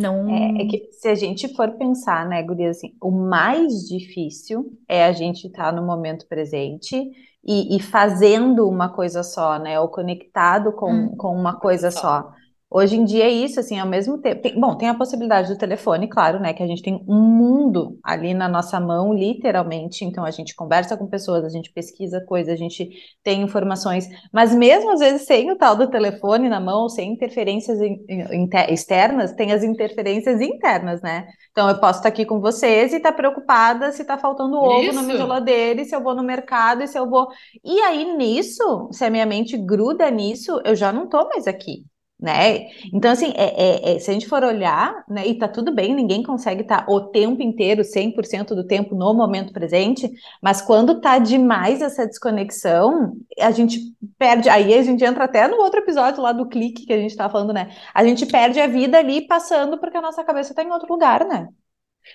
Não... 0.00 0.28
É, 0.28 0.62
é, 0.62 0.66
que 0.66 0.88
se 0.92 1.08
a 1.08 1.14
gente 1.14 1.54
for 1.54 1.70
pensar, 1.72 2.26
né, 2.26 2.42
Guria, 2.42 2.70
assim, 2.70 2.94
o 3.00 3.10
mais 3.10 3.86
difícil 3.88 4.72
é 4.88 5.04
a 5.04 5.12
gente 5.12 5.46
estar 5.46 5.64
tá 5.64 5.72
no 5.72 5.86
momento 5.86 6.26
presente 6.26 6.96
e, 7.44 7.76
e, 7.76 7.80
fazendo 7.80 8.68
uma 8.68 8.88
coisa 8.88 9.22
só, 9.22 9.58
né, 9.58 9.78
ou 9.80 9.88
conectado 9.88 10.72
com, 10.72 10.92
hum, 10.92 11.16
com 11.16 11.34
uma 11.34 11.58
coisa 11.58 11.90
só. 11.90 12.00
só. 12.00 12.32
Hoje 12.72 12.94
em 12.94 13.04
dia 13.04 13.24
é 13.24 13.30
isso, 13.30 13.58
assim, 13.58 13.80
ao 13.80 13.86
mesmo 13.86 14.18
tempo. 14.18 14.42
Tem, 14.42 14.58
bom, 14.58 14.76
tem 14.76 14.88
a 14.88 14.94
possibilidade 14.94 15.48
do 15.52 15.58
telefone, 15.58 16.06
claro, 16.06 16.38
né? 16.38 16.54
Que 16.54 16.62
a 16.62 16.66
gente 16.68 16.82
tem 16.82 17.04
um 17.08 17.20
mundo 17.20 17.98
ali 18.00 18.32
na 18.32 18.48
nossa 18.48 18.78
mão, 18.78 19.12
literalmente. 19.12 20.04
Então 20.04 20.24
a 20.24 20.30
gente 20.30 20.54
conversa 20.54 20.96
com 20.96 21.08
pessoas, 21.08 21.44
a 21.44 21.48
gente 21.48 21.72
pesquisa 21.72 22.24
coisas, 22.24 22.54
a 22.54 22.56
gente 22.56 22.88
tem 23.24 23.42
informações. 23.42 24.08
Mas 24.32 24.54
mesmo 24.54 24.92
às 24.92 25.00
vezes 25.00 25.26
sem 25.26 25.50
o 25.50 25.56
tal 25.56 25.74
do 25.74 25.90
telefone 25.90 26.48
na 26.48 26.60
mão, 26.60 26.88
sem 26.88 27.12
interferências 27.12 27.80
in, 27.80 28.04
in, 28.08 28.48
externas, 28.68 29.32
tem 29.32 29.50
as 29.50 29.64
interferências 29.64 30.40
internas, 30.40 31.02
né? 31.02 31.26
Então 31.50 31.68
eu 31.68 31.80
posso 31.80 31.98
estar 31.98 32.08
aqui 32.08 32.24
com 32.24 32.38
vocês 32.40 32.92
e 32.92 32.98
estar 32.98 33.12
preocupada 33.14 33.90
se 33.90 34.02
está 34.02 34.16
faltando 34.16 34.56
ovo 34.56 34.80
isso. 34.80 34.94
na 34.94 35.02
minha 35.02 35.16
geladeira, 35.16 35.80
e 35.80 35.84
se 35.84 35.96
eu 35.96 36.02
vou 36.04 36.14
no 36.14 36.22
mercado, 36.22 36.84
e 36.84 36.86
se 36.86 36.96
eu 36.96 37.10
vou. 37.10 37.26
E 37.64 37.80
aí 37.80 38.16
nisso, 38.16 38.88
se 38.92 39.04
a 39.04 39.10
minha 39.10 39.26
mente 39.26 39.56
gruda 39.56 40.08
nisso, 40.08 40.60
eu 40.64 40.76
já 40.76 40.92
não 40.92 41.04
estou 41.06 41.28
mais 41.28 41.48
aqui 41.48 41.89
né? 42.20 42.66
Então, 42.92 43.10
assim, 43.10 43.32
é, 43.36 43.44
é, 43.44 43.96
é, 43.96 43.98
se 43.98 44.10
a 44.10 44.12
gente 44.12 44.28
for 44.28 44.44
olhar, 44.44 45.04
né, 45.08 45.26
e 45.26 45.34
tá 45.34 45.48
tudo 45.48 45.72
bem, 45.72 45.94
ninguém 45.94 46.22
consegue 46.22 46.62
estar 46.62 46.84
tá 46.84 46.92
o 46.92 47.00
tempo 47.00 47.42
inteiro, 47.42 47.82
100% 47.82 48.48
do 48.48 48.66
tempo 48.66 48.94
no 48.94 49.14
momento 49.14 49.52
presente, 49.52 50.10
mas 50.42 50.60
quando 50.60 51.00
tá 51.00 51.18
demais 51.18 51.80
essa 51.80 52.06
desconexão, 52.06 53.14
a 53.38 53.50
gente 53.50 53.80
perde, 54.18 54.48
aí 54.48 54.74
a 54.74 54.82
gente 54.82 55.02
entra 55.02 55.24
até 55.24 55.48
no 55.48 55.56
outro 55.56 55.80
episódio 55.80 56.22
lá 56.22 56.32
do 56.32 56.48
clique 56.48 56.86
que 56.86 56.92
a 56.92 56.98
gente 56.98 57.16
tá 57.16 57.28
falando, 57.30 57.52
né? 57.52 57.70
A 57.94 58.04
gente 58.04 58.26
perde 58.26 58.60
a 58.60 58.66
vida 58.66 58.98
ali 58.98 59.26
passando 59.26 59.78
porque 59.78 59.96
a 59.96 60.02
nossa 60.02 60.22
cabeça 60.22 60.54
tá 60.54 60.62
em 60.62 60.70
outro 60.70 60.92
lugar, 60.92 61.24
né? 61.24 61.48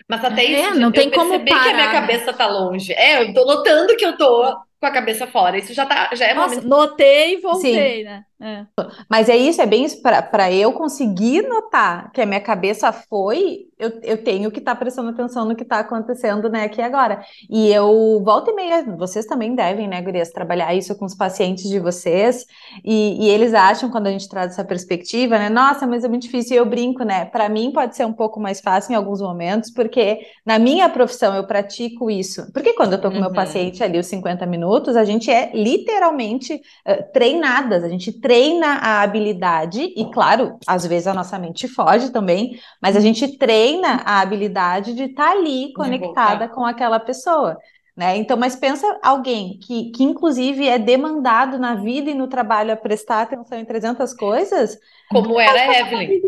Mas 0.08 0.24
até 0.24 0.46
é, 0.46 0.70
isso, 0.70 0.80
não 0.80 0.92
tem 0.92 1.10
como 1.10 1.40
parar. 1.46 1.64
que 1.64 1.70
a 1.70 1.74
minha 1.74 1.92
cabeça 1.92 2.34
tá 2.34 2.48
longe. 2.48 2.94
É, 2.94 3.22
eu 3.22 3.34
tô 3.34 3.46
notando 3.46 3.96
que 3.96 4.06
eu 4.06 4.18
tô 4.18 4.56
com 4.80 4.86
a 4.86 4.92
cabeça 4.92 5.26
fora. 5.28 5.58
Isso 5.58 5.74
já 5.74 5.86
tá, 5.86 6.10
já 6.14 6.26
é 6.26 6.34
Nossa, 6.34 6.56
momento... 6.56 6.68
notei 6.68 7.34
e 7.34 7.42
voltei, 7.42 8.00
Sim. 8.00 8.04
né? 8.04 8.24
É. 8.42 8.66
Mas 9.10 9.30
é 9.30 9.38
isso, 9.38 9.62
é 9.62 9.66
bem 9.66 9.86
isso, 9.86 10.02
para 10.02 10.52
eu 10.52 10.74
conseguir 10.74 11.42
notar 11.44 12.12
que 12.12 12.20
a 12.20 12.26
minha 12.26 12.42
cabeça 12.42 12.92
foi, 12.92 13.68
eu, 13.80 14.00
eu 14.04 14.24
tenho 14.24 14.52
que 14.52 14.60
estar 14.60 14.76
tá 14.76 14.80
prestando 14.80 15.10
atenção 15.10 15.46
no 15.46 15.56
que 15.56 15.64
está 15.64 15.80
acontecendo, 15.80 16.50
né, 16.50 16.66
aqui 16.66 16.82
agora. 16.82 17.24
E 17.50 17.72
eu 17.72 18.22
volto 18.24 18.52
e 18.52 18.54
meia, 18.54 18.84
vocês 18.98 19.26
também 19.26 19.56
devem, 19.56 19.88
né, 19.88 20.02
Gurias, 20.02 20.32
trabalhar 20.32 20.76
isso 20.76 20.96
com 20.96 21.06
os 21.06 21.16
pacientes 21.16 21.70
de 21.70 21.80
vocês, 21.80 22.46
e, 22.84 23.26
e 23.26 23.30
eles 23.30 23.54
acham, 23.54 23.90
quando 23.90 24.08
a 24.08 24.12
gente 24.12 24.28
traz 24.28 24.52
essa 24.52 24.66
perspectiva, 24.66 25.40
né, 25.40 25.50
nossa, 25.50 25.88
mas 25.88 26.04
é 26.04 26.08
muito 26.10 26.24
difícil, 26.24 26.56
e 26.56 26.58
eu 26.58 26.66
brinco, 26.66 27.04
né, 27.04 27.26
para 27.26 27.48
mim 27.48 27.72
pode 27.72 27.96
ser 27.96 28.06
um 28.06 28.14
pouco 28.14 28.40
mais 28.40 28.60
fácil 28.60 28.92
em 28.92 28.96
alguns 28.96 29.22
momentos, 29.22 29.72
porque 29.72 30.20
na 30.46 30.60
minha 30.60 30.90
profissão 30.90 31.34
eu 31.36 31.48
pratico 31.48 32.12
isso. 32.12 32.52
Porque 32.52 32.74
quando 32.74 32.94
eu 32.94 33.02
tô 33.02 33.10
com 33.10 33.16
uhum. 33.16 33.22
meu 33.22 33.34
paciente 33.34 33.82
ali 33.82 33.98
os 33.98 34.08
50 34.08 34.46
minutos, 34.46 34.98
a 34.98 35.06
gente 35.06 35.32
é 35.32 35.52
literalmente 35.54 36.54
uh, 36.54 37.14
treinadas, 37.14 37.84
a 37.84 37.88
gente 37.88 38.12
treina 38.12 38.35
a 38.68 39.02
habilidade, 39.02 39.82
e 39.82 40.12
claro, 40.12 40.58
às 40.68 40.86
vezes 40.86 41.08
a 41.08 41.14
nossa 41.14 41.40
mente 41.40 41.68
foge 41.68 42.12
também, 42.12 42.60
mas 42.82 42.96
a 42.96 43.00
gente 43.00 43.38
treina 43.38 44.02
a 44.06 44.22
habilidade 44.22 44.94
de 44.94 45.04
estar 45.04 45.26
tá 45.26 45.32
ali 45.32 45.74
conectada 45.74 46.48
com 46.50 46.66
aquela 46.66 47.00
pessoa. 47.00 47.58
Né? 47.96 48.18
Então, 48.18 48.36
mas 48.36 48.58
pensa 48.58 49.00
alguém 49.02 49.58
que, 49.58 49.90
que 49.92 50.04
inclusive 50.04 50.68
é 50.68 50.78
demandado 50.78 51.58
na 51.58 51.76
vida 51.76 52.10
e 52.10 52.14
no 52.14 52.28
trabalho 52.28 52.74
a 52.74 52.76
prestar 52.76 53.22
atenção 53.22 53.58
em 53.58 53.64
300 53.64 54.14
coisas. 54.14 54.78
Como 55.10 55.40
era 55.40 55.54
a 55.54 55.80
Evelyn. 55.80 56.20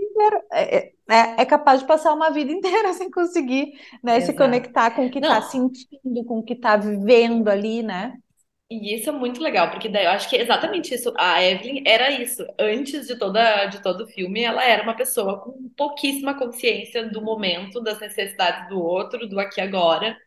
É, 0.52 0.78
é, 0.78 0.92
é, 1.10 1.42
é, 1.42 1.46
capaz 1.46 1.82
de 1.82 1.88
passar 1.88 2.14
uma 2.14 2.30
vida 2.30 2.54
inteira 2.54 2.92
sem 2.96 3.12
conseguir 3.12 3.74
né, 4.02 4.22
se 4.22 4.32
conectar 4.34 4.92
com 4.92 5.08
o 5.08 5.12
que 5.12 5.20
está 5.20 5.42
sentindo, 5.42 6.24
com 6.26 6.40
o 6.40 6.44
que 6.44 6.54
está 6.54 6.78
vivendo 6.78 7.50
ali, 7.50 7.84
né? 7.84 8.14
E 8.70 8.96
isso 8.96 9.10
é 9.10 9.14
muito 9.14 9.42
legal, 9.42 9.72
porque 9.72 9.88
daí 9.88 10.04
eu 10.04 10.12
acho 10.12 10.30
que 10.30 10.36
é 10.36 10.42
exatamente 10.42 10.94
isso. 10.94 11.14
A 11.18 11.42
Evelyn 11.42 11.84
era 11.86 12.12
isso. 12.12 12.46
Antes 12.60 13.08
de 13.08 13.18
toda 13.18 13.66
de 13.68 13.82
todo 13.82 14.04
o 14.04 14.08
filme, 14.08 14.42
ela 14.44 14.64
era 14.64 14.84
uma 14.84 14.94
pessoa 14.94 15.40
com 15.40 15.70
pouquíssima 15.76 16.38
consciência 16.38 17.08
do 17.10 17.22
momento, 17.22 17.80
das 17.80 18.00
necessidades 18.00 18.68
do 18.68 18.82
outro, 18.82 19.26
do 19.26 19.40
aqui 19.40 19.62
e 19.62 19.64
agora. 19.64 20.18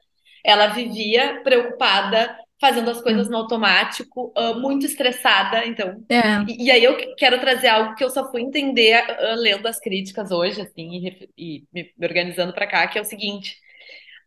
Ela 0.42 0.68
vivia 0.68 1.42
preocupada, 1.44 2.34
fazendo 2.58 2.90
as 2.90 3.02
coisas 3.02 3.28
no 3.28 3.36
automático, 3.36 4.32
uh, 4.34 4.58
muito 4.58 4.86
estressada. 4.86 5.66
Então, 5.66 6.02
é. 6.08 6.42
e, 6.48 6.64
e, 6.66 6.70
aí 6.70 6.82
eu 6.82 6.96
quero 7.16 7.38
trazer 7.40 7.68
algo 7.68 7.94
que 7.94 8.02
eu 8.02 8.08
só 8.08 8.30
fui 8.30 8.40
entender 8.40 9.04
uh, 9.04 9.34
lendo 9.36 9.66
as 9.66 9.78
críticas 9.78 10.30
hoje, 10.30 10.62
assim, 10.62 10.88
e, 10.96 11.28
e 11.36 11.64
me 11.74 11.92
organizando 12.02 12.54
para 12.54 12.66
cá, 12.66 12.88
que 12.88 12.98
é 12.98 13.02
o 13.02 13.04
seguinte 13.04 13.58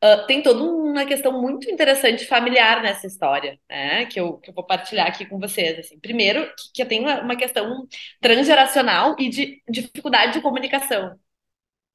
Uh, 0.04 0.28
tem 0.28 0.44
toda 0.44 0.62
uma 0.62 1.06
questão 1.06 1.42
muito 1.42 1.72
interessante 1.72 2.26
familiar 2.26 2.82
nessa 2.84 3.08
história, 3.08 3.58
né? 3.70 4.06
Que 4.08 4.20
eu, 4.20 4.38
que 4.38 4.50
eu 4.50 4.54
vou 4.54 4.66
partilhar 4.66 5.08
aqui 5.08 5.26
com 5.26 5.40
vocês. 5.40 5.80
Assim. 5.80 5.98
Primeiro, 5.98 6.46
que, 6.58 6.74
que 6.74 6.86
tem 6.86 7.00
uma, 7.00 7.22
uma 7.22 7.36
questão 7.38 7.88
transgeracional 8.20 9.16
e 9.18 9.30
de 9.30 9.62
dificuldade 9.70 10.34
de 10.34 10.42
comunicação. 10.42 11.18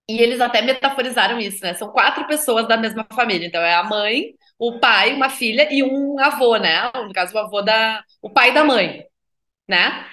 E 0.09 0.21
eles 0.23 0.41
até 0.41 0.63
metaforizaram 0.63 1.39
isso, 1.39 1.63
né? 1.63 1.75
São 1.75 1.91
quatro 1.93 2.27
pessoas 2.27 2.67
da 2.67 2.79
mesma 2.79 3.07
família. 3.13 3.47
Então 3.47 3.61
é 3.61 3.75
a 3.75 3.85
mãe, 3.85 4.35
o 4.59 4.79
pai, 4.81 5.13
uma 5.15 5.29
filha 5.29 5.69
e 5.71 5.83
um 5.83 6.19
avô, 6.19 6.57
né? 6.57 6.91
No 6.95 7.13
caso, 7.13 7.35
o 7.35 7.39
avô 7.39 7.61
da. 7.63 8.03
o 8.23 8.31
pai 8.31 8.55
da 8.55 8.65
mãe, 8.65 9.05
né? 9.69 10.07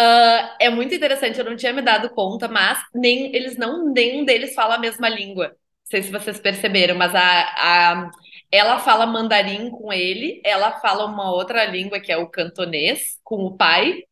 Uh, 0.00 0.56
é 0.60 0.70
muito 0.70 0.94
interessante, 0.94 1.38
eu 1.38 1.44
não 1.44 1.56
tinha 1.56 1.72
me 1.72 1.82
dado 1.82 2.10
conta, 2.10 2.48
mas 2.48 2.78
nem 2.94 3.34
eles 3.34 3.56
não, 3.56 3.92
nenhum 3.92 4.24
deles 4.24 4.54
fala 4.54 4.76
a 4.76 4.78
mesma 4.78 5.08
língua 5.08 5.56
sei 5.90 6.02
se 6.02 6.10
vocês 6.10 6.38
perceberam, 6.40 6.96
mas 6.96 7.14
a, 7.14 7.20
a, 7.20 8.10
ela 8.50 8.78
fala 8.78 9.06
mandarim 9.06 9.70
com 9.70 9.92
ele, 9.92 10.40
ela 10.44 10.80
fala 10.80 11.06
uma 11.06 11.32
outra 11.32 11.64
língua 11.64 12.00
que 12.00 12.12
é 12.12 12.16
o 12.16 12.28
cantonês 12.28 13.18
com 13.24 13.44
o 13.44 13.56
pai. 13.56 14.02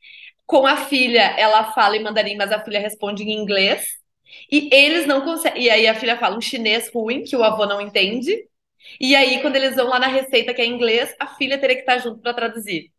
Com 0.47 0.67
a 0.67 0.77
filha, 0.77 1.23
ela 1.39 1.73
fala 1.73 1.97
em 1.97 2.03
mandarim, 2.03 2.37
mas 2.37 2.53
a 2.53 2.65
filha 2.65 2.81
responde 2.81 3.25
em 3.25 3.33
inglês. 3.33 3.85
E 4.51 4.69
eles 4.75 5.07
não 5.07 5.23
conseguem. 5.23 5.65
E 5.65 5.71
aí 5.71 5.87
a 5.87 5.95
filha 5.95 6.19
fala 6.19 6.37
um 6.37 6.41
chinês 6.41 6.91
ruim, 6.93 7.25
que 7.25 7.37
o 7.37 7.43
avô 7.45 7.67
não 7.67 7.81
entende. 7.81 8.37
E 9.01 9.17
aí, 9.17 9.41
quando 9.43 9.57
eles 9.57 9.77
vão 9.77 9.89
lá 9.89 9.99
na 9.99 10.07
receita 10.09 10.55
que 10.55 10.63
é 10.63 10.67
em 10.67 10.73
inglês, 10.75 11.15
a 11.21 11.29
filha 11.37 11.59
teria 11.59 11.77
que 11.77 11.83
estar 11.83 11.99
junto 11.99 12.21
para 12.21 12.35
traduzir. 12.35 12.93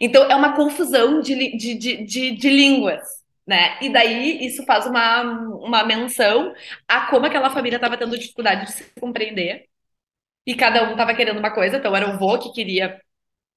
Então, 0.00 0.24
é 0.30 0.34
uma 0.36 0.56
confusão 0.56 1.20
de, 1.20 1.56
de, 1.56 1.74
de, 1.74 2.04
de, 2.04 2.30
de 2.32 2.50
línguas 2.50 3.19
né? 3.50 3.78
E 3.82 3.92
daí 3.92 4.46
isso 4.46 4.64
faz 4.64 4.86
uma, 4.86 5.22
uma 5.22 5.84
menção 5.84 6.54
a 6.88 7.08
como 7.08 7.26
aquela 7.26 7.50
família 7.50 7.76
estava 7.76 7.96
tendo 7.98 8.16
dificuldade 8.18 8.66
de 8.66 8.72
se 8.72 8.92
compreender. 9.00 9.66
E 10.46 10.54
cada 10.56 10.84
um 10.88 10.92
estava 10.92 11.14
querendo 11.14 11.38
uma 11.38 11.52
coisa, 11.54 11.78
então 11.78 11.94
era 11.96 12.08
o 12.10 12.18
vô 12.18 12.38
que 12.38 12.52
queria 12.52 13.00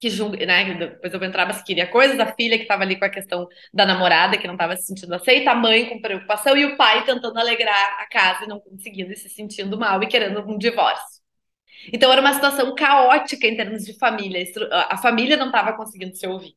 que 0.00 0.10
né, 0.46 0.74
depois 0.74 1.12
eu 1.14 1.18
vou 1.18 1.28
entrar, 1.28 1.46
mas 1.46 1.62
queria 1.62 1.86
coisas, 1.90 2.20
a 2.20 2.34
filha 2.34 2.56
que 2.58 2.64
estava 2.64 2.82
ali 2.82 2.98
com 2.98 3.06
a 3.06 3.10
questão 3.10 3.48
da 3.72 3.86
namorada, 3.86 4.36
que 4.38 4.46
não 4.46 4.54
estava 4.54 4.76
se 4.76 4.84
sentindo 4.84 5.14
aceita, 5.14 5.52
a 5.52 5.54
mãe 5.54 5.88
com 5.88 6.00
preocupação 6.00 6.56
e 6.56 6.64
o 6.66 6.76
pai 6.76 7.04
tentando 7.06 7.38
alegrar 7.38 8.00
a 8.00 8.06
casa 8.08 8.44
e 8.44 8.48
não 8.48 8.60
conseguindo 8.60 9.12
e 9.12 9.16
se 9.16 9.30
sentindo 9.30 9.78
mal 9.78 10.02
e 10.02 10.08
querendo 10.08 10.40
um 10.40 10.58
divórcio. 10.58 11.22
Então 11.92 12.12
era 12.12 12.20
uma 12.20 12.34
situação 12.34 12.74
caótica 12.74 13.46
em 13.46 13.56
termos 13.56 13.84
de 13.84 13.98
família, 13.98 14.44
a 14.90 14.98
família 14.98 15.36
não 15.36 15.46
estava 15.46 15.74
conseguindo 15.74 16.16
se 16.16 16.26
ouvir. 16.26 16.54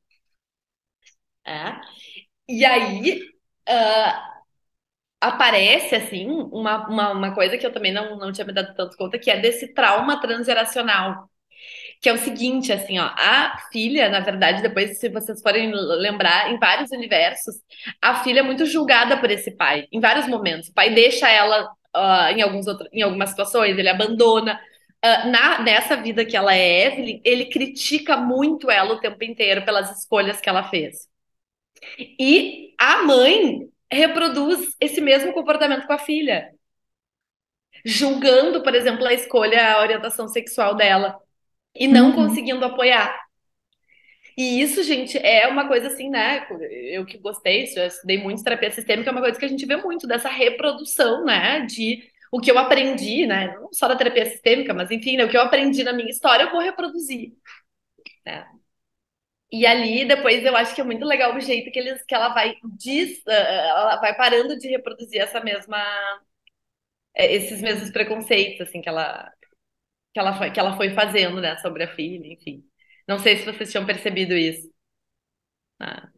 É. 1.45 1.79
E 2.50 2.66
aí 2.66 3.22
uh, 3.70 4.38
aparece, 5.20 5.95
assim, 5.95 6.28
uma, 6.28 6.88
uma, 6.88 7.12
uma, 7.12 7.36
coisa 7.36 7.58
que 7.58 7.66
eu 7.66 7.74
também 7.74 7.91
não, 7.91 8.18
não 8.18 8.32
tinha 8.32 8.45
me 8.45 8.54
dado 8.54 8.76
tanto 8.76 8.98
conta, 8.98 9.20
que 9.20 9.32
é 9.32 9.39
desse 9.39 9.74
trauma 9.74 10.20
transgeracional. 10.22 11.30
Que 12.02 12.10
é 12.10 12.14
o 12.14 12.18
seguinte, 12.18 12.72
assim, 12.72 13.00
ó, 13.00 13.06
a 13.06 13.58
filha, 13.72 14.10
na 14.10 14.20
verdade, 14.20 14.62
depois, 14.62 15.00
se 15.00 15.10
vocês 15.10 15.41
forem 15.41 15.72
lembrar, 15.74 16.52
em 16.52 16.60
vários 16.60 16.91
universos, 16.91 17.56
a 18.02 18.24
filha 18.24 18.41
é 18.41 18.43
muito 18.43 18.66
julgada 18.66 19.18
por 19.18 19.32
esse 19.32 19.52
pai, 19.52 19.88
em 19.91 20.00
vários 20.00 20.28
momentos. 20.28 20.70
O 20.70 20.74
pai 20.74 20.93
deixa 20.93 21.30
ela 21.30 21.66
uh, 21.95 22.32
em, 22.36 22.41
alguns 22.41 22.68
outros, 22.68 22.89
em 22.93 23.02
algumas 23.02 23.32
situações, 23.32 23.78
ele 23.78 23.89
abandona. 23.89 24.60
Uh, 25.04 25.30
na, 25.30 25.60
nessa 25.62 25.95
vida 25.95 26.26
que 26.26 26.38
ela 26.38 26.56
é 26.56 26.88
Evelyn, 26.88 27.22
ele 27.24 27.45
critica 27.45 28.18
muito 28.18 28.70
ela 28.72 28.93
o 28.93 29.00
tempo 29.00 29.24
inteiro 29.24 29.64
pelas 29.66 30.00
escolhas 30.00 30.39
que 30.41 30.50
ela 30.50 30.70
fez. 30.70 31.08
E 32.19 32.73
a 32.78 33.03
mãe 33.03 33.69
reproduz 33.91 34.75
esse 34.80 35.01
mesmo 35.01 35.34
comportamento 35.34 35.88
com 35.88 35.93
a 35.93 35.97
filha, 35.97 36.51
julgando, 37.86 38.61
por 38.63 38.75
exemplo, 38.75 39.05
a 39.05 39.13
escolha, 39.13 39.73
a 39.73 39.82
orientação 39.82 40.28
sexual 40.28 40.75
dela 40.75 41.17
e 41.75 41.88
não 41.88 42.09
uhum. 42.09 42.15
conseguindo 42.15 42.65
apoiar. 42.65 43.17
E 44.38 44.61
isso, 44.61 44.84
gente, 44.84 45.17
é 45.17 45.47
uma 45.47 45.67
coisa 45.67 45.88
assim, 45.88 46.09
né? 46.09 46.47
Eu 46.91 47.05
que 47.05 47.17
gostei, 47.17 47.67
eu 47.75 47.88
estudei 47.88 48.19
muito 48.19 48.43
terapia 48.43 48.69
sistêmica, 48.71 49.09
é 49.09 49.11
uma 49.11 49.21
coisa 49.21 49.39
que 49.39 49.45
a 49.45 49.47
gente 49.47 49.65
vê 49.65 49.78
muito 49.78 50.05
dessa 50.05 50.30
reprodução, 50.30 51.25
né? 51.25 51.61
De 51.61 52.03
o 52.32 52.39
que 52.39 52.51
eu 52.51 52.57
aprendi, 52.59 53.25
né? 53.25 53.55
Não 53.59 53.69
só 53.73 53.88
da 53.88 53.95
terapia 53.95 54.25
sistêmica, 54.30 54.73
mas 54.73 54.91
enfim, 54.91 55.17
né? 55.17 55.25
o 55.25 55.30
que 55.30 55.38
eu 55.38 55.41
aprendi 55.41 55.84
na 55.84 55.93
minha 55.93 56.09
história, 56.09 56.43
eu 56.43 56.51
vou 56.51 56.61
reproduzir. 56.61 57.34
Né? 58.25 58.45
E 59.52 59.66
ali, 59.66 60.06
depois, 60.06 60.43
eu 60.43 60.56
acho 60.58 60.76
que 60.76 60.82
é 60.82 60.84
muito 60.84 61.06
legal 61.06 61.34
o 61.36 61.39
jeito 61.39 61.72
que, 61.72 61.80
eles, 61.80 62.04
que 62.06 62.14
ela 62.14 62.30
vai 62.34 62.56
diz, 62.78 63.26
eh, 63.28 63.68
ela 63.70 63.95
vai 63.98 64.16
parando 64.16 64.58
de 64.58 64.68
reproduzir 64.68 65.22
essa 65.22 65.39
mesma 65.39 65.78
eh, 67.16 67.36
esses 67.36 67.62
mesmos 67.62 67.89
preconceitos 67.91 68.62
assim 68.62 68.82
que 68.82 68.89
ela 68.89 69.32
que 70.14 70.20
ela 70.20 70.38
foi, 70.38 70.52
que 70.52 70.60
ela 70.60 70.76
foi 70.76 70.89
fazendo, 70.91 71.39
né, 71.39 71.58
sobre 71.58 71.84
a 71.84 71.95
filha, 71.95 72.28
enfim. 72.34 72.64
Não 73.08 73.20
sei 73.20 73.38
se 73.38 73.45
vocês 73.45 73.72
tinham 73.72 73.86
percebido 73.86 74.34
isso. 74.34 74.68
Ah, 75.80 76.10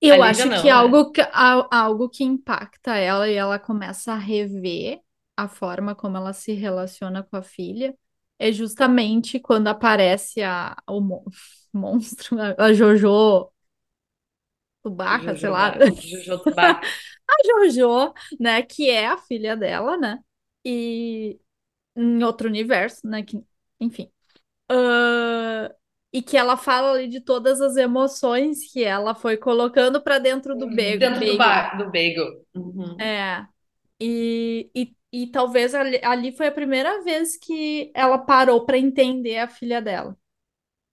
eu 0.00 0.22
acho 0.22 0.48
não, 0.48 0.60
que, 0.60 0.66
né? 0.66 0.72
algo 0.72 1.12
que 1.12 1.20
algo 1.32 2.08
que 2.08 2.24
impacta 2.24 2.96
ela 2.96 3.28
e 3.28 3.34
ela 3.34 3.58
começa 3.58 4.12
a 4.12 4.18
rever 4.18 5.00
a 5.36 5.48
forma 5.48 5.94
como 5.94 6.16
ela 6.16 6.32
se 6.32 6.52
relaciona 6.52 7.22
com 7.22 7.36
a 7.36 7.42
filha 7.42 7.96
é 8.38 8.50
justamente 8.52 9.38
quando 9.38 9.68
aparece 9.68 10.42
a, 10.42 10.76
o, 10.88 11.24
monstro, 11.76 12.36
a 12.58 12.72
Jojo 12.72 13.50
Tubaca, 14.82 15.28
Jojo 15.28 15.40
sei 15.40 15.48
lá. 15.48 15.78
Jojo 15.78 16.38
Tubaca. 16.42 16.86
a 17.28 17.34
Jojo, 17.46 18.12
né, 18.38 18.62
que 18.62 18.90
é 18.90 19.06
a 19.06 19.18
filha 19.18 19.56
dela, 19.56 19.96
né? 19.96 20.18
E 20.64 21.38
em 21.96 22.22
outro 22.22 22.48
universo, 22.48 23.06
né? 23.06 23.22
Que, 23.22 23.42
enfim. 23.80 24.10
Uh, 24.70 25.72
e 26.12 26.22
que 26.22 26.36
ela 26.36 26.56
fala 26.56 26.92
ali 26.92 27.08
de 27.08 27.20
todas 27.20 27.60
as 27.60 27.76
emoções 27.76 28.70
que 28.72 28.84
ela 28.84 29.14
foi 29.14 29.36
colocando 29.36 30.00
para 30.00 30.18
dentro 30.18 30.56
do 30.56 30.66
bagel. 30.68 30.98
Dentro 30.98 31.20
bagel. 31.20 31.32
do, 31.32 31.38
bar, 31.38 31.78
do 31.78 31.84
bagel. 31.86 32.46
Uhum. 32.54 33.00
É. 33.00 33.46
E, 34.00 34.70
e, 34.74 34.96
e 35.12 35.26
talvez 35.28 35.74
ali, 35.74 36.00
ali 36.02 36.32
foi 36.32 36.46
a 36.46 36.52
primeira 36.52 37.02
vez 37.02 37.36
que 37.36 37.90
ela 37.94 38.18
parou 38.18 38.64
para 38.64 38.78
entender 38.78 39.38
a 39.38 39.48
filha 39.48 39.80
dela. 39.82 40.16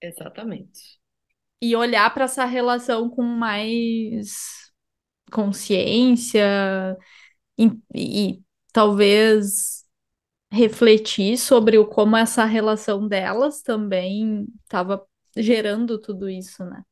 Exatamente. 0.02 0.98
E 1.62 1.76
olhar 1.76 2.12
para 2.14 2.24
essa 2.24 2.44
relação 2.46 3.10
com 3.10 3.22
mais 3.22 4.72
consciência 5.32 6.44
e, 7.58 7.70
e 7.94 8.42
talvez 8.72 9.84
refletir 10.52 11.38
sobre 11.38 11.78
o 11.78 11.86
como 11.86 12.16
essa 12.16 12.44
relação 12.46 13.08
delas 13.08 13.62
também 13.62 14.46
estava 14.64 15.06
gerando 15.36 16.00
tudo 16.00 16.30
isso, 16.30 16.64
né? 16.64 16.84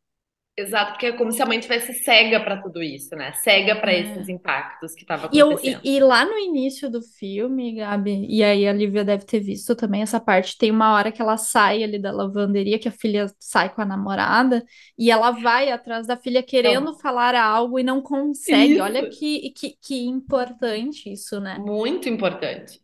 Exato, 0.61 0.93
porque 0.93 1.07
é 1.07 1.13
como 1.13 1.33
se 1.33 1.41
a 1.43 1.47
mãe 1.47 1.61
tivesse 1.61 1.95
cega 1.95 2.41
para 2.41 2.61
tudo 2.61 2.83
isso, 2.83 3.15
né? 3.17 3.33
Cega 3.35 3.77
para 3.77 3.93
É. 3.93 4.01
esses 4.01 4.29
impactos 4.29 4.95
que 4.95 5.03
estavam 5.03 5.31
E, 5.33 5.39
eu, 5.39 5.53
acontecendo. 5.53 5.81
e, 5.85 5.97
e 5.97 6.01
lá 6.01 6.25
no 6.25 6.37
início 6.39 6.91
do 6.91 7.01
filme, 7.03 7.75
Gabi, 7.77 8.27
e 8.29 8.43
aí 8.43 8.67
a 8.67 8.73
Lívia 8.73 9.05
deve 9.05 9.25
ter 9.25 9.41
visto 9.41 9.77
também 9.77 10.03
essa 10.03 10.19
parte, 10.21 10.59
tem 10.59 10.71
uma 10.71 10.93
hora 10.95 11.13
que 11.13 11.23
ela 11.23 11.37
sai 11.37 11.83
ali 11.85 11.99
da 12.01 12.11
lavanderia, 12.13 12.79
que 12.79 12.89
a 12.89 12.93
filha 12.93 13.27
sai 13.39 13.73
com 13.73 13.81
a 13.81 13.85
namorada, 13.87 14.65
e 14.99 15.11
ela 15.11 15.31
vai 15.31 15.71
atrás 15.71 16.07
da 16.07 16.17
filha 16.17 16.43
querendo 16.43 16.99
falar 16.99 17.35
algo 17.37 17.79
e 17.79 17.83
não 17.83 18.03
consegue. 18.03 18.75
Isso. 18.75 18.83
Olha 18.83 19.09
que, 19.09 19.51
que, 19.53 19.77
que 19.81 20.05
importante 20.07 21.13
isso, 21.13 21.41
né? 21.41 21.59
Muito 21.59 22.09
importante. 22.09 22.81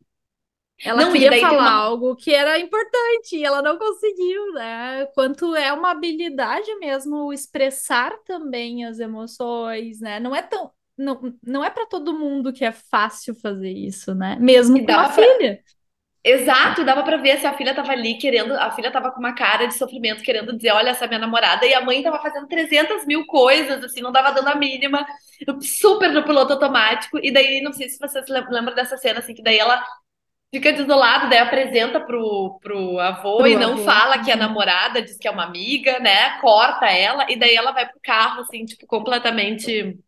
Ela 0.85 1.03
Não, 1.03 1.13
queria 1.13 1.41
falar 1.41 1.59
uma- 1.59 1.71
algo 1.71 2.17
que 2.17 2.35
era 2.35 2.59
importante 2.59 3.37
e 3.37 3.45
ela 3.45 3.63
não 3.63 3.79
conseguiu, 3.79 4.53
né? 4.53 5.07
Quanto 5.15 5.55
é 5.57 5.73
uma 5.73 5.91
habilidade 5.91 6.75
mesmo 6.77 7.33
expressar 7.33 8.13
também 8.27 8.85
as 8.85 8.99
emoções, 8.99 10.01
né? 10.01 10.21
Não 10.21 10.35
é 10.37 10.43
tão. 10.43 10.71
Não, 10.99 11.21
não 11.43 11.65
é 11.65 11.71
para 11.71 11.87
todo 11.87 12.19
mundo 12.19 12.53
que 12.53 12.65
é 12.65 12.73
fácil 12.73 13.35
fazer 13.35 13.71
isso, 13.71 14.15
né? 14.15 14.37
Mesmo 14.41 14.79
com 14.79 14.85
dava 14.87 15.13
pra- 15.13 15.25
filha. 15.25 15.61
Exato, 16.25 16.85
dava 16.85 17.05
pra 17.05 17.19
ver 17.19 17.39
se 17.39 17.47
a 17.47 17.55
filha 17.57 17.73
tava 17.73 17.93
ali 17.93 18.19
querendo, 18.19 18.53
a 18.55 18.73
filha 18.73 18.91
tava 18.91 19.13
com 19.13 19.21
uma 19.21 19.33
cara 19.33 19.67
de 19.67 19.75
sofrimento, 19.75 20.25
querendo 20.25 20.57
dizer, 20.57 20.73
olha, 20.73 20.91
essa 20.91 21.05
é 21.05 21.09
minha 21.09 21.21
namorada, 21.21 21.65
e 21.65 21.73
a 21.73 21.81
mãe 21.81 22.03
tava 22.03 22.19
fazendo 22.21 22.49
300 22.49 23.07
mil 23.07 23.25
coisas, 23.27 23.85
assim, 23.85 24.01
não 24.01 24.11
tava 24.13 24.33
dando 24.33 24.49
a 24.49 24.57
mínima, 24.57 25.07
super 25.63 26.11
no 26.11 26.25
piloto 26.25 26.55
automático, 26.55 27.17
e 27.23 27.31
daí, 27.33 27.61
não 27.61 27.73
sei 27.73 27.89
se 27.89 27.99
vocês 28.01 28.27
lem- 28.29 28.45
lembram 28.51 28.75
dessa 28.75 28.97
cena, 28.97 29.21
assim, 29.21 29.35
que 29.35 29.43
daí 29.43 29.57
ela 29.57 29.81
fica 30.53 30.73
desolada, 30.73 31.29
daí 31.29 31.39
apresenta 31.39 32.01
pro, 32.01 32.59
pro 32.63 32.99
avô 32.99 33.39
Pro 33.39 33.47
e 33.47 33.57
não 33.57 33.75
avô, 33.75 33.85
fala 33.85 34.23
que 34.23 34.31
é 34.31 34.35
uhum. 34.35 34.41
namorada, 34.41 35.03
diz 35.03 35.19
que 35.19 35.29
é 35.29 35.31
uma 35.31 35.45
amiga, 35.45 35.99
né, 35.99 36.41
corta 36.41 36.87
ela, 36.87 37.31
e 37.31 37.37
daí 37.37 37.55
ela 37.55 37.73
vai 37.73 37.89
pro 37.89 38.01
carro, 38.03 38.41
assim, 38.41 38.65
tipo, 38.65 38.87
completamente 38.87 39.99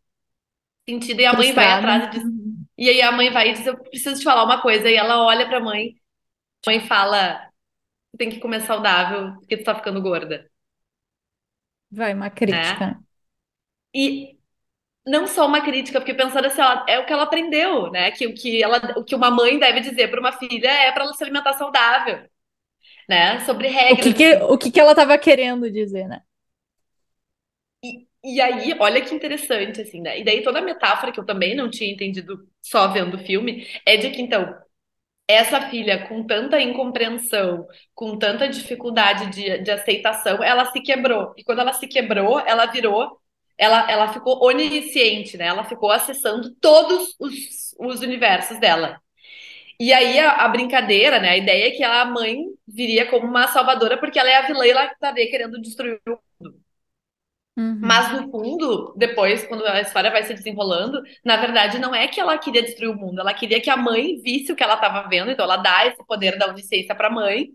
sentida, 0.88 1.22
e 1.22 1.26
a 1.26 1.32
mãe 1.34 1.52
vai 1.52 1.66
Frustrada. 1.66 2.04
atrás 2.04 2.04
e 2.04 2.18
diz, 2.18 2.48
e 2.78 2.88
aí 2.88 3.02
a 3.02 3.10
mãe 3.10 3.30
vai 3.30 3.50
e 3.50 3.52
diz, 3.54 3.66
eu 3.66 3.76
preciso 3.76 4.20
te 4.20 4.24
falar 4.24 4.44
uma 4.44 4.62
coisa. 4.62 4.88
E 4.88 4.94
ela 4.94 5.24
olha 5.24 5.48
pra 5.48 5.60
mãe, 5.60 5.96
a 6.64 6.70
mãe 6.70 6.80
fala, 6.80 7.50
tem 8.16 8.30
que 8.30 8.38
comer 8.38 8.60
saudável, 8.60 9.34
porque 9.40 9.56
tu 9.56 9.64
tá 9.64 9.74
ficando 9.74 10.00
gorda. 10.00 10.48
Vai 11.90 12.14
uma 12.14 12.30
crítica. 12.30 12.98
E 13.92 14.37
não 15.08 15.26
só 15.26 15.46
uma 15.46 15.60
crítica, 15.62 16.00
porque 16.00 16.14
pensando 16.14 16.46
assim, 16.46 16.60
ó, 16.62 16.84
é 16.88 16.98
o 16.98 17.06
que 17.06 17.12
ela 17.12 17.24
aprendeu, 17.24 17.90
né? 17.90 18.10
Que 18.12 18.26
o 18.26 18.34
que 18.34 18.62
ela, 18.62 18.78
o 18.98 19.04
que 19.04 19.14
uma 19.14 19.30
mãe 19.30 19.58
deve 19.58 19.80
dizer 19.80 20.08
pra 20.10 20.20
uma 20.20 20.32
filha 20.32 20.68
é 20.70 20.92
pra 20.92 21.04
ela 21.04 21.14
se 21.14 21.22
alimentar 21.24 21.54
saudável, 21.54 22.28
né? 23.08 23.40
Sobre 23.46 23.68
O 23.92 23.96
regras. 23.96 24.02
que 24.02 24.10
que, 24.18 24.28
o 24.52 24.56
que 24.58 24.70
que 24.70 24.80
ela 24.80 24.92
estava 24.92 25.18
querendo 25.18 25.70
dizer, 25.70 26.06
né? 26.08 26.22
E 28.24 28.40
aí, 28.40 28.74
olha 28.80 29.00
que 29.04 29.14
interessante, 29.14 29.80
assim, 29.80 30.00
né? 30.00 30.18
E 30.20 30.24
daí 30.24 30.42
toda 30.42 30.58
a 30.58 30.62
metáfora 30.62 31.12
que 31.12 31.20
eu 31.20 31.24
também 31.26 31.54
não 31.54 31.70
tinha 31.70 31.90
entendido 31.92 32.48
só 32.60 32.88
vendo 32.88 33.14
o 33.16 33.24
filme 33.24 33.66
é 33.86 33.96
de 33.96 34.10
que, 34.10 34.20
então, 34.20 34.54
essa 35.28 35.70
filha 35.70 36.08
com 36.08 36.26
tanta 36.26 36.60
incompreensão, 36.60 37.66
com 37.94 38.18
tanta 38.18 38.48
dificuldade 38.48 39.30
de, 39.30 39.58
de 39.60 39.70
aceitação, 39.72 40.42
ela 40.44 40.66
se 40.72 40.80
quebrou. 40.82 41.34
E 41.38 41.44
quando 41.44 41.60
ela 41.60 41.72
se 41.74 41.88
quebrou, 41.88 42.40
ela 42.40 42.66
virou, 42.66 43.20
ela, 43.58 43.90
ela 43.90 44.12
ficou 44.12 44.42
onisciente, 44.44 45.36
né? 45.36 45.46
Ela 45.46 45.64
ficou 45.64 45.90
acessando 45.90 46.54
todos 46.60 47.16
os, 47.20 47.74
os 47.78 48.00
universos 48.02 48.58
dela. 48.60 49.00
E 49.80 49.92
aí 49.92 50.18
a, 50.20 50.44
a 50.44 50.48
brincadeira, 50.48 51.20
né? 51.20 51.30
A 51.30 51.36
ideia 51.38 51.68
é 51.68 51.70
que 51.72 51.84
a 51.84 52.04
mãe 52.04 52.46
viria 52.66 53.06
como 53.10 53.26
uma 53.26 53.48
salvadora 53.48 53.98
porque 53.98 54.18
ela 54.18 54.30
é 54.30 54.36
a 54.36 54.46
vilã 54.46 54.66
e 54.66 54.70
ela 54.70 54.86
estaria 54.86 55.30
querendo 55.30 55.60
destruir 55.60 56.00
o 56.08 56.18
Uhum. 57.56 57.80
mas 57.80 58.12
no 58.12 58.30
fundo, 58.30 58.92
depois, 58.96 59.46
quando 59.46 59.64
a 59.64 59.80
história 59.80 60.10
vai 60.10 60.24
se 60.24 60.34
desenrolando, 60.34 61.00
na 61.24 61.36
verdade 61.36 61.78
não 61.78 61.94
é 61.94 62.08
que 62.08 62.20
ela 62.20 62.36
queria 62.36 62.62
destruir 62.62 62.90
o 62.90 62.96
mundo, 62.96 63.20
ela 63.20 63.32
queria 63.32 63.60
que 63.60 63.70
a 63.70 63.76
mãe 63.76 64.20
visse 64.20 64.50
o 64.52 64.56
que 64.56 64.62
ela 64.64 64.74
estava 64.74 65.08
vendo, 65.08 65.30
então 65.30 65.44
ela 65.44 65.56
dá 65.56 65.86
esse 65.86 66.04
poder 66.04 66.36
da 66.38 66.48
onisciência 66.48 66.94
para 66.94 67.06
a 67.08 67.10
mãe, 67.10 67.50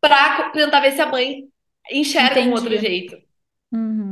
para 0.00 0.50
tentar 0.50 0.80
ver 0.80 0.92
se 0.92 1.00
a 1.02 1.06
mãe 1.06 1.44
enxerga 1.90 2.40
um 2.42 2.52
outro 2.52 2.74
Entendi. 2.74 2.86
jeito. 2.86 3.16
Uhum. 3.72 4.03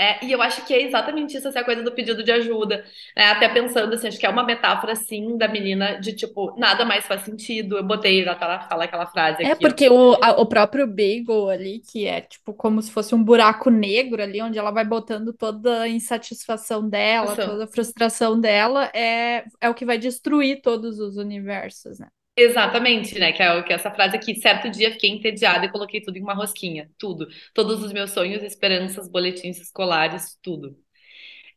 É, 0.00 0.24
e 0.24 0.32
eu 0.32 0.40
acho 0.42 0.64
que 0.66 0.72
é 0.74 0.82
exatamente 0.82 1.36
isso, 1.36 1.48
essa 1.48 1.64
coisa 1.64 1.82
do 1.82 1.92
pedido 1.92 2.22
de 2.24 2.32
ajuda. 2.32 2.84
né? 3.16 3.26
Até 3.30 3.48
pensando 3.48 3.94
assim, 3.94 4.08
acho 4.08 4.18
que 4.18 4.26
é 4.26 4.30
uma 4.30 4.44
metáfora, 4.44 4.92
assim, 4.92 5.36
da 5.36 5.48
menina 5.48 6.00
de 6.00 6.12
tipo, 6.14 6.54
nada 6.58 6.84
mais 6.84 7.06
faz 7.06 7.22
sentido. 7.22 7.76
Eu 7.78 7.84
botei, 7.86 8.24
já 8.24 8.32
ela 8.40 8.60
fala 8.68 8.84
aquela 8.84 9.06
frase 9.06 9.42
É 9.42 9.54
aqui, 9.54 9.66
ó. 9.68 9.74
porque 9.74 9.88
o, 9.88 10.14
a- 10.22 10.40
o 10.40 10.46
próprio 10.46 10.86
Bagel 10.86 11.48
ali, 11.48 11.80
que 11.80 12.06
é 12.06 12.20
tipo 12.22 12.52
como 12.54 12.82
se 12.82 12.90
fosse 12.92 13.14
um 13.14 13.22
buraco 13.24 13.70
negro 13.70 14.22
ali, 14.22 14.40
onde 14.42 14.58
ela 14.58 14.70
vai 14.70 14.84
botando 14.84 15.32
toda 15.32 15.82
a 15.82 15.88
insatisfação 15.88 16.88
dela, 16.88 17.36
Frustração. 17.36 17.52
toda 17.52 17.64
a 17.64 17.66
frustração 17.68 18.40
dela, 18.40 18.90
é, 18.94 19.44
é 19.60 19.70
o 19.70 19.74
que 19.74 19.84
vai 19.86 19.98
destruir 19.98 20.60
todos 20.62 20.98
os 21.00 21.16
universos, 21.16 21.98
né? 21.98 22.08
Exatamente, 22.36 23.18
né? 23.18 23.32
Que 23.32 23.42
é, 23.42 23.52
o- 23.54 23.64
que 23.64 23.72
é 23.72 23.76
essa 23.76 23.90
frase 23.90 24.16
aqui. 24.16 24.34
Certo 24.40 24.70
dia 24.70 24.90
fiquei 24.92 25.10
entediada 25.10 25.66
e 25.66 25.70
coloquei 25.70 26.00
tudo 26.00 26.16
em 26.16 26.22
uma 26.22 26.32
rosquinha. 26.34 26.90
Tudo. 26.98 27.26
Todos 27.54 27.82
os 27.82 27.92
meus 27.92 28.12
sonhos, 28.12 28.42
esperanças, 28.42 29.08
boletins 29.08 29.58
escolares, 29.60 30.38
tudo. 30.42 30.76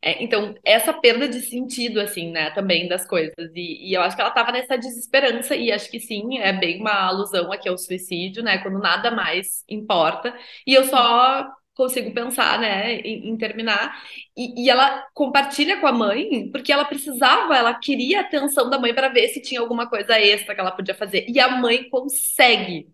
É, 0.02 0.22
então, 0.24 0.54
essa 0.64 0.92
perda 0.92 1.28
de 1.28 1.40
sentido, 1.42 2.00
assim, 2.00 2.30
né, 2.30 2.50
também 2.52 2.88
das 2.88 3.06
coisas. 3.06 3.34
E, 3.54 3.90
e 3.90 3.94
eu 3.94 4.02
acho 4.02 4.16
que 4.16 4.22
ela 4.22 4.30
tava 4.32 4.52
nessa 4.52 4.78
desesperança, 4.78 5.56
e 5.56 5.72
acho 5.72 5.90
que 5.90 6.00
sim, 6.00 6.38
é 6.38 6.52
bem 6.52 6.80
uma 6.80 6.92
alusão 7.08 7.52
aqui 7.52 7.68
ao 7.68 7.78
suicídio, 7.78 8.42
né? 8.42 8.58
Quando 8.58 8.78
nada 8.80 9.10
mais 9.10 9.64
importa. 9.68 10.36
E 10.66 10.74
eu 10.74 10.84
só 10.84 11.46
consigo 11.74 12.12
pensar, 12.14 12.58
né, 12.60 12.96
em, 13.00 13.28
em 13.30 13.36
terminar. 13.36 14.02
E, 14.36 14.64
e 14.64 14.70
ela 14.70 15.06
compartilha 15.14 15.80
com 15.80 15.86
a 15.86 15.92
mãe, 15.92 16.50
porque 16.50 16.72
ela 16.72 16.84
precisava, 16.84 17.56
ela 17.56 17.74
queria 17.74 18.18
a 18.20 18.22
atenção 18.22 18.70
da 18.70 18.78
mãe 18.78 18.94
para 18.94 19.08
ver 19.08 19.28
se 19.28 19.40
tinha 19.42 19.60
alguma 19.60 19.88
coisa 19.88 20.18
extra 20.20 20.54
que 20.54 20.60
ela 20.60 20.72
podia 20.72 20.94
fazer. 20.94 21.26
E 21.28 21.40
a 21.40 21.48
mãe 21.48 21.88
consegue 21.88 22.88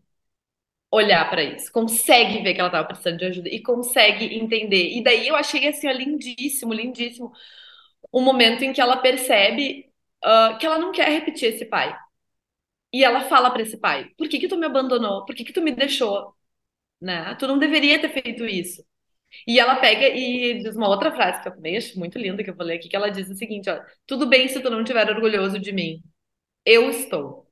olhar 0.90 1.28
para 1.30 1.42
isso, 1.42 1.70
consegue 1.72 2.42
ver 2.42 2.54
que 2.54 2.60
ela 2.60 2.68
estava 2.68 2.86
precisando 2.88 3.18
de 3.18 3.24
ajuda 3.26 3.48
e 3.48 3.62
consegue 3.62 4.34
entender. 4.36 4.90
E 4.96 5.02
daí 5.02 5.28
eu 5.28 5.36
achei 5.36 5.66
assim, 5.68 5.88
ó, 5.88 5.92
lindíssimo, 5.92 6.72
lindíssimo, 6.74 7.32
o 8.12 8.20
momento 8.22 8.64
em 8.64 8.72
que 8.72 8.80
ela 8.80 8.96
percebe 8.98 9.90
ah, 10.24 10.56
que 10.60 10.66
ela 10.66 10.78
não 10.78 10.92
quer 10.92 11.08
repetir 11.10 11.50
esse 11.54 11.64
pai. 11.66 11.96
E 12.92 13.04
ela 13.04 13.22
fala 13.28 13.50
para 13.50 13.62
esse 13.62 13.76
pai: 13.78 14.10
Por 14.16 14.28
que 14.28 14.38
que 14.38 14.48
tu 14.48 14.56
me 14.56 14.66
abandonou? 14.66 15.24
Por 15.24 15.34
que 15.34 15.44
que 15.44 15.52
tu 15.52 15.62
me 15.62 15.72
deixou? 15.72 16.34
Né? 17.00 17.34
Tu 17.36 17.46
não 17.46 17.58
deveria 17.58 18.00
ter 18.00 18.10
feito 18.10 18.44
isso. 18.44 18.84
E 19.46 19.60
ela 19.60 19.76
pega 19.76 20.08
e 20.08 20.62
diz 20.62 20.76
uma 20.76 20.88
outra 20.88 21.12
frase 21.12 21.42
que 21.42 21.48
eu 21.48 21.54
também 21.54 21.76
acho 21.76 21.98
muito 21.98 22.18
linda, 22.18 22.42
que 22.44 22.50
eu 22.50 22.56
ler 22.58 22.76
aqui, 22.76 22.88
que 22.88 22.96
ela 22.96 23.10
diz 23.10 23.28
o 23.30 23.34
seguinte, 23.36 23.70
ó, 23.70 23.80
tudo 24.06 24.26
bem 24.26 24.48
se 24.48 24.60
tu 24.60 24.70
não 24.70 24.80
estiver 24.82 25.08
orgulhoso 25.10 25.58
de 25.58 25.72
mim. 25.72 26.02
Eu 26.64 26.90
estou. 26.90 27.48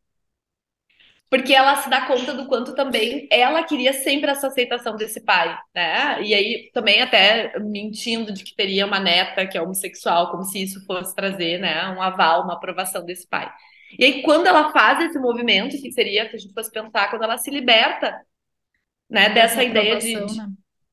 Porque 1.31 1.53
ela 1.53 1.77
se 1.77 1.91
dá 1.91 2.07
conta 2.07 2.33
do 2.33 2.47
quanto 2.47 2.75
também 2.75 3.29
ela 3.31 3.63
queria 3.63 3.93
sempre 3.93 4.31
essa 4.31 4.47
aceitação 4.47 4.97
desse 4.97 5.21
pai, 5.23 5.59
né? 5.75 6.23
E 6.23 6.33
aí 6.35 6.71
também 6.73 7.03
até 7.03 7.59
mentindo 7.61 8.33
de 8.33 8.43
que 8.43 8.55
teria 8.57 8.87
uma 8.87 8.99
neta 8.99 9.47
que 9.47 9.59
é 9.59 9.63
homossexual, 9.63 10.31
como 10.31 10.43
se 10.45 10.63
isso 10.63 10.85
fosse 10.87 11.15
trazer, 11.15 11.59
né, 11.59 11.87
um 11.91 12.01
aval, 12.01 12.45
uma 12.45 12.55
aprovação 12.55 13.05
desse 13.05 13.29
pai. 13.29 13.51
E 13.99 14.05
aí 14.05 14.23
quando 14.23 14.47
ela 14.47 14.73
faz 14.73 15.01
esse 15.03 15.19
movimento, 15.19 15.77
que 15.81 15.93
seria, 15.93 16.29
se 16.31 16.37
a 16.37 16.39
gente 16.39 16.55
fosse 16.55 16.71
pensar, 16.71 17.11
quando 17.11 17.25
ela 17.25 17.37
se 17.37 17.51
liberta, 17.51 18.15
né, 19.11 19.29
dessa 19.31 19.63
ideia 19.65 19.97
de, 19.97 20.25
de- 20.25 20.43
né? 20.43 20.49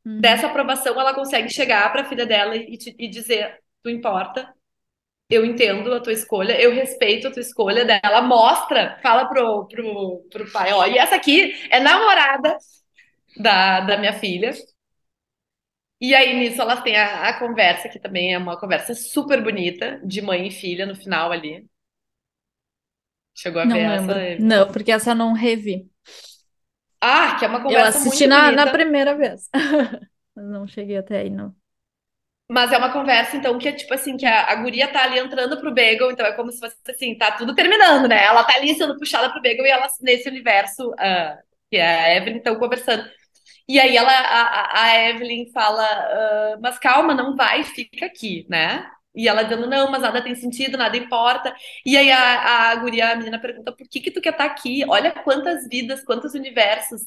Uhum. 0.06 0.22
dessa 0.22 0.48
aprovação, 0.48 1.00
ela 1.00 1.14
consegue 1.16 1.50
chegar 1.54 1.92
para 1.92 2.02
a 2.04 2.06
filha 2.06 2.26
dela 2.26 2.56
e, 2.56 2.78
te- 2.78 2.96
e 3.00 3.08
dizer: 3.10 3.60
Tu 3.84 3.90
importa, 3.90 4.54
eu 5.30 5.46
entendo 5.46 5.94
a 5.94 6.02
tua 6.02 6.14
escolha, 6.14 6.60
eu 6.62 6.74
respeito 6.74 7.28
a 7.28 7.32
tua 7.32 7.42
escolha 7.42 7.86
dela, 7.86 8.22
mostra, 8.22 9.00
fala 9.04 9.28
pro, 9.28 9.68
pro, 9.68 10.28
pro 10.32 10.52
pai: 10.52 10.74
Ó, 10.74 10.86
e 10.88 10.98
essa 10.98 11.16
aqui 11.16 11.54
é 11.72 11.80
namorada 11.80 12.58
da, 13.40 13.82
da 13.82 13.98
minha 13.98 14.14
filha. 14.14 14.54
E 16.00 16.14
aí 16.16 16.34
nisso 16.40 16.62
elas 16.62 16.82
têm 16.84 16.96
a, 16.98 17.30
a 17.30 17.40
conversa, 17.40 17.90
que 17.90 18.00
também 18.00 18.34
é 18.34 18.38
uma 18.38 18.60
conversa 18.60 18.94
super 18.94 19.42
bonita, 19.44 20.00
de 20.06 20.22
mãe 20.22 20.48
e 20.48 20.52
filha 20.52 20.86
no 20.86 20.96
final 20.96 21.32
ali. 21.32 21.66
Chegou 23.36 23.62
a 23.62 23.66
Não 23.66 23.78
ver 23.78 23.82
lembro. 23.88 24.22
essa? 24.22 24.36
Não, 24.38 24.72
porque 24.72 24.92
essa 24.92 25.12
eu 25.12 25.16
não 25.16 25.34
revi. 25.34 25.90
Ah, 27.06 27.36
que 27.38 27.46
é 27.46 27.48
uma 27.48 27.62
Eu 27.68 27.82
conversa 27.82 27.84
assisti 27.84 28.28
muito 28.28 28.28
na, 28.28 28.52
na 28.52 28.68
primeira 28.68 29.16
vez. 29.16 29.50
Não 30.36 30.68
cheguei 30.68 30.98
até 30.98 31.20
aí, 31.20 31.30
não. 31.30 31.56
Mas 32.50 32.72
é 32.72 32.78
uma 32.78 32.94
conversa, 32.94 33.36
então, 33.36 33.58
que 33.58 33.68
é 33.68 33.72
tipo 33.72 33.92
assim, 33.94 34.16
que 34.18 34.26
a, 34.26 34.52
a 34.52 34.56
guria 34.56 34.88
tá 34.92 35.04
ali 35.04 35.18
entrando 35.20 35.60
pro 35.60 35.74
Bagel, 35.74 36.12
então 36.12 36.24
é 36.26 36.32
como 36.34 36.52
se 36.52 36.60
fosse 36.60 36.78
assim, 36.90 37.18
tá 37.18 37.32
tudo 37.32 37.56
terminando, 37.56 38.08
né? 38.08 38.24
Ela 38.24 38.44
tá 38.44 38.56
ali 38.56 38.76
sendo 38.76 38.98
puxada 39.00 39.32
pro 39.32 39.42
Bagel 39.42 39.66
e 39.66 39.70
ela 39.70 39.88
nesse 40.02 40.30
universo, 40.30 40.94
ah, 41.00 41.40
que 41.72 41.78
é 41.78 41.84
a 42.14 42.16
Evelyn, 42.18 42.38
estão 42.38 42.56
conversando. 42.60 43.04
E 43.68 43.80
aí 43.80 43.98
ela, 43.98 44.12
a, 44.12 44.84
a- 44.84 45.10
Evelyn 45.10 45.52
fala, 45.54 45.84
ah, 45.86 46.58
mas 46.62 46.80
calma, 46.80 47.14
não 47.16 47.36
vai, 47.36 47.64
fica 47.66 48.06
aqui, 48.08 48.46
né? 48.50 48.90
E 49.16 49.28
ela 49.28 49.44
dizendo, 49.44 49.68
não, 49.68 49.90
mas 49.92 50.02
nada 50.02 50.24
tem 50.24 50.36
sentido, 50.36 50.78
nada 50.78 50.98
importa. 50.98 51.56
E 51.86 51.98
aí 51.98 52.12
a, 52.12 52.72
a 52.72 52.76
guria, 52.76 53.12
a 53.12 53.16
menina 53.16 53.40
pergunta, 53.40 53.72
por 53.72 53.88
que 53.88 54.00
que 54.02 54.12
tu 54.12 54.22
quer 54.22 54.32
estar 54.32 54.46
aqui? 54.46 54.84
Olha 54.88 55.12
quantas 55.12 55.68
vidas, 55.70 56.04
quantos 56.04 56.34
universos 56.34 57.02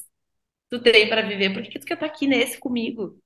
tu 0.70 0.80
tem 0.82 1.08
pra 1.08 1.22
viver, 1.22 1.52
por 1.54 1.62
que 1.62 1.70
que 1.70 1.78
tu 1.80 1.86
quer 1.86 1.94
estar 1.94 2.06
aqui 2.06 2.26
nesse 2.26 2.58
comigo? 2.60 3.20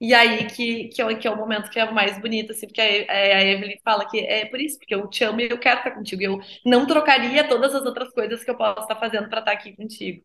E 0.00 0.14
aí 0.14 0.46
que, 0.46 0.88
que, 0.88 1.02
é, 1.02 1.14
que 1.14 1.28
é 1.28 1.30
o 1.30 1.36
momento 1.36 1.70
que 1.70 1.78
é 1.78 1.90
mais 1.90 2.18
bonito, 2.20 2.52
assim, 2.52 2.66
porque 2.66 2.80
a, 2.80 3.12
a 3.12 3.42
Evelyn 3.44 3.78
fala 3.84 4.08
que 4.08 4.18
é 4.20 4.46
por 4.46 4.58
isso, 4.60 4.78
porque 4.78 4.94
eu 4.94 5.06
te 5.08 5.22
amo 5.24 5.40
e 5.40 5.50
eu 5.50 5.58
quero 5.58 5.78
estar 5.78 5.90
contigo. 5.90 6.22
Eu 6.22 6.40
não 6.64 6.86
trocaria 6.86 7.46
todas 7.46 7.74
as 7.74 7.84
outras 7.84 8.10
coisas 8.12 8.42
que 8.42 8.50
eu 8.50 8.56
posso 8.56 8.80
estar 8.80 8.96
fazendo 8.96 9.28
para 9.28 9.40
estar 9.40 9.52
aqui 9.52 9.76
contigo. 9.76 10.24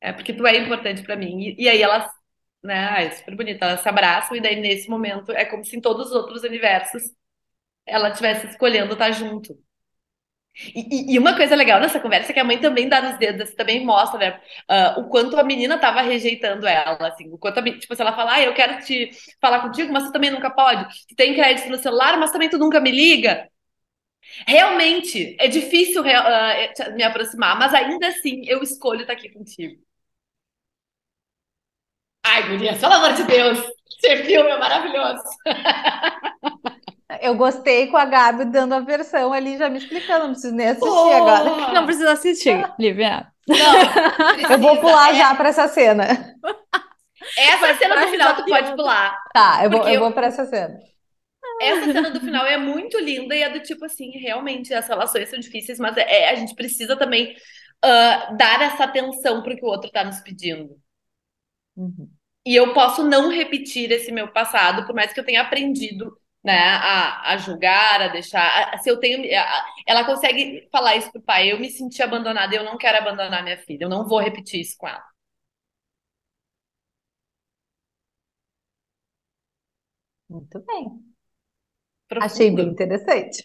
É 0.00 0.12
porque 0.12 0.32
tu 0.32 0.46
é 0.46 0.56
importante 0.58 1.02
para 1.02 1.16
mim. 1.16 1.40
E, 1.40 1.64
e, 1.64 1.68
aí 1.68 1.82
elas, 1.82 2.10
né, 2.62 3.06
é 3.06 3.10
super 3.12 3.36
bonita, 3.36 3.64
elas 3.66 3.80
se 3.80 3.88
abraçam 3.88 4.36
e 4.36 4.40
daí 4.40 4.56
nesse 4.60 4.88
momento 4.90 5.32
é 5.32 5.44
como 5.44 5.64
se 5.64 5.76
em 5.76 5.80
todos 5.80 6.08
os 6.08 6.12
outros 6.12 6.42
universos 6.42 7.02
ela 7.86 8.10
estivesse 8.10 8.46
escolhendo 8.48 8.92
estar 8.94 9.10
junto. 9.12 9.56
E, 10.74 11.14
e, 11.14 11.18
uma 11.18 11.36
coisa 11.36 11.54
legal 11.54 11.80
nessa 11.80 12.00
conversa 12.00 12.32
é 12.32 12.34
que 12.34 12.40
a 12.40 12.44
mãe 12.44 12.58
também 12.60 12.88
dá 12.88 13.00
nos 13.00 13.16
dedos, 13.18 13.42
assim, 13.42 13.54
também 13.54 13.84
mostra, 13.84 14.18
né, 14.18 14.40
uh, 14.68 15.00
o 15.00 15.08
quanto 15.08 15.36
a 15.38 15.44
menina 15.44 15.78
tava 15.78 16.02
rejeitando 16.02 16.66
ela, 16.66 17.08
assim, 17.08 17.32
o 17.32 17.38
quanto 17.38 17.60
a, 17.60 17.62
tipo, 17.62 17.94
se 17.94 18.02
ela 18.02 18.12
fala, 18.14 18.34
ah, 18.34 18.42
eu 18.42 18.52
quero 18.54 18.84
te 18.84 19.10
falar 19.40 19.60
contigo, 19.60 19.92
mas 19.92 20.04
tu 20.04 20.12
também 20.12 20.30
nunca 20.30 20.50
pode, 20.50 20.84
tu 21.08 21.14
tem 21.14 21.34
crédito 21.34 21.68
no 21.70 21.78
celular, 21.78 22.18
mas 22.18 22.32
também 22.32 22.50
tu 22.50 22.58
nunca 22.58 22.80
me 22.80 22.90
liga. 22.90 23.48
Realmente, 24.46 25.36
é 25.40 25.48
difícil 25.48 26.02
uh, 26.02 26.94
me 26.94 27.02
aproximar, 27.04 27.58
mas 27.58 27.72
ainda 27.74 28.08
assim 28.08 28.42
eu 28.46 28.62
escolho 28.62 29.02
estar 29.02 29.12
aqui 29.12 29.30
contigo. 29.30 29.80
Ai, 32.30 32.46
Gurias, 32.46 32.78
pelo 32.78 32.92
amor 32.92 33.14
de 33.14 33.22
Deus, 33.22 33.58
esse 34.04 34.24
filme 34.24 34.50
é 34.50 34.58
maravilhoso. 34.58 35.22
Eu 37.22 37.34
gostei 37.34 37.86
com 37.86 37.96
a 37.96 38.04
Gabi 38.04 38.44
dando 38.44 38.74
a 38.74 38.80
versão 38.80 39.32
ali, 39.32 39.56
já 39.56 39.70
me 39.70 39.78
explicando, 39.78 40.26
não 40.26 40.32
preciso 40.32 40.54
nem 40.54 40.68
assistir 40.68 40.88
oh, 40.88 41.12
agora. 41.12 41.72
Não 41.72 41.86
precisa 41.86 42.12
assistir, 42.12 42.74
Lívia. 42.78 43.32
Não, 43.48 44.50
eu 44.50 44.58
vou 44.58 44.76
pular 44.76 45.14
é... 45.14 45.14
já 45.14 45.34
para 45.34 45.48
essa 45.48 45.66
cena. 45.68 46.04
Essa 47.36 47.74
cena 47.78 47.96
do 48.04 48.08
final 48.08 48.36
tu 48.36 48.44
pode 48.44 48.76
pular. 48.76 49.18
Tá, 49.32 49.64
eu 49.64 49.70
vou, 49.70 49.88
eu 49.88 50.00
vou 50.00 50.12
para 50.12 50.26
essa 50.26 50.44
cena. 50.44 50.78
Essa 51.62 51.92
cena 51.92 52.10
do 52.10 52.20
final 52.20 52.44
é 52.44 52.58
muito 52.58 52.98
linda 53.00 53.34
e 53.34 53.42
é 53.42 53.48
do 53.48 53.60
tipo 53.60 53.86
assim, 53.86 54.10
realmente 54.10 54.72
as 54.74 54.86
relações 54.86 55.30
são 55.30 55.38
difíceis, 55.38 55.78
mas 55.78 55.96
é, 55.96 56.28
a 56.28 56.34
gente 56.34 56.54
precisa 56.54 56.94
também 56.94 57.34
uh, 57.84 58.36
dar 58.36 58.60
essa 58.60 58.84
atenção 58.84 59.42
para 59.42 59.54
o 59.54 59.56
que 59.56 59.64
o 59.64 59.68
outro 59.68 59.88
está 59.88 60.04
nos 60.04 60.20
pedindo. 60.20 60.76
Uhum. 61.74 62.17
E 62.46 62.54
eu 62.56 62.72
posso 62.72 63.04
não 63.04 63.30
repetir 63.30 63.90
esse 63.92 64.10
meu 64.10 64.28
passado, 64.32 64.86
por 64.86 64.94
mais 64.94 65.12
que 65.12 65.20
eu 65.20 65.24
tenha 65.24 65.42
aprendido 65.42 66.16
né, 66.42 66.58
a, 66.58 67.32
a 67.32 67.36
julgar, 67.36 68.00
a 68.00 68.08
deixar. 68.08 68.74
A, 68.74 68.78
se 68.78 68.90
eu 68.90 68.98
tenho. 68.98 69.20
A, 69.38 69.66
ela 69.86 70.04
consegue 70.04 70.68
falar 70.72 70.96
isso 70.96 71.10
pro 71.12 71.20
pai. 71.22 71.52
Eu 71.52 71.60
me 71.60 71.70
senti 71.70 72.02
abandonada, 72.02 72.54
eu 72.54 72.64
não 72.64 72.78
quero 72.78 72.98
abandonar 72.98 73.42
minha 73.42 73.58
filha, 73.58 73.84
eu 73.84 73.88
não 73.88 74.06
vou 74.06 74.18
repetir 74.20 74.60
isso 74.60 74.76
com 74.78 74.88
ela. 74.88 75.02
Muito 80.28 80.60
bem. 80.60 81.08
Profundo. 82.08 82.32
Achei 82.32 82.50
bem 82.50 82.68
interessante. 82.68 83.44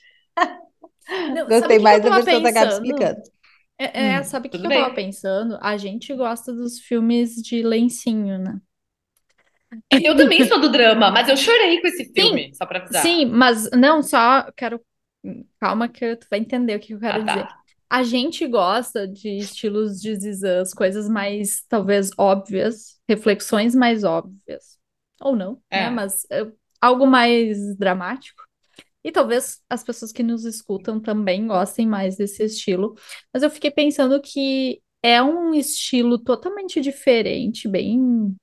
Não, 1.35 1.47
Gostei 1.47 1.79
mais 1.79 2.01
da 2.01 2.09
versão 2.09 2.41
da 2.41 2.51
Gabi 2.51 2.73
explicando. 2.73 3.21
É, 3.77 4.13
é 4.13 4.19
hum, 4.19 4.23
sabe 4.23 4.47
o 4.47 4.51
que, 4.51 4.59
que 4.59 4.65
eu 4.65 4.69
tava 4.69 4.93
pensando? 4.93 5.57
A 5.61 5.75
gente 5.75 6.13
gosta 6.15 6.53
dos 6.53 6.79
filmes 6.79 7.35
de 7.35 7.61
lencinho, 7.61 8.37
né? 8.37 8.61
Eu 9.91 10.15
também 10.15 10.45
sou 10.47 10.59
do 10.59 10.69
drama, 10.69 11.11
mas 11.11 11.29
eu 11.29 11.37
chorei 11.37 11.79
com 11.81 11.87
esse 11.87 12.11
filme, 12.13 12.47
sim, 12.47 12.53
só 12.53 12.65
pra 12.65 12.79
avisar. 12.79 13.01
Sim, 13.01 13.25
mas 13.25 13.69
não, 13.71 14.01
só 14.01 14.51
quero. 14.55 14.81
Calma, 15.59 15.87
que 15.87 16.15
tu 16.17 16.27
vai 16.29 16.39
entender 16.39 16.75
o 16.75 16.79
que 16.79 16.93
eu 16.93 16.99
quero 16.99 17.21
ah, 17.21 17.25
tá. 17.25 17.33
dizer. 17.33 17.47
A 17.89 18.03
gente 18.03 18.47
gosta 18.47 19.07
de 19.07 19.37
estilos 19.37 20.01
de 20.01 20.15
zizãs, 20.15 20.73
coisas 20.73 21.07
mais, 21.07 21.63
talvez, 21.69 22.09
óbvias, 22.17 22.99
reflexões 23.07 23.75
mais 23.75 24.03
óbvias. 24.03 24.77
Ou 25.21 25.35
não, 25.35 25.53
né? 25.53 25.59
é. 25.69 25.81
né? 25.83 25.89
Mas 25.91 26.25
é, 26.31 26.45
algo 26.81 27.05
mais 27.05 27.75
dramático. 27.77 28.43
E 29.03 29.11
talvez 29.11 29.61
as 29.69 29.83
pessoas 29.83 30.11
que 30.11 30.23
nos 30.23 30.45
escutam 30.45 30.99
também 30.99 31.45
gostem 31.45 31.85
mais 31.85 32.15
desse 32.15 32.43
estilo. 32.43 32.95
Mas 33.33 33.43
eu 33.43 33.49
fiquei 33.49 33.69
pensando 33.69 34.21
que 34.21 34.81
é 35.03 35.21
um 35.21 35.53
estilo 35.53 36.17
totalmente 36.17 36.79
diferente, 36.79 37.67
bem 37.67 38.35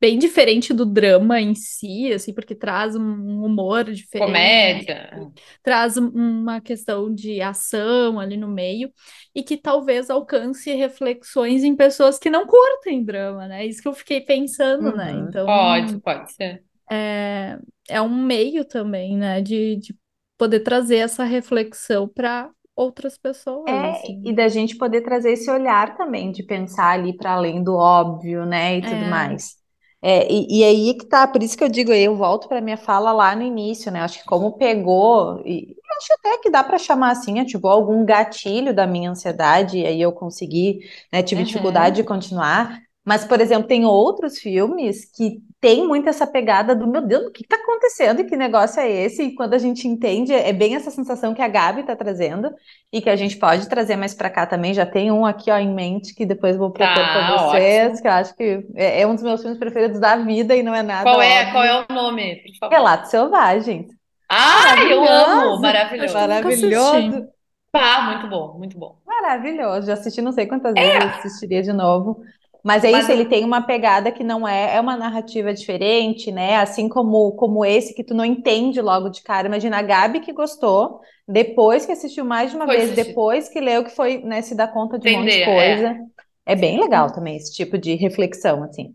bem 0.00 0.18
diferente 0.18 0.72
do 0.72 0.86
drama 0.86 1.40
em 1.40 1.54
si, 1.54 2.10
assim, 2.12 2.32
porque 2.32 2.54
traz 2.54 2.96
um 2.96 3.44
humor 3.44 3.84
diferente. 3.84 4.26
Comédia. 4.26 5.30
Traz 5.62 5.98
uma 5.98 6.60
questão 6.60 7.12
de 7.12 7.42
ação 7.42 8.18
ali 8.18 8.36
no 8.36 8.48
meio 8.48 8.90
e 9.34 9.42
que 9.42 9.58
talvez 9.58 10.08
alcance 10.08 10.72
reflexões 10.72 11.62
em 11.62 11.76
pessoas 11.76 12.18
que 12.18 12.30
não 12.30 12.46
curtem 12.46 13.04
drama, 13.04 13.46
né? 13.46 13.66
Isso 13.66 13.82
que 13.82 13.88
eu 13.88 13.92
fiquei 13.92 14.22
pensando, 14.22 14.96
né? 14.96 15.12
uhum. 15.12 15.20
né? 15.20 15.26
Então, 15.28 15.46
pode, 15.46 16.00
pode 16.00 16.32
ser. 16.32 16.64
É, 16.90 17.58
é 17.88 18.00
um 18.00 18.08
meio 18.08 18.64
também, 18.64 19.16
né, 19.16 19.40
de, 19.40 19.76
de 19.76 19.94
poder 20.36 20.60
trazer 20.60 20.96
essa 20.96 21.22
reflexão 21.22 22.08
para 22.08 22.50
outras 22.74 23.16
pessoas. 23.16 23.68
É, 23.68 23.90
assim. 23.90 24.22
e 24.24 24.32
da 24.32 24.48
gente 24.48 24.76
poder 24.76 25.02
trazer 25.02 25.32
esse 25.32 25.48
olhar 25.48 25.96
também, 25.96 26.32
de 26.32 26.42
pensar 26.42 26.92
ali 26.92 27.16
para 27.16 27.32
além 27.32 27.62
do 27.62 27.76
óbvio, 27.76 28.44
né, 28.44 28.78
e 28.78 28.82
tudo 28.82 28.94
é. 28.94 29.08
mais. 29.08 29.59
É, 30.02 30.32
e, 30.32 30.60
e, 30.60 30.64
aí 30.64 30.94
que 30.94 31.04
tá, 31.04 31.26
por 31.26 31.42
isso 31.42 31.56
que 31.56 31.62
eu 31.62 31.68
digo, 31.68 31.92
eu 31.92 32.16
volto 32.16 32.48
para 32.48 32.60
minha 32.60 32.78
fala 32.78 33.12
lá 33.12 33.36
no 33.36 33.42
início, 33.42 33.92
né? 33.92 34.00
Acho 34.00 34.20
que 34.20 34.24
como 34.24 34.52
pegou, 34.52 35.42
e 35.44 35.76
acho 35.98 36.14
até 36.14 36.38
que 36.38 36.50
dá 36.50 36.64
para 36.64 36.78
chamar 36.78 37.10
assim, 37.10 37.38
ativou 37.38 37.70
algum 37.70 38.04
gatilho 38.04 38.74
da 38.74 38.86
minha 38.86 39.10
ansiedade, 39.10 39.78
e 39.78 39.86
aí 39.86 40.00
eu 40.00 40.12
consegui, 40.12 40.80
né? 41.12 41.22
Tive 41.22 41.42
uhum. 41.42 41.46
dificuldade 41.46 41.96
de 41.96 42.04
continuar. 42.04 42.80
Mas, 43.04 43.24
por 43.24 43.40
exemplo, 43.40 43.66
tem 43.66 43.84
outros 43.86 44.38
filmes 44.38 45.04
que 45.04 45.38
tem 45.58 45.86
muito 45.86 46.08
essa 46.08 46.26
pegada 46.26 46.74
do 46.74 46.86
meu 46.86 47.00
Deus, 47.02 47.26
o 47.26 47.30
que 47.30 47.42
está 47.42 47.56
acontecendo 47.56 48.20
e 48.20 48.24
que 48.24 48.36
negócio 48.36 48.80
é 48.80 48.90
esse? 48.90 49.22
E 49.22 49.34
quando 49.34 49.54
a 49.54 49.58
gente 49.58 49.88
entende, 49.88 50.32
é 50.32 50.52
bem 50.52 50.74
essa 50.74 50.90
sensação 50.90 51.34
que 51.34 51.42
a 51.42 51.48
Gabi 51.48 51.80
está 51.80 51.96
trazendo 51.96 52.50
e 52.92 53.00
que 53.00 53.08
a 53.08 53.16
gente 53.16 53.36
pode 53.36 53.68
trazer 53.68 53.96
mais 53.96 54.14
para 54.14 54.30
cá 54.30 54.46
também. 54.46 54.74
Já 54.74 54.84
tem 54.84 55.10
um 55.10 55.24
aqui 55.24 55.50
ó, 55.50 55.58
em 55.58 55.72
mente 55.72 56.14
que 56.14 56.26
depois 56.26 56.56
vou 56.56 56.70
propor 56.70 57.02
ah, 57.02 57.12
para 57.12 57.36
vocês, 57.36 57.84
ótimo. 57.84 58.02
que 58.02 58.08
eu 58.08 58.12
acho 58.12 58.36
que 58.36 58.66
é, 58.74 59.00
é, 59.00 59.06
um 59.06 59.14
dos 59.14 59.24
meus 59.24 59.40
filmes 59.40 59.58
preferidos 59.58 59.98
da 59.98 60.16
vida 60.16 60.54
e 60.54 60.62
não 60.62 60.74
é 60.74 60.82
nada. 60.82 61.02
Qual 61.02 61.22
é? 61.22 61.50
Qual 61.52 61.64
é 61.64 61.86
o 61.88 61.92
nome? 61.92 62.42
Relatos 62.70 63.10
Selvagens. 63.10 63.86
Ah, 64.30 64.76
eu 64.88 65.04
amo! 65.04 65.60
Maravilhoso. 65.60 66.14
Maravilhoso. 66.14 67.28
Pá, 67.72 68.02
muito 68.02 68.28
bom, 68.28 68.58
muito 68.58 68.78
bom. 68.78 68.98
Maravilhoso. 69.06 69.86
Já 69.86 69.94
assisti 69.94 70.20
não 70.20 70.32
sei 70.32 70.46
quantas 70.46 70.74
é. 70.76 70.98
vezes, 70.98 71.18
assistiria 71.18 71.62
de 71.62 71.72
novo. 71.72 72.22
Mas 72.62 72.84
é 72.84 72.90
Mas 72.90 73.04
isso, 73.04 73.12
ele 73.12 73.24
tem 73.24 73.44
uma 73.44 73.62
pegada 73.62 74.12
que 74.12 74.22
não 74.22 74.46
é, 74.46 74.76
é 74.76 74.80
uma 74.80 74.96
narrativa 74.96 75.52
diferente, 75.52 76.30
né? 76.30 76.56
Assim 76.56 76.88
como, 76.88 77.32
como 77.32 77.64
esse 77.64 77.94
que 77.94 78.04
tu 78.04 78.14
não 78.14 78.24
entende 78.24 78.80
logo 78.80 79.08
de 79.08 79.22
cara. 79.22 79.48
Imagina 79.48 79.78
a 79.78 79.82
Gabi 79.82 80.20
que 80.20 80.32
gostou, 80.32 81.00
depois 81.26 81.86
que 81.86 81.92
assistiu 81.92 82.24
mais 82.24 82.50
de 82.50 82.56
uma 82.56 82.66
foi 82.66 82.76
vez, 82.76 82.90
assistir. 82.90 83.08
depois 83.08 83.48
que 83.48 83.60
leu, 83.60 83.84
que 83.84 83.90
foi, 83.90 84.18
né, 84.18 84.42
se 84.42 84.54
dar 84.54 84.68
conta 84.68 84.98
de 84.98 85.08
Entender, 85.08 85.18
um 85.20 85.24
monte 85.24 85.38
de 85.38 85.44
coisa. 85.44 85.98
É. 86.46 86.52
é 86.52 86.56
bem 86.56 86.78
legal 86.78 87.12
também 87.12 87.36
esse 87.36 87.54
tipo 87.54 87.78
de 87.78 87.94
reflexão, 87.94 88.62
assim. 88.62 88.94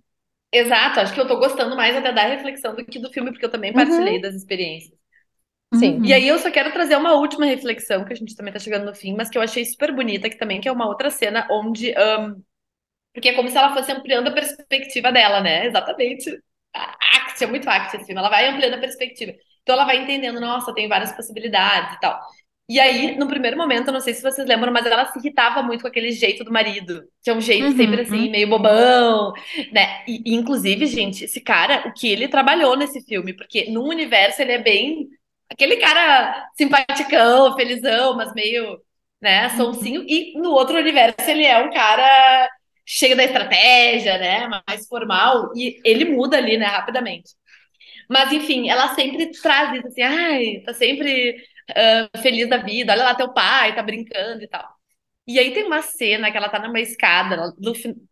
Exato, 0.52 1.00
acho 1.00 1.14
que 1.14 1.20
eu 1.20 1.28
tô 1.28 1.38
gostando 1.38 1.76
mais 1.76 1.96
até 1.96 2.14
da 2.14 2.28
reflexão 2.28 2.76
do 2.76 2.86
que 2.86 3.00
do 3.00 3.12
filme, 3.12 3.32
porque 3.32 3.46
eu 3.46 3.52
também 3.52 3.74
partilhei 3.74 4.16
uhum. 4.16 4.22
das 4.22 4.36
experiências. 4.36 4.94
Sim. 5.74 5.98
Uhum. 5.98 6.06
E 6.06 6.14
aí 6.14 6.28
eu 6.28 6.40
só 6.40 6.52
quero 6.52 6.72
trazer 6.72 6.96
uma 6.96 7.14
última 7.14 7.46
reflexão, 7.46 8.06
que 8.06 8.14
a 8.14 8.16
gente 8.16 8.36
também 8.36 8.54
tá 8.54 8.60
chegando 8.60 8.86
no 8.86 8.96
fim, 8.96 9.16
mas 9.16 9.30
que 9.30 9.38
eu 9.38 9.42
achei 9.42 9.66
super 9.66 9.94
bonita, 9.94 10.30
que 10.30 10.38
também 10.38 10.62
que 10.62 10.68
é 10.70 10.72
uma 10.72 10.88
outra 10.88 11.10
cena 11.10 11.48
onde 11.52 11.94
um, 11.98 12.42
porque 13.16 13.30
é 13.30 13.34
como 13.34 13.50
se 13.50 13.58
ela 13.58 13.74
fosse 13.74 13.92
ampliando 13.92 14.28
a 14.28 14.32
perspectiva 14.32 15.10
dela, 15.10 15.40
né? 15.40 15.66
Exatamente. 15.66 16.30
Act, 16.74 17.42
é 17.42 17.48
muito 17.48 17.70
act 17.70 17.96
esse 17.96 18.06
filme. 18.06 18.20
Ela 18.20 18.30
vai 18.30 18.50
ampliando 18.50 18.74
a 18.74 18.80
perspectiva. 18.80 19.32
Então 19.64 19.74
ela 19.74 19.86
vai 19.86 20.04
entendendo, 20.04 20.40
nossa, 20.42 20.74
tem 20.74 20.90
várias 20.90 21.14
possibilidades 21.14 21.96
e 21.96 22.00
tal. 22.02 22.20
E 22.68 22.80
aí, 22.80 23.16
no 23.16 23.28
primeiro 23.28 23.56
momento, 23.56 23.88
eu 23.88 23.94
não 23.94 24.02
sei 24.02 24.14
se 24.14 24.22
vocês 24.22 24.46
lembram, 24.48 24.74
mas 24.74 24.86
ela 24.86 25.06
se 25.06 25.20
irritava 25.20 25.64
muito 25.64 25.82
com 25.82 25.88
aquele 25.88 26.12
jeito 26.12 26.44
do 26.44 26.52
marido, 26.52 27.04
que 27.24 27.30
é 27.30 27.34
um 27.34 27.40
jeito 27.40 27.68
uhum, 27.68 27.78
sempre 27.78 28.02
assim, 28.02 28.26
uhum. 28.26 28.32
meio 28.32 28.50
bobão, 28.50 29.32
né? 29.72 30.04
E, 30.08 30.22
e, 30.26 30.36
inclusive, 30.36 30.86
gente, 30.88 31.26
esse 31.26 31.40
cara, 31.40 31.88
o 31.88 31.94
que 31.94 32.08
ele 32.08 32.28
trabalhou 32.28 32.76
nesse 32.76 33.02
filme, 33.06 33.34
porque 33.34 33.70
no 33.70 33.84
universo 33.88 34.42
ele 34.42 34.54
é 34.54 34.58
bem 34.58 35.08
aquele 35.50 35.78
cara 35.78 36.50
simpaticão, 36.58 37.56
felizão, 37.56 38.18
mas 38.18 38.34
meio, 38.34 38.80
né, 39.22 39.50
sonsinho, 39.52 40.02
uhum. 40.02 40.08
e 40.10 40.34
no 40.36 40.50
outro 40.50 40.78
universo 40.78 41.30
ele 41.30 41.46
é 41.46 41.60
um 41.64 41.72
cara 41.72 42.50
cheio 42.86 43.16
da 43.16 43.24
estratégia, 43.24 44.18
né? 44.18 44.48
Mais 44.68 44.88
formal, 44.88 45.52
e 45.56 45.82
ele 45.84 46.06
muda 46.06 46.38
ali, 46.38 46.58
né, 46.58 46.66
rapidamente. 46.66 47.34
Mas, 48.10 48.32
enfim, 48.32 48.70
ela 48.70 48.94
sempre 48.96 49.32
traz 49.42 49.78
isso 49.78 49.88
assim, 49.88 50.02
ai, 50.02 50.62
tá 50.66 50.74
sempre 50.74 51.36
uh, 51.72 52.22
feliz 52.22 52.48
da 52.50 52.58
vida, 52.58 52.94
olha 52.94 53.04
lá 53.04 53.16
teu 53.16 53.34
pai, 53.34 53.76
tá 53.76 53.82
brincando 53.84 54.44
e 54.44 54.48
tal. 54.48 54.76
E 55.28 55.40
aí 55.40 55.54
tem 55.54 55.64
uma 55.66 55.82
cena 55.82 56.32
que 56.32 56.38
ela 56.38 56.50
tá 56.50 56.60
numa 56.60 56.80
escada, 56.80 57.36
ela, 57.36 57.54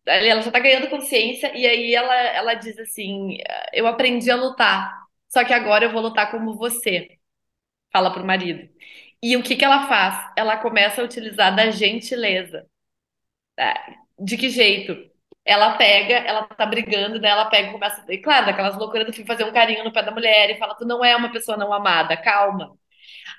ela 0.07 0.41
já 0.41 0.51
tá 0.51 0.59
ganhando 0.59 0.89
consciência, 0.89 1.55
e 1.55 1.67
aí 1.67 1.93
ela, 1.93 2.13
ela 2.15 2.53
diz 2.55 2.78
assim: 2.80 3.38
Eu 3.74 3.86
aprendi 3.88 4.32
a 4.32 4.36
lutar, 4.36 4.91
só 5.30 5.43
que 5.45 5.53
agora 5.53 5.86
eu 5.86 5.91
vou 5.91 6.01
lutar 6.01 6.32
como 6.32 6.57
você. 6.57 7.07
Fala 7.91 8.11
pro 8.13 8.26
marido. 8.26 8.69
E 9.21 9.38
o 9.38 9.43
que 9.43 9.55
que 9.55 9.65
ela 9.65 9.88
faz? 9.88 10.32
Ela 10.38 10.57
começa 10.57 11.01
a 11.01 11.05
utilizar 11.05 11.55
da 11.55 11.71
gentileza. 11.71 12.67
De 14.26 14.38
que 14.38 14.49
jeito? 14.49 14.95
ela 15.45 15.78
pega, 15.78 16.15
ela 16.19 16.43
tá 16.43 16.65
brigando, 16.65 17.19
daí 17.19 17.32
ela 17.32 17.45
pega 17.45 17.69
e 17.69 17.71
começa, 17.74 18.03
e 18.09 18.17
claro, 18.17 18.45
daquelas 18.45 18.78
loucuras 18.78 19.05
do 19.05 19.13
filme, 19.13 19.28
fazer 19.28 19.43
um 19.43 19.51
carinho 19.51 19.84
no 19.84 19.91
pé 19.91 20.01
da 20.01 20.11
mulher 20.11 20.49
e 20.49 20.57
fala, 20.57 20.76
tu 20.76 20.86
não 20.86 21.03
é 21.03 21.15
uma 21.15 21.32
pessoa 21.32 21.57
não 21.57 21.74
amada, 21.74 22.15
calma. 22.17 22.71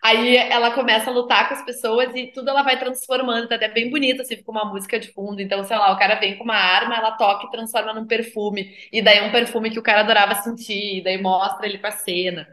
Aí 0.02 0.36
ela 0.36 0.72
começa 0.72 1.10
a 1.10 1.12
lutar 1.14 1.48
com 1.48 1.54
as 1.54 1.64
pessoas 1.64 2.14
e 2.14 2.28
tudo 2.32 2.50
ela 2.50 2.62
vai 2.62 2.78
transformando, 2.78 3.48
tá 3.48 3.56
até 3.56 3.68
bem 3.68 3.90
bonito, 3.90 4.22
assim, 4.22 4.36
fica 4.36 4.50
uma 4.50 4.64
música 4.66 5.00
de 5.00 5.12
fundo. 5.12 5.40
Então, 5.40 5.64
sei 5.64 5.76
lá, 5.78 5.92
o 5.92 5.98
cara 5.98 6.16
vem 6.16 6.36
com 6.36 6.44
uma 6.44 6.56
arma, 6.56 6.96
ela 6.96 7.12
toca 7.12 7.46
e 7.46 7.50
transforma 7.50 7.94
num 7.94 8.06
perfume. 8.06 8.70
E 8.92 9.02
daí 9.02 9.18
é 9.18 9.22
um 9.24 9.32
perfume 9.32 9.70
que 9.70 9.78
o 9.78 9.82
cara 9.82 10.00
adorava 10.02 10.34
sentir, 10.36 10.98
e 10.98 11.04
daí 11.04 11.20
mostra 11.22 11.66
ele 11.66 11.78
com 11.78 11.86
a 11.86 11.90
cena. 11.92 12.46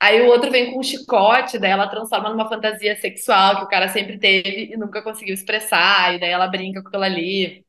Aí 0.00 0.20
o 0.22 0.28
outro 0.28 0.50
vem 0.50 0.72
com 0.72 0.80
um 0.80 0.82
chicote, 0.82 1.58
daí 1.58 1.70
ela 1.72 1.88
transforma 1.88 2.30
numa 2.30 2.48
fantasia 2.48 2.96
sexual 2.96 3.58
que 3.58 3.64
o 3.64 3.68
cara 3.68 3.88
sempre 3.88 4.18
teve 4.18 4.72
e 4.72 4.76
nunca 4.76 5.02
conseguiu 5.02 5.34
expressar, 5.34 6.14
e 6.14 6.20
daí 6.20 6.30
ela 6.30 6.46
brinca 6.48 6.82
com 6.82 6.88
aquilo 6.88 7.04
ali. 7.04 7.61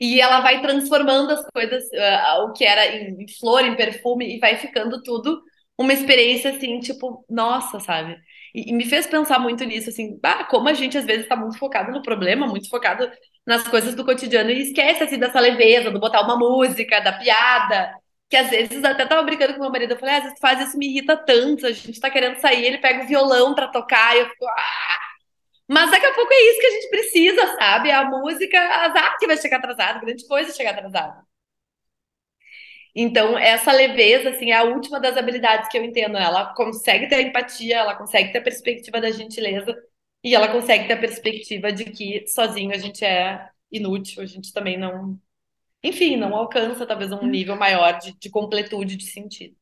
E 0.00 0.20
ela 0.20 0.40
vai 0.40 0.60
transformando 0.60 1.32
as 1.32 1.44
coisas, 1.52 1.84
uh, 1.84 2.44
o 2.44 2.52
que 2.52 2.64
era 2.64 2.86
em, 2.86 3.26
flor, 3.38 3.64
em 3.64 3.76
perfume, 3.76 4.36
e 4.36 4.38
vai 4.38 4.56
ficando 4.56 5.02
tudo 5.02 5.42
uma 5.78 5.92
experiência 5.92 6.50
assim, 6.50 6.80
tipo, 6.80 7.24
nossa, 7.28 7.78
sabe? 7.80 8.16
E, 8.54 8.70
e, 8.70 8.72
me 8.72 8.84
fez 8.84 9.06
pensar 9.06 9.38
muito 9.38 9.64
nisso, 9.64 9.90
assim, 9.90 10.18
como 10.50 10.68
a 10.68 10.74
gente 10.74 10.98
às 10.98 11.04
vezes 11.04 11.22
está 11.22 11.36
muito 11.36 11.58
focado 11.58 11.92
no 11.92 12.02
problema, 12.02 12.46
muito 12.46 12.68
focado 12.68 13.10
nas 13.46 13.66
coisas 13.68 13.94
do 13.94 14.04
cotidiano 14.04 14.50
e 14.50 14.62
esquece 14.62 15.04
assim 15.04 15.18
dessa 15.18 15.40
leveza, 15.40 15.90
do 15.90 16.00
botar 16.00 16.22
uma 16.22 16.36
música, 16.36 17.00
da 17.00 17.12
piada, 17.12 17.94
que 18.28 18.36
às 18.36 18.50
vezes 18.50 18.82
até 18.84 19.06
tava 19.06 19.22
brincando 19.22 19.54
com 19.54 19.60
meu 19.60 19.70
marido, 19.70 19.92
eu 19.92 19.98
falei, 19.98 20.14
ah, 20.16 20.18
às 20.18 20.24
vezes 20.24 20.38
faz 20.40 20.68
isso 20.68 20.78
me 20.78 20.88
irrita 20.88 21.16
tanto, 21.16 21.66
a 21.66 21.72
gente 21.72 22.00
tá 22.00 22.10
querendo 22.10 22.36
sair, 22.40 22.64
ele 22.64 22.78
pega 22.78 23.04
o 23.04 23.06
violão 23.06 23.54
para 23.54 23.68
tocar, 23.68 24.16
e 24.16 24.20
eu 24.20 24.28
fico, 24.28 24.46
ah! 24.46 25.07
Mas 25.68 25.90
daqui 25.90 26.06
a 26.06 26.14
pouco 26.14 26.32
é 26.32 26.40
isso 26.50 26.60
que 26.60 26.66
a 26.66 26.70
gente 26.70 26.90
precisa, 26.90 27.56
sabe? 27.56 27.90
A 27.90 28.04
música, 28.04 28.58
azar 28.58 29.16
que 29.18 29.26
vai 29.26 29.36
chegar 29.36 29.58
atrasado, 29.58 30.00
grande 30.00 30.26
coisa 30.26 30.52
chegar 30.54 30.70
atrasado. 30.72 31.26
Então, 32.94 33.38
essa 33.38 33.72
leveza, 33.72 34.30
assim, 34.30 34.50
é 34.50 34.56
a 34.56 34.64
última 34.64 34.98
das 35.00 35.16
habilidades 35.16 35.68
que 35.68 35.78
eu 35.78 35.84
entendo. 35.84 36.16
Ela 36.16 36.54
consegue 36.54 37.08
ter 37.08 37.20
empatia, 37.26 37.76
ela 37.78 37.94
consegue 37.96 38.32
ter 38.32 38.38
a 38.38 38.42
perspectiva 38.42 39.00
da 39.00 39.10
gentileza 39.10 39.74
e 40.24 40.34
ela 40.34 40.48
consegue 40.50 40.86
ter 40.88 40.94
a 40.94 41.00
perspectiva 41.00 41.72
de 41.72 41.84
que 41.86 42.26
sozinho 42.26 42.72
a 42.72 42.78
gente 42.78 43.04
é 43.04 43.48
inútil, 43.70 44.22
a 44.22 44.26
gente 44.26 44.52
também 44.52 44.76
não. 44.78 45.20
Enfim, 45.84 46.16
não 46.16 46.36
alcança 46.36 46.86
talvez 46.86 47.12
um 47.12 47.26
nível 47.26 47.56
maior 47.56 47.98
de, 48.00 48.14
de 48.18 48.30
completude 48.30 48.96
de 48.96 49.06
sentido. 49.06 49.56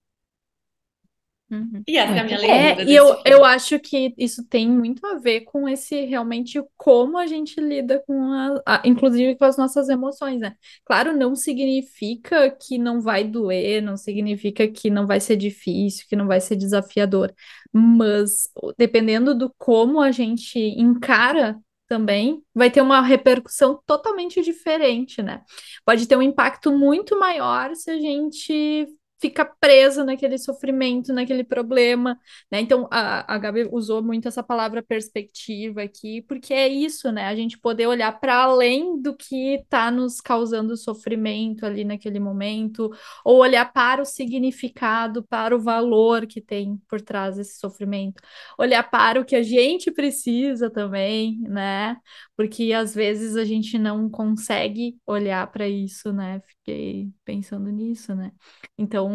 Uhum. 1.49 1.84
E 1.86 1.97
essa 1.97 2.18
é 2.18 2.20
a 2.20 2.24
minha 2.24 2.38
É, 2.42 2.72
leitura 2.72 2.84
e 2.84 2.94
eu, 2.97 3.22
eu 3.24 3.44
acho 3.44 3.78
que 3.78 4.12
isso 4.18 4.44
tem 4.49 4.68
muito 4.68 5.07
a 5.07 5.14
ver 5.14 5.42
com 5.42 5.68
esse 5.68 6.05
realmente 6.05 6.61
como 6.76 7.16
a 7.16 7.26
gente 7.26 7.61
lida 7.61 8.03
com 8.05 8.20
a, 8.32 8.62
a- 8.66 8.82
inclusive 8.84 9.36
com 9.36 9.44
as 9.44 9.57
nossas 9.57 9.88
emoções, 9.88 10.40
né? 10.40 10.57
Claro, 10.84 11.16
não 11.16 11.36
significa 11.36 12.51
que 12.51 12.78
não 12.78 13.01
vai 13.01 13.22
doer, 13.22 13.80
não 13.80 13.97
significa 13.97 14.66
que 14.66 14.90
não 14.90 15.07
vai 15.07 15.20
ser 15.20 15.36
difícil, 15.36 16.05
que 16.09 16.16
não 16.16 16.26
vai 16.26 16.40
ser 16.40 16.57
desafiador, 16.57 17.32
mas 17.72 18.49
dependendo 18.76 19.32
do 19.32 19.55
como 19.57 20.01
a 20.01 20.11
gente 20.11 20.59
encara 20.59 21.57
também, 21.88 22.42
vai 22.53 22.68
ter 22.70 22.80
uma 22.80 23.01
repercussão 23.01 23.80
totalmente 23.86 24.42
diferente, 24.42 25.22
né? 25.22 25.42
Pode 25.84 26.09
ter 26.09 26.16
um 26.16 26.22
impacto 26.22 26.72
muito 26.76 27.16
maior 27.18 27.74
se 27.76 27.88
a 27.90 27.97
gente 27.99 28.88
fica 29.26 29.44
preso 29.44 30.04
naquele 30.04 30.38
sofrimento, 30.38 31.12
naquele 31.12 31.42
problema, 31.42 32.18
né? 32.50 32.60
Então, 32.60 32.88
a, 32.92 33.34
a 33.34 33.38
Gabi 33.38 33.68
usou 33.72 34.02
muito 34.02 34.28
essa 34.28 34.42
palavra 34.42 34.82
perspectiva 34.82 35.82
aqui, 35.82 36.22
porque 36.22 36.54
é 36.54 36.68
isso, 36.68 37.10
né? 37.10 37.24
A 37.26 37.34
gente 37.34 37.58
poder 37.58 37.86
olhar 37.88 38.12
para 38.20 38.36
além 38.36 39.00
do 39.02 39.16
que 39.16 39.56
está 39.56 39.90
nos 39.90 40.20
causando 40.20 40.76
sofrimento 40.76 41.66
ali 41.66 41.84
naquele 41.84 42.20
momento, 42.20 42.90
ou 43.24 43.38
olhar 43.38 43.72
para 43.72 44.00
o 44.02 44.04
significado, 44.04 45.24
para 45.24 45.56
o 45.56 45.60
valor 45.60 46.26
que 46.26 46.40
tem 46.40 46.76
por 46.88 47.00
trás 47.00 47.36
desse 47.36 47.58
sofrimento, 47.58 48.22
olhar 48.58 48.88
para 48.88 49.20
o 49.20 49.24
que 49.24 49.34
a 49.34 49.42
gente 49.42 49.90
precisa 49.90 50.70
também, 50.70 51.38
né? 51.40 51.96
Porque 52.36 52.72
às 52.72 52.94
vezes 52.94 53.34
a 53.36 53.44
gente 53.44 53.76
não 53.78 54.08
consegue 54.08 54.96
olhar 55.04 55.50
para 55.50 55.68
isso, 55.68 56.12
né? 56.12 56.40
Fiquei 56.46 57.10
pensando 57.24 57.70
nisso, 57.70 58.14
né? 58.14 58.30
Então, 58.78 59.08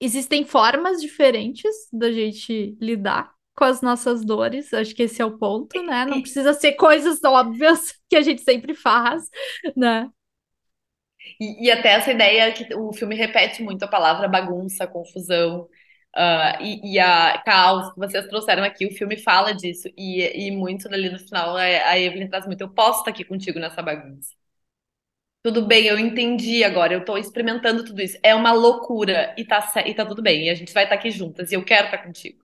existem 0.00 0.44
formas 0.44 1.00
diferentes 1.00 1.74
da 1.92 2.10
gente 2.12 2.76
lidar 2.80 3.32
com 3.56 3.64
as 3.64 3.80
nossas 3.80 4.24
dores. 4.24 4.72
Acho 4.74 4.94
que 4.94 5.04
esse 5.04 5.22
é 5.22 5.24
o 5.24 5.38
ponto, 5.38 5.82
né? 5.82 6.04
Não 6.04 6.20
precisa 6.22 6.52
ser 6.52 6.72
coisas 6.74 7.22
óbvias 7.24 7.92
que 8.08 8.16
a 8.16 8.22
gente 8.22 8.42
sempre 8.42 8.74
faz, 8.74 9.28
né? 9.76 10.08
e, 11.40 11.66
e 11.66 11.70
até 11.70 11.90
essa 11.90 12.12
ideia 12.12 12.52
que 12.52 12.74
o 12.74 12.92
filme 12.92 13.14
repete 13.16 13.62
muito 13.62 13.82
a 13.84 13.88
palavra 13.88 14.28
bagunça, 14.28 14.86
confusão, 14.86 15.68
ah, 16.14 16.58
e, 16.60 16.94
e 16.94 16.98
a 16.98 17.38
caos 17.44 17.92
que 17.92 17.98
vocês 17.98 18.26
trouxeram 18.28 18.64
aqui, 18.64 18.86
o 18.86 18.92
filme 18.92 19.16
fala 19.16 19.52
disso, 19.52 19.88
e, 19.96 20.46
e 20.46 20.50
muito 20.50 20.86
ali 20.88 21.10
no 21.10 21.18
final 21.18 21.56
a, 21.56 21.62
a 21.62 21.98
Evelyn 21.98 22.28
traz 22.28 22.46
muito, 22.46 22.60
eu 22.60 22.70
posso 22.70 23.00
estar 23.00 23.10
aqui 23.10 23.24
contigo 23.24 23.58
nessa 23.58 23.82
bagunça. 23.82 24.30
Tudo 25.44 25.64
bem, 25.64 25.86
eu 25.86 25.96
entendi 25.98 26.64
agora, 26.64 26.92
eu 26.92 27.04
tô 27.04 27.16
experimentando 27.16 27.84
tudo 27.84 28.02
isso. 28.02 28.18
É 28.22 28.34
uma 28.34 28.52
loucura 28.52 29.32
e 29.38 29.44
tá, 29.44 29.60
e 29.86 29.94
tá 29.94 30.04
tudo 30.04 30.20
bem, 30.22 30.46
e 30.46 30.50
a 30.50 30.54
gente 30.56 30.72
vai 30.74 30.84
estar 30.84 30.96
aqui 30.96 31.10
juntas, 31.10 31.52
e 31.52 31.54
eu 31.54 31.64
quero 31.64 31.84
estar 31.86 31.98
contigo. 31.98 32.42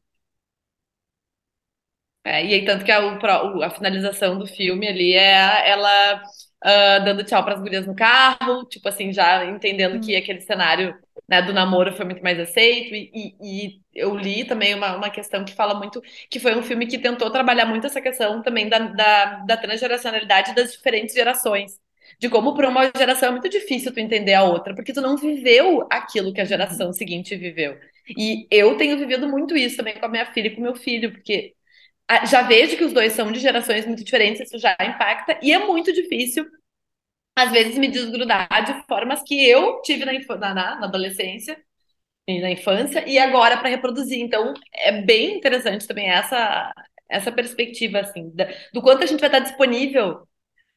É, 2.25 2.45
e 2.45 2.53
aí, 2.55 2.65
tanto 2.67 2.85
que 2.85 2.93
a, 2.93 3.01
o 3.03 3.63
a 3.63 3.71
finalização 3.71 4.39
do 4.39 4.47
filme 4.47 4.87
ali 4.87 5.15
é 5.15 5.71
ela 5.71 6.23
ah, 6.63 6.99
dando 6.99 7.25
tchau 7.25 7.43
para 7.45 7.55
as 7.55 7.61
gurias 7.61 7.87
no 7.87 7.95
carro, 7.97 8.65
tipo 8.67 8.87
assim, 8.89 9.11
já 9.13 9.45
entendendo 9.47 9.99
que 10.01 10.15
Hum. 10.15 10.19
aquele 10.19 10.41
cenário, 10.43 10.95
né, 11.29 11.41
do 11.43 11.53
namoro 11.55 11.93
foi 11.97 12.05
muito 12.05 12.23
mais 12.23 12.39
aceito. 12.39 12.95
E, 12.95 13.11
e- 13.41 13.67
e 13.69 13.81
eu 13.95 14.15
li 14.17 14.45
também 14.47 14.75
uma, 14.75 14.97
uma 14.97 15.09
questão 15.11 15.45
que 15.45 15.55
fala 15.55 15.75
muito, 15.75 16.03
que 16.31 16.39
foi 16.39 16.55
um 16.57 16.63
filme 16.63 16.87
que 16.87 16.99
tentou 16.99 17.31
trabalhar 17.31 17.65
muito 17.67 17.87
essa 17.87 18.01
questão 18.03 18.43
também 18.43 18.69
da, 18.69 18.79
da, 18.81 19.25
da 19.47 19.57
transgeracionalidade 19.57 20.55
das 20.55 20.73
diferentes 20.73 21.15
gerações. 21.15 21.79
De 22.21 22.29
como 22.29 22.55
para 22.55 22.69
uma 22.69 22.91
geração 22.97 23.31
é 23.31 23.33
muito 23.33 23.49
difícil 23.49 23.93
tu 23.93 24.01
entender 24.01 24.35
a 24.35 24.45
outra, 24.45 24.75
porque 24.75 24.93
tu 24.93 25.01
não 25.01 25.17
viveu 25.17 25.87
aquilo 25.91 26.33
que 26.35 26.41
a 26.41 26.45
Uhum. 26.45 26.49
geração 26.49 26.93
seguinte 26.93 27.37
viveu. 27.37 27.79
E 28.17 28.47
eu 28.51 28.77
tenho 28.77 28.99
vivido 28.99 29.29
muito 29.29 29.57
isso 29.57 29.77
também 29.79 29.99
com 29.99 30.07
a 30.07 30.09
minha 30.09 30.27
filha 30.27 30.49
e 30.49 30.51
com 30.55 30.61
o 30.61 30.65
meu 30.65 30.77
filho, 30.77 31.13
porque 31.13 31.55
ah, 32.09 32.27
já 32.27 32.43
vejo 32.43 32.77
que 32.77 32.85
os 32.85 32.93
dois 32.93 33.13
são 33.15 33.33
de 33.33 33.41
gerações 33.41 33.87
muito 33.87 34.05
diferentes, 34.05 34.43
isso 34.43 34.59
já 34.59 34.77
impacta, 34.83 35.39
e 35.43 35.53
é 35.53 35.59
muito 35.61 35.93
difícil, 35.93 36.47
às 37.37 37.51
vezes, 37.53 37.79
me 37.79 37.89
desgrudar 37.89 38.49
de 38.65 38.87
formas 38.87 39.23
que 39.23 39.49
eu 39.49 39.81
tive 39.83 40.05
na, 40.05 40.13
na, 40.39 40.55
na- 40.55 40.85
adolescência 40.87 41.57
e 42.29 42.41
na 42.41 42.51
infância, 42.51 43.09
e 43.09 43.19
agora 43.19 43.59
para 43.59 43.69
reproduzir. 43.71 44.21
Então, 44.21 44.55
é 44.75 45.03
bem 45.03 45.37
interessante 45.39 45.87
também 45.89 46.09
essa, 46.11 46.73
essa 47.09 47.33
perspectiva, 47.33 48.01
assim, 48.01 48.33
do 48.73 48.83
quanto 48.83 49.05
a 49.05 49.07
gente 49.07 49.21
vai 49.21 49.29
estar 49.29 49.41
disponível 49.41 50.27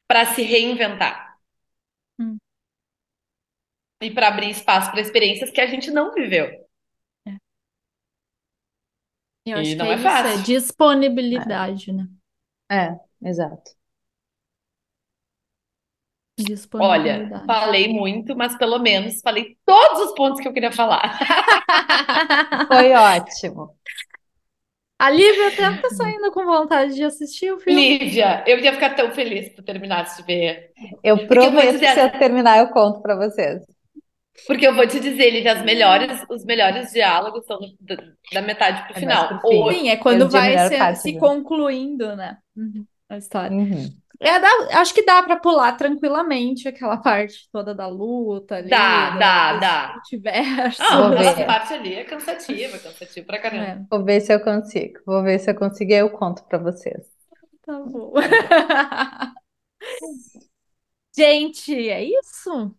para 0.08 0.26
se 0.28 0.44
reinventar. 0.44 1.23
E 4.04 4.12
para 4.12 4.28
abrir 4.30 4.49
espaço 4.51 4.91
para 4.91 5.01
experiências 5.01 5.49
que 5.51 5.62
a 5.62 5.68
gente 5.68 5.91
não 5.91 6.14
viveu. 6.14 6.49
Eu 9.45 9.58
E 9.58 9.60
acho 9.60 9.78
que 9.78 9.82
não 9.82 9.91
é 9.91 9.91
é 9.91 9.97
isso, 9.97 10.26
é 10.28 10.38
fácil. 10.38 10.38
disponibilidade, 10.38 11.91
né? 11.93 12.08
É, 12.70 12.99
exato. 13.22 13.72
Olha, 16.78 17.32
falei 17.45 17.88
muito, 17.88 18.36
mas 18.36 18.58
pelo 18.58 18.80
menos 18.80 19.22
falei 19.22 19.58
todos 19.66 20.08
os 20.10 20.16
pontos 20.16 20.41
que 20.41 20.47
eu 20.47 20.54
queria 20.54 20.72
falar. 20.72 21.18
Foi 22.68 22.91
ótimo. 22.93 23.78
A 24.99 25.08
Lívia 25.12 25.49
até 25.49 25.72
tá 25.78 25.89
saindo 25.91 26.32
com 26.32 26.45
vontade 26.45 26.95
de 26.95 27.04
assistir 27.04 27.51
o 27.54 27.60
filme. 27.60 27.95
Lívia, 27.99 28.43
eu 28.47 28.60
ia 28.60 28.74
ficar 28.74 28.95
tão 28.95 29.12
feliz 29.12 29.45
se 29.47 29.56
tu 29.56 29.64
terminasse 29.64 30.22
de 30.22 30.28
ver. 30.28 30.74
Eu 31.04 31.28
eu 31.28 31.28
prometo 31.28 31.80
que 31.80 31.88
se 31.88 31.99
eu 32.01 32.10
terminar, 32.18 32.58
eu 32.60 32.70
conto 32.72 33.01
para 33.01 33.16
vocês. 33.16 33.64
Porque 34.48 34.68
eu 34.68 34.76
vou 34.76 34.88
te 34.88 35.00
dizer, 35.00 35.30
Lívia, 35.32 35.54
as 35.54 35.64
melhores, 35.64 36.26
os 36.30 36.44
melhores 36.46 36.92
diálogos 36.92 37.46
são 37.46 37.60
do- 37.60 37.76
da, 37.80 37.96
da 38.34 38.42
metade 38.42 38.84
pro 38.84 38.98
É 38.98 39.00
final. 39.00 39.28
pro. 39.40 39.50
Ou, 39.50 39.72
Sim, 39.72 39.90
é 39.90 39.98
quando 39.98 40.30
vai 40.30 40.58
se, 40.58 40.78
parte, 40.78 41.00
se 41.00 41.12
viu? 41.12 41.20
concluindo, 41.22 42.16
né? 42.16 42.38
Uhum, 42.56 42.86
a 43.10 43.18
história. 43.18 43.56
Uhum. 43.56 43.94
É, 44.20 44.40
dá- 44.40 44.80
acho 44.80 44.94
que 44.94 45.04
dá 45.04 45.22
pra 45.24 45.36
pular 45.38 45.74
tranquilamente 45.74 46.68
aquela 46.68 46.98
parte 46.98 47.50
toda 47.52 47.76
da 47.76 47.88
luta 47.88 48.56
ali, 48.56 48.70
dá, 48.70 49.10
da- 49.12 49.18
dá, 49.20 49.58
dá. 49.60 49.94
multiverso. 49.96 50.82
Ah, 50.82 51.08
aquela 51.10 51.46
parte 51.46 51.74
ali 51.74 51.94
é 51.96 52.04
cansativa, 52.06 52.78
cansativa 52.80 53.26
pra 53.28 53.40
caramba. 53.40 53.66
É, 53.66 53.78
Vou 53.90 54.04
ver 54.06 54.22
se 54.22 54.34
eu 54.34 54.40
consigo. 54.40 55.00
Vou 55.06 55.24
ver 55.24 55.40
se 55.40 55.52
eu 55.52 55.56
consigo 55.56 55.92
e 55.92 55.96
eu 55.96 56.10
conto 56.10 56.44
para 56.46 56.58
vocês. 56.58 57.06
Tá 57.66 57.80
bom. 57.80 58.14
Gente, 61.16 61.90
é 61.90 62.04
isso? 62.04 62.76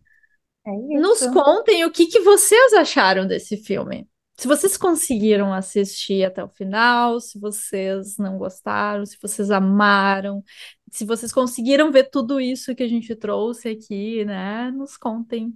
É 0.65 0.71
Nos 0.99 1.25
contem 1.27 1.85
o 1.85 1.91
que 1.91 2.07
que 2.07 2.21
vocês 2.21 2.73
acharam 2.73 3.27
desse 3.27 3.57
filme. 3.57 4.07
se 4.37 4.47
vocês 4.47 4.75
conseguiram 4.75 5.53
assistir 5.53 6.25
até 6.25 6.43
o 6.43 6.49
final, 6.49 7.21
se 7.21 7.39
vocês 7.39 8.17
não 8.17 8.37
gostaram, 8.37 9.05
se 9.05 9.17
vocês 9.21 9.49
amaram, 9.49 10.43
se 10.91 11.05
vocês 11.05 11.31
conseguiram 11.31 11.89
ver 11.91 12.09
tudo 12.09 12.41
isso 12.41 12.75
que 12.75 12.83
a 12.83 12.87
gente 12.87 13.15
trouxe 13.15 13.69
aqui, 13.69 14.25
né? 14.25 14.71
Nos 14.71 14.97
contem, 14.97 15.53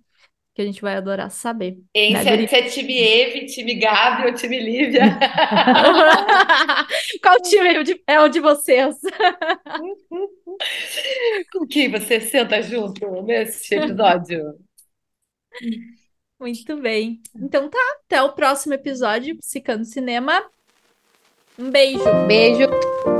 que 0.53 0.62
a 0.62 0.66
gente 0.66 0.82
vai 0.82 0.95
adorar 0.95 1.30
saber. 1.32 1.78
Hein, 1.93 2.14
né, 2.14 2.24
se, 2.24 2.30
é, 2.30 2.47
se 2.47 2.55
é 2.55 2.62
time 2.70 2.97
Eve, 2.99 3.45
time 3.47 3.74
Gabi 3.76 4.28
ou 4.28 4.34
time 4.34 4.60
Lívia. 4.60 5.18
Qual 7.22 7.41
time 7.41 7.74
é 7.74 7.80
o 7.80 7.84
de, 7.84 8.01
é 8.07 8.22
o 8.22 8.30
de 8.30 8.39
vocês? 8.39 8.95
Com 11.51 11.68
quem 11.68 11.89
você 11.89 12.22
senta 12.22 12.62
junto 12.62 13.24
nesse 13.24 13.76
episódio? 13.76 14.68
Muito 16.39 16.78
bem. 16.78 17.22
Então 17.36 17.70
tá, 17.70 17.78
até 18.05 18.22
o 18.22 18.34
próximo 18.34 18.74
episódio, 18.74 19.38
Psicando 19.38 19.86
Cinema. 19.86 20.41
Um 21.57 21.70
beijo. 21.70 22.03
Beijo. 22.28 23.18